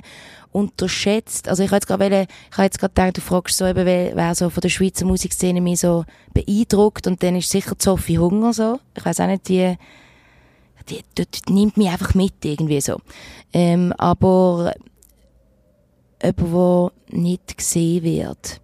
unterschätzt. 0.52 1.50
Also 1.50 1.64
ich 1.64 1.70
habe 1.70 1.78
jetzt 1.78 1.88
gerade 1.88 2.28
ich 2.52 2.58
habe 2.58 2.64
jetzt 2.64 2.80
gerade 2.80 2.94
gedacht, 2.94 3.18
du 3.18 3.22
fragst 3.22 3.58
so 3.58 3.66
eben, 3.66 3.86
wer 3.86 4.36
so 4.36 4.50
von 4.50 4.62
der 4.62 4.70
Schweizer 4.70 5.06
Musikszene 5.06 5.62
mich 5.62 5.80
so 5.80 6.06
beeindruckt 6.34 7.08
und 7.08 7.24
dann 7.24 7.36
ist 7.36 7.50
sicher 7.50 7.76
Sophie 7.80 8.20
Hunger 8.20 8.54
so. 8.54 8.80
Ich 8.96 9.04
weiß 9.04 9.20
auch 9.22 9.28
nicht, 9.28 9.50
die, 9.50 9.76
die, 10.90 11.04
die 11.18 11.54
nimmt 11.54 11.78
mich 11.78 11.90
einfach 11.90 12.14
mit 12.14 12.44
irgendwie 12.44 12.82
so. 12.82 12.98
Ähm, 13.54 13.94
aber 13.98 14.74
jemand, 16.24 16.92
der 17.12 17.18
nicht 17.18 17.58
gesehen 17.58 18.04
wird. 18.04 18.62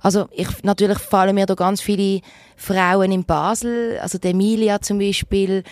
Also 0.00 0.28
ich, 0.32 0.62
natürlich 0.62 0.98
fallen 0.98 1.34
mir 1.34 1.46
da 1.46 1.54
ganz 1.54 1.80
viele 1.80 2.20
Frauen 2.56 3.12
in 3.12 3.24
Basel, 3.24 3.98
also 4.00 4.18
die 4.18 4.28
Emilia 4.28 4.80
zum 4.80 4.98
Beispiel, 4.98 5.64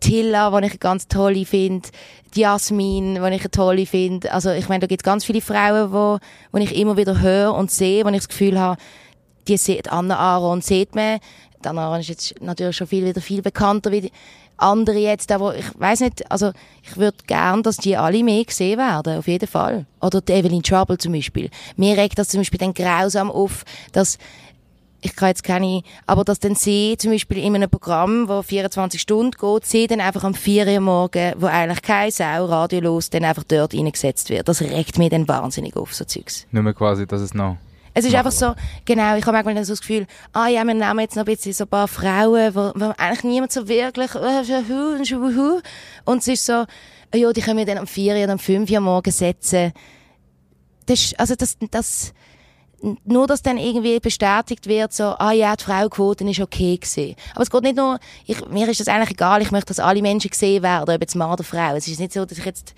Tilla, 0.00 0.60
die 0.60 0.66
ich 0.68 0.80
ganz 0.80 1.08
toll 1.08 1.44
finde, 1.44 1.88
die 2.34 2.40
Jasmin, 2.40 3.16
die 3.16 3.34
ich 3.34 3.48
tolle 3.50 3.86
finde. 3.86 4.32
Also 4.32 4.50
ich 4.50 4.68
meine, 4.68 4.80
da 4.80 4.86
gibt 4.86 5.02
es 5.02 5.04
ganz 5.04 5.24
viele 5.24 5.40
Frauen, 5.40 5.92
wo, 5.92 6.18
wo 6.52 6.58
ich 6.58 6.76
immer 6.76 6.96
wieder 6.96 7.20
höre 7.20 7.54
und 7.54 7.70
sehe, 7.70 8.04
wo 8.04 8.08
ich 8.10 8.16
das 8.16 8.28
Gefühl 8.28 8.58
habe, 8.60 8.80
die 9.48 9.56
sieht 9.56 9.90
Anna 9.90 10.16
Aaron 10.16 10.60
sieht 10.60 10.94
man. 10.94 11.18
Aaron 11.64 12.00
ist 12.00 12.08
jetzt 12.08 12.40
natürlich 12.40 12.76
schon 12.76 12.86
viel 12.86 13.04
wieder 13.04 13.20
viel 13.20 13.42
bekannter 13.42 13.90
wie 13.92 14.10
andere 14.58 14.98
jetzt, 14.98 15.30
aber 15.30 15.56
ich 15.56 15.66
weiß 15.78 16.00
nicht, 16.00 16.30
also 16.30 16.52
ich 16.82 16.96
würde 16.96 17.18
gern, 17.26 17.62
dass 17.62 17.76
die 17.76 17.96
alle 17.96 18.24
mehr 18.24 18.44
gesehen 18.44 18.78
werden, 18.78 19.18
auf 19.18 19.28
jeden 19.28 19.46
Fall. 19.46 19.86
Oder 20.00 20.20
die 20.20 20.32
Evelyn 20.32 20.62
Trouble 20.62 20.98
zum 20.98 21.12
Beispiel. 21.12 21.48
Mir 21.76 21.96
regt 21.96 22.18
das 22.18 22.28
zum 22.28 22.40
Beispiel 22.40 22.58
dann 22.58 22.74
grausam 22.74 23.30
auf, 23.30 23.64
dass 23.92 24.18
ich 25.00 25.14
kann 25.14 25.28
jetzt 25.28 25.44
keine, 25.44 25.82
aber 26.06 26.24
dass 26.24 26.40
dann 26.40 26.56
sie 26.56 26.96
zum 26.98 27.12
Beispiel 27.12 27.38
in 27.38 27.54
einem 27.54 27.70
Programm, 27.70 28.28
wo 28.28 28.42
24 28.42 29.00
Stunden 29.00 29.30
geht, 29.30 29.64
sie 29.64 29.86
dann 29.86 30.00
einfach 30.00 30.24
am 30.24 30.34
4 30.34 30.66
Uhr 30.66 30.80
morgen, 30.80 31.34
wo 31.38 31.46
eigentlich 31.46 31.82
kein 31.82 32.10
Sau 32.10 32.46
Radio 32.46 32.80
los, 32.80 33.08
dann 33.10 33.24
einfach 33.24 33.44
dort 33.44 33.74
reingesetzt 33.74 34.28
wird. 34.28 34.48
Das 34.48 34.60
regt 34.60 34.98
mich 34.98 35.10
dann 35.10 35.28
wahnsinnig 35.28 35.76
auf, 35.76 35.94
so 35.94 36.04
Zeugs. 36.04 36.46
Nur 36.50 36.72
quasi, 36.72 37.06
dass 37.06 37.20
es 37.20 37.32
noch... 37.32 37.58
Es 37.94 38.04
ist 38.04 38.14
einfach 38.14 38.32
so, 38.32 38.54
genau, 38.84 39.16
ich 39.16 39.26
habe 39.26 39.32
manchmal 39.32 39.64
so 39.64 39.72
das 39.72 39.80
Gefühl, 39.80 40.06
ah 40.32 40.48
ja, 40.48 40.64
wir 40.64 40.74
nehmen 40.74 41.00
jetzt 41.00 41.16
noch 41.16 41.22
ein 41.22 41.34
bisschen 41.34 41.52
so 41.52 41.64
ein 41.64 41.68
paar 41.68 41.88
Frauen, 41.88 42.54
wo, 42.54 42.72
wo 42.74 42.92
eigentlich 42.96 43.24
niemand 43.24 43.52
so 43.52 43.68
wirklich, 43.68 44.14
äh, 44.14 45.62
und 46.04 46.18
es 46.18 46.28
ist 46.28 46.46
so, 46.46 46.64
ja, 47.14 47.32
die 47.32 47.40
können 47.40 47.58
wir 47.58 47.66
dann 47.66 47.78
am 47.78 47.86
4 47.86 48.14
oder 48.14 48.32
am 48.32 48.38
5 48.38 48.70
Uhr 48.70 48.80
morgen 48.80 49.10
setzen. 49.10 49.72
Das, 50.86 51.14
also 51.18 51.34
das, 51.34 51.56
das, 51.70 52.12
nur, 53.04 53.26
dass 53.26 53.42
dann 53.42 53.58
irgendwie 53.58 53.98
bestätigt 53.98 54.66
wird, 54.66 54.92
so, 54.92 55.04
ah 55.18 55.32
ja, 55.32 55.56
die 55.56 55.64
Frauenquote 55.64 56.24
ist 56.28 56.40
okay 56.40 56.76
gewesen. 56.76 57.16
Aber 57.34 57.42
es 57.42 57.50
geht 57.50 57.62
nicht 57.62 57.76
nur, 57.76 57.98
ich, 58.24 58.46
mir 58.48 58.68
ist 58.68 58.80
das 58.80 58.88
eigentlich 58.88 59.10
egal, 59.10 59.42
ich 59.42 59.50
möchte, 59.50 59.68
dass 59.68 59.80
alle 59.80 60.02
Menschen 60.02 60.30
gesehen 60.30 60.62
werden, 60.62 60.94
ob 60.94 61.00
jetzt 61.00 61.16
Mann 61.16 61.32
oder 61.32 61.44
Frau. 61.44 61.74
Es 61.74 61.88
ist 61.88 61.98
nicht 61.98 62.12
so, 62.12 62.24
dass 62.24 62.38
ich 62.38 62.44
jetzt 62.44 62.74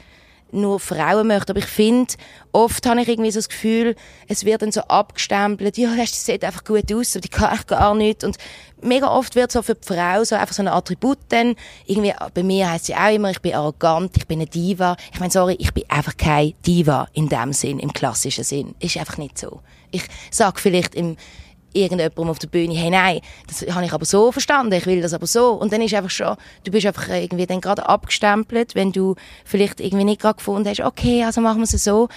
nur 0.52 0.80
Frauen 0.80 1.26
möchte, 1.26 1.52
aber 1.52 1.60
ich 1.60 1.66
finde, 1.66 2.14
oft 2.52 2.86
habe 2.86 3.02
ich 3.02 3.08
irgendwie 3.08 3.30
so 3.30 3.38
das 3.38 3.48
Gefühl, 3.48 3.96
es 4.28 4.44
wird 4.44 4.62
dann 4.62 4.72
so 4.72 4.80
abgestempelt, 4.82 5.78
ja, 5.78 5.94
das 5.96 6.24
sieht 6.24 6.44
einfach 6.44 6.64
gut 6.64 6.92
aus, 6.92 7.14
aber 7.14 7.20
die 7.20 7.28
kann 7.28 7.54
ich 7.54 7.66
gar 7.66 7.94
nicht. 7.94 8.24
Und 8.24 8.36
mega 8.82 9.08
oft 9.08 9.34
wird 9.36 9.52
so 9.52 9.62
für 9.62 9.74
die 9.74 9.86
Frau 9.86 10.24
so 10.24 10.34
einfach 10.34 10.54
so 10.54 10.62
ein 10.62 10.68
Attribut 10.68 11.18
dann, 11.28 11.56
irgendwie, 11.86 12.14
bei 12.34 12.42
mir 12.42 12.70
heisst 12.70 12.86
sie 12.86 12.94
auch 12.94 13.14
immer, 13.14 13.30
ich 13.30 13.40
bin 13.40 13.54
arrogant, 13.54 14.16
ich 14.16 14.26
bin 14.26 14.38
eine 14.38 14.46
Diva. 14.46 14.96
Ich 15.12 15.20
meine, 15.20 15.32
sorry, 15.32 15.56
ich 15.58 15.72
bin 15.72 15.84
einfach 15.88 16.16
keine 16.16 16.52
Diva 16.66 17.08
in 17.12 17.28
dem 17.28 17.52
Sinn, 17.52 17.78
im 17.78 17.92
klassischen 17.92 18.44
Sinn. 18.44 18.74
Ist 18.80 18.96
einfach 18.96 19.18
nicht 19.18 19.38
so. 19.38 19.60
Ich 19.90 20.04
sag 20.30 20.60
vielleicht 20.60 20.94
im, 20.94 21.16
irgendjemandem 21.72 22.28
auf 22.28 22.38
der 22.38 22.48
Bühne, 22.48 22.74
hey, 22.74 22.90
nein, 22.90 23.20
das 23.46 23.62
habe 23.74 23.84
ich 23.84 23.92
aber 23.92 24.04
so 24.04 24.32
verstanden, 24.32 24.72
ich 24.72 24.86
will 24.86 25.00
das 25.00 25.12
aber 25.12 25.26
so. 25.26 25.52
Und 25.52 25.72
dann 25.72 25.82
ist 25.82 25.94
einfach 25.94 26.10
schon, 26.10 26.36
du 26.64 26.70
bist 26.70 26.86
einfach 26.86 27.08
irgendwie 27.08 27.46
dann 27.46 27.60
gerade 27.60 27.88
abgestempelt, 27.88 28.74
wenn 28.74 28.92
du 28.92 29.14
vielleicht 29.44 29.80
irgendwie 29.80 30.04
nicht 30.04 30.20
gerade 30.20 30.36
gefunden 30.36 30.68
hast, 30.68 30.80
okay, 30.80 31.24
also 31.24 31.40
machen 31.40 31.58
wir 31.58 31.64
es 31.64 31.84
so. 31.84 32.08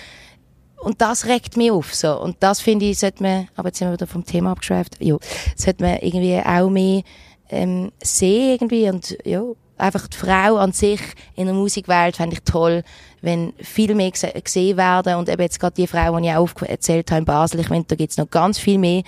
Und 0.81 1.01
das 1.01 1.27
regt 1.27 1.55
mich 1.55 1.71
auf, 1.71 1.93
so. 1.95 2.19
Und 2.19 2.37
das 2.41 2.59
finde 2.59 2.85
ich, 2.85 2.99
sollte 2.99 3.23
man, 3.23 3.47
aber 3.55 3.69
jetzt 3.69 3.79
sind 3.79 3.87
wir 3.87 3.93
wieder 3.93 4.07
vom 4.07 4.25
Thema 4.25 4.51
abgeschweift, 4.51 4.97
ja, 4.99 5.17
sollte 5.55 5.83
man 5.83 5.97
irgendwie 5.99 6.39
auch 6.39 6.69
mehr, 6.69 7.03
ähm, 7.49 7.91
sehen 8.01 8.53
irgendwie 8.53 8.89
und, 8.89 9.17
ja, 9.23 9.43
einfach 9.77 10.07
die 10.07 10.17
Frau 10.17 10.57
an 10.57 10.71
sich 10.71 11.01
in 11.35 11.45
der 11.45 11.55
Musikwelt 11.55 12.17
fände 12.17 12.35
ich 12.35 12.43
toll, 12.43 12.83
wenn 13.21 13.53
viel 13.59 13.95
mehr 13.95 14.11
gesehen 14.11 14.77
werden 14.77 15.15
und 15.15 15.29
eben 15.29 15.41
jetzt 15.41 15.59
gerade 15.59 15.75
die 15.75 15.87
Frau, 15.87 16.17
die 16.19 16.27
ich 16.27 16.35
auch 16.35 16.49
erzählt 16.61 17.11
habe 17.11 17.19
in 17.19 17.25
Basel, 17.25 17.59
ich 17.59 17.67
finde, 17.67 17.85
da 17.87 17.95
gibt 17.95 18.11
es 18.11 18.17
noch 18.17 18.29
ganz 18.29 18.59
viel 18.59 18.77
mehr. 18.77 19.03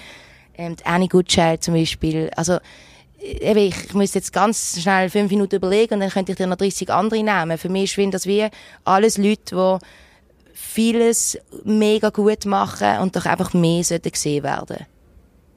Ähm, 0.57 0.75
Annie 0.83 1.07
Goodchild 1.07 1.63
zum 1.63 1.73
Beispiel, 1.73 2.29
also 2.35 2.59
äh, 3.19 3.51
eben, 3.51 3.59
ich 3.59 3.93
muss 3.93 4.13
jetzt 4.13 4.33
ganz 4.33 4.81
schnell 4.81 5.09
fünf 5.09 5.31
Minuten 5.31 5.55
überlegen 5.55 5.95
und 5.95 5.99
dann 6.01 6.09
könnte 6.09 6.31
ich 6.31 6.37
dir 6.37 6.47
noch 6.47 6.57
30 6.57 6.89
andere 6.91 7.23
nehmen. 7.23 7.57
Für 7.57 7.69
mich 7.69 7.97
ist 7.97 8.13
das 8.13 8.25
wie 8.25 8.47
alles 8.83 9.17
Leute, 9.17 9.55
die 9.55 9.85
vieles 10.53 11.37
mega 11.63 12.09
gut 12.09 12.45
machen 12.45 12.99
und 12.99 13.15
doch 13.15 13.25
einfach 13.25 13.53
mehr 13.53 13.83
sollten 13.83 14.11
gesehen 14.11 14.43
werden 14.43 14.85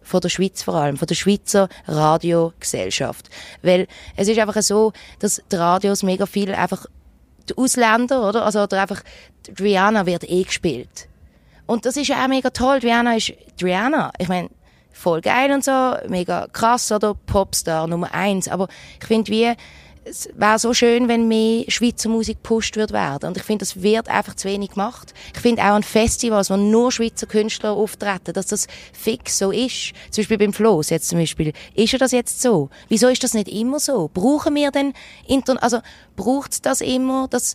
von 0.08 0.20
der 0.20 0.30
Schweiz 0.30 0.62
vor 0.62 0.74
allem, 0.74 0.96
von 0.96 1.06
der 1.06 1.14
Schweizer 1.14 1.68
Radiogesellschaft. 1.86 3.28
Weil 3.62 3.86
es 4.16 4.26
ist 4.26 4.38
einfach 4.38 4.60
so, 4.62 4.92
dass 5.18 5.42
die 5.52 5.56
Radios 5.56 6.02
mega 6.02 6.24
viel 6.24 6.54
einfach 6.54 6.86
die 7.48 7.56
Ausländer, 7.56 8.26
oder? 8.26 8.44
Also, 8.44 8.62
oder 8.62 8.80
einfach, 8.82 9.02
Rihanna 9.60 10.06
wird 10.06 10.28
eh 10.28 10.42
gespielt. 10.42 11.08
Und 11.66 11.84
das 11.84 11.96
ist 11.98 12.08
ja 12.08 12.24
auch 12.24 12.28
mega 12.28 12.50
toll. 12.50 12.78
Rihanna 12.78 13.16
ist 13.16 13.34
Rihanna. 13.62 14.12
Ich 14.18 14.28
meine, 14.28 14.48
voll 14.98 15.20
geil 15.20 15.52
und 15.52 15.64
so, 15.64 15.94
mega 16.08 16.48
krass, 16.52 16.90
oder? 16.90 17.14
Popstar 17.14 17.86
Nummer 17.86 18.12
eins. 18.12 18.48
Aber 18.48 18.68
ich 19.00 19.06
finde, 19.06 19.30
wie, 19.30 19.54
es 20.04 20.28
wäre 20.34 20.58
so 20.58 20.74
schön, 20.74 21.06
wenn 21.08 21.28
mehr 21.28 21.64
Schweizer 21.68 22.08
Musik 22.08 22.42
gepusht 22.42 22.76
wird 22.76 22.92
werden. 22.92 23.28
Und 23.28 23.36
ich 23.36 23.42
finde, 23.42 23.64
das 23.64 23.82
wird 23.82 24.08
einfach 24.08 24.34
zu 24.34 24.48
wenig 24.48 24.70
gemacht. 24.70 25.14
Ich 25.34 25.40
finde 25.40 25.62
auch 25.62 25.74
an 25.74 25.82
Festivals, 25.82 26.50
wo 26.50 26.56
nur 26.56 26.90
Schweizer 26.90 27.26
Künstler 27.26 27.72
auftreten, 27.72 28.32
dass 28.32 28.46
das 28.46 28.66
fix 28.92 29.38
so 29.38 29.52
ist. 29.52 29.92
Zum 30.10 30.22
Beispiel 30.22 30.38
beim 30.38 30.52
Floss 30.52 30.90
jetzt 30.90 31.08
zum 31.08 31.18
Beispiel. 31.18 31.52
Ist 31.74 31.92
ja 31.92 31.98
das 31.98 32.12
jetzt 32.12 32.42
so? 32.42 32.70
Wieso 32.88 33.08
ist 33.08 33.22
das 33.22 33.34
nicht 33.34 33.48
immer 33.48 33.78
so? 33.78 34.10
Brauchen 34.12 34.54
wir 34.54 34.70
denn, 34.70 34.94
Inter 35.26 35.62
also, 35.62 35.78
braucht 36.16 36.66
das 36.66 36.80
immer, 36.80 37.28
dass, 37.28 37.54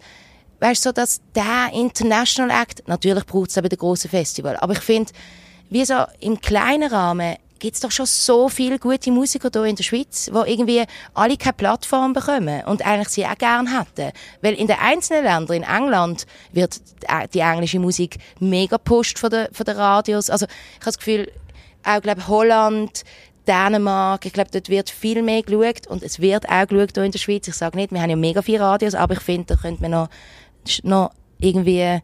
weißt 0.60 0.86
du, 0.86 0.90
so, 0.90 0.94
dass 0.94 1.22
der 1.36 1.72
International 1.74 2.62
Act, 2.62 2.88
natürlich 2.88 3.26
braucht 3.26 3.50
es 3.50 3.56
bei 3.56 3.68
den 3.68 3.80
grossen 3.80 4.10
Festival, 4.10 4.58
aber 4.58 4.74
ich 4.74 4.80
finde, 4.80 5.12
wie 5.74 5.86
so 5.86 6.06
im 6.20 6.40
kleinen 6.40 6.90
Rahmen 6.92 7.36
gibt 7.58 7.76
es 7.76 7.82
doch 7.82 7.90
schon 7.90 8.06
so 8.06 8.48
viele 8.48 8.78
gute 8.78 9.10
Musiker 9.10 9.50
hier 9.52 9.64
in 9.64 9.76
der 9.76 9.84
Schweiz, 9.84 10.30
wo 10.32 10.44
irgendwie 10.44 10.84
alle 11.16 11.36
keine 11.36 11.54
Plattform 11.54 12.14
bekommen 12.14 12.64
und 12.66 12.86
eigentlich 12.86 13.08
sie 13.08 13.26
auch 13.26 13.38
gerne 13.38 13.80
hätten. 13.80 14.12
Weil 14.42 14.54
in 14.54 14.68
den 14.68 14.76
einzelnen 14.80 15.24
Ländern, 15.24 15.58
in 15.58 15.64
England, 15.64 16.28
wird 16.52 16.80
die 17.34 17.40
englische 17.40 17.80
Musik 17.80 18.20
mega 18.40 18.78
pusht 18.78 19.18
von 19.18 19.32
den, 19.32 19.48
von 19.52 19.66
den 19.66 19.78
Radios. 19.78 20.30
Also 20.30 20.46
ich 20.46 20.82
habe 20.82 20.86
das 20.86 20.98
Gefühl, 21.00 21.32
auch 21.84 22.02
glaube 22.02 22.28
Holland, 22.28 23.04
Dänemark, 23.48 24.28
ich 24.28 24.34
glaube, 24.34 24.52
dort 24.52 24.70
wird 24.70 24.92
viel 24.92 25.24
mehr 25.24 25.42
geschaut 25.42 25.88
und 25.88 26.04
es 26.04 26.20
wird 26.20 26.48
auch 26.50 26.68
geschaut 26.68 26.92
hier 26.94 27.04
in 27.04 27.12
der 27.12 27.20
Schweiz. 27.20 27.48
Ich 27.48 27.56
sage 27.56 27.78
nicht, 27.78 27.92
wir 27.92 28.02
haben 28.02 28.12
ja 28.12 28.16
mega 28.16 28.44
viele 28.44 28.60
Radios, 28.60 28.94
aber 28.94 29.14
ich 29.16 29.22
finde, 29.22 29.56
da 29.56 29.62
könnte 29.62 29.82
man 29.82 29.92
noch, 29.92 30.10
noch 30.84 31.12
irgendwie 31.40 32.00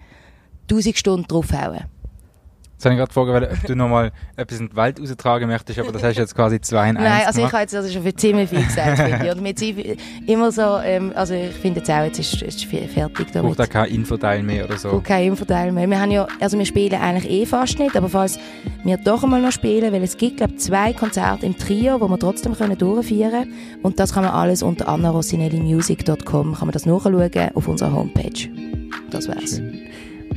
1000 0.70 0.98
Stunden 0.98 1.28
draufhauen. 1.28 1.99
Jetzt 2.80 2.86
habe 2.86 2.96
ich 2.96 3.00
gerade 3.00 3.12
vorgewählt, 3.14 3.50
ob 3.52 3.68
du 3.68 3.76
nochmal 3.76 4.14
etwas 4.38 4.62
in 4.62 4.70
die 4.70 4.76
Welt 4.78 5.02
raustragen 5.02 5.50
möchtest, 5.50 5.80
aber 5.80 5.92
das 5.92 6.02
hast 6.02 6.16
du 6.16 6.22
jetzt 6.22 6.34
quasi 6.34 6.62
zwei 6.62 6.90
in 6.90 6.96
eins 6.98 7.10
Nein, 7.10 7.28
also 7.28 7.42
ich 7.42 7.52
habe 7.52 7.62
jetzt 7.64 7.76
also 7.76 7.92
schon 7.92 8.04
für 8.04 8.16
ziemlich 8.16 8.50
viel 8.50 8.64
gesagt, 8.64 9.00
finde 9.00 9.26
ich. 9.26 9.32
Und 9.34 9.42
mit 9.42 9.62
immer 10.26 10.50
so, 10.50 10.78
ähm, 10.82 11.12
also 11.14 11.34
ich 11.34 11.52
finde 11.56 11.80
jetzt 11.82 11.92
auch, 11.92 12.06
jetzt 12.06 12.20
ist 12.20 12.42
es 12.42 12.64
fertig 12.64 13.34
damit. 13.34 13.58
Braucht 13.58 13.68
auch 13.68 13.70
kein 13.70 13.92
Infoteil 13.92 14.44
mehr 14.44 14.64
oder 14.64 14.78
so? 14.78 14.92
Braucht 14.92 15.04
kein 15.04 15.26
Infoteil 15.26 15.74
mehr. 15.74 15.90
Wir 15.90 16.00
haben 16.00 16.12
ja, 16.12 16.26
also 16.40 16.58
wir 16.58 16.66
spielen 16.66 16.94
eigentlich 17.02 17.30
eh 17.30 17.46
fast 17.46 17.78
nicht, 17.80 17.98
aber 17.98 18.08
falls 18.08 18.40
wir 18.86 18.96
doch 18.96 19.26
einmal 19.26 19.42
noch 19.42 19.52
spielen, 19.52 19.92
weil 19.92 20.04
es 20.04 20.16
gibt, 20.16 20.38
glaube 20.38 20.54
ich, 20.54 20.60
zwei 20.62 20.94
Konzerte 20.94 21.46
im 21.46 21.58
Trio, 21.58 22.00
wo 22.00 22.08
wir 22.08 22.18
trotzdem 22.18 22.56
können 22.56 22.78
durchführen 22.78 23.32
können. 23.32 23.54
Und 23.84 24.00
das 24.00 24.14
kann 24.14 24.24
man 24.24 24.32
alles 24.32 24.64
unter 24.64 24.88
annarossinellimusic.com, 24.88 26.56
kann 26.56 26.66
man 26.66 26.72
das 26.72 26.86
nachschauen 26.86 27.30
auf 27.56 27.68
unserer 27.68 27.92
Homepage. 27.92 28.48
Das 29.12 29.28
wär's. 29.28 29.58
Schön. 29.58 29.89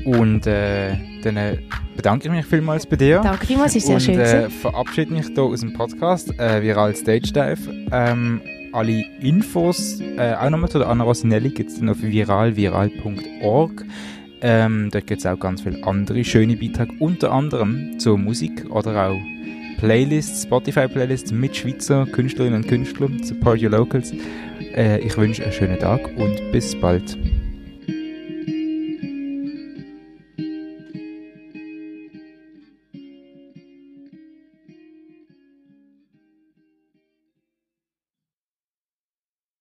Und 0.04 0.46
äh, 0.46 0.96
dann 1.22 1.36
äh, 1.36 1.58
bedanke 1.96 2.28
ich 2.28 2.32
mich 2.32 2.46
vielmals 2.46 2.86
bei 2.86 2.96
dir. 2.96 3.20
Danke 3.20 3.46
vielmals, 3.46 3.76
ist 3.76 3.86
sehr 3.86 3.96
und, 3.96 4.00
schön. 4.00 4.14
Und 4.14 4.20
äh, 4.20 4.50
verabschiede 4.50 5.12
mich 5.12 5.26
hier 5.26 5.42
aus 5.42 5.60
dem 5.60 5.72
Podcast 5.72 6.38
äh, 6.38 6.62
Viral 6.62 6.94
Stage 6.94 7.32
Dive. 7.32 7.86
Ähm, 7.92 8.40
alle 8.72 9.04
Infos, 9.20 10.00
äh, 10.00 10.34
auch 10.34 10.50
nochmal 10.50 10.70
zu 10.70 10.78
der 10.78 10.88
Anna 10.88 11.04
Rosinelli, 11.04 11.50
gibt 11.50 11.70
es 11.70 11.78
dann 11.78 11.88
auf 11.90 12.02
viralviral.org. 12.02 13.84
Ähm, 14.40 14.88
dort 14.90 15.06
gibt 15.06 15.20
es 15.20 15.26
auch 15.26 15.38
ganz 15.38 15.60
viele 15.62 15.84
andere 15.84 16.24
schöne 16.24 16.56
Beiträge, 16.56 16.94
unter 16.98 17.30
anderem 17.30 17.98
zur 18.00 18.18
Musik 18.18 18.66
oder 18.70 19.10
auch 19.10 19.20
Playlists, 19.78 20.44
Spotify-Playlists 20.44 21.32
mit 21.32 21.56
Schweizer 21.56 22.06
Künstlerinnen 22.06 22.62
und 22.62 22.68
Künstlern. 22.68 23.22
Support 23.22 23.62
your 23.62 23.70
locals. 23.70 24.12
Äh, 24.74 25.00
ich 25.00 25.16
wünsche 25.16 25.42
einen 25.44 25.52
schönen 25.52 25.78
Tag 25.78 26.00
und 26.16 26.52
bis 26.52 26.74
bald. 26.80 27.16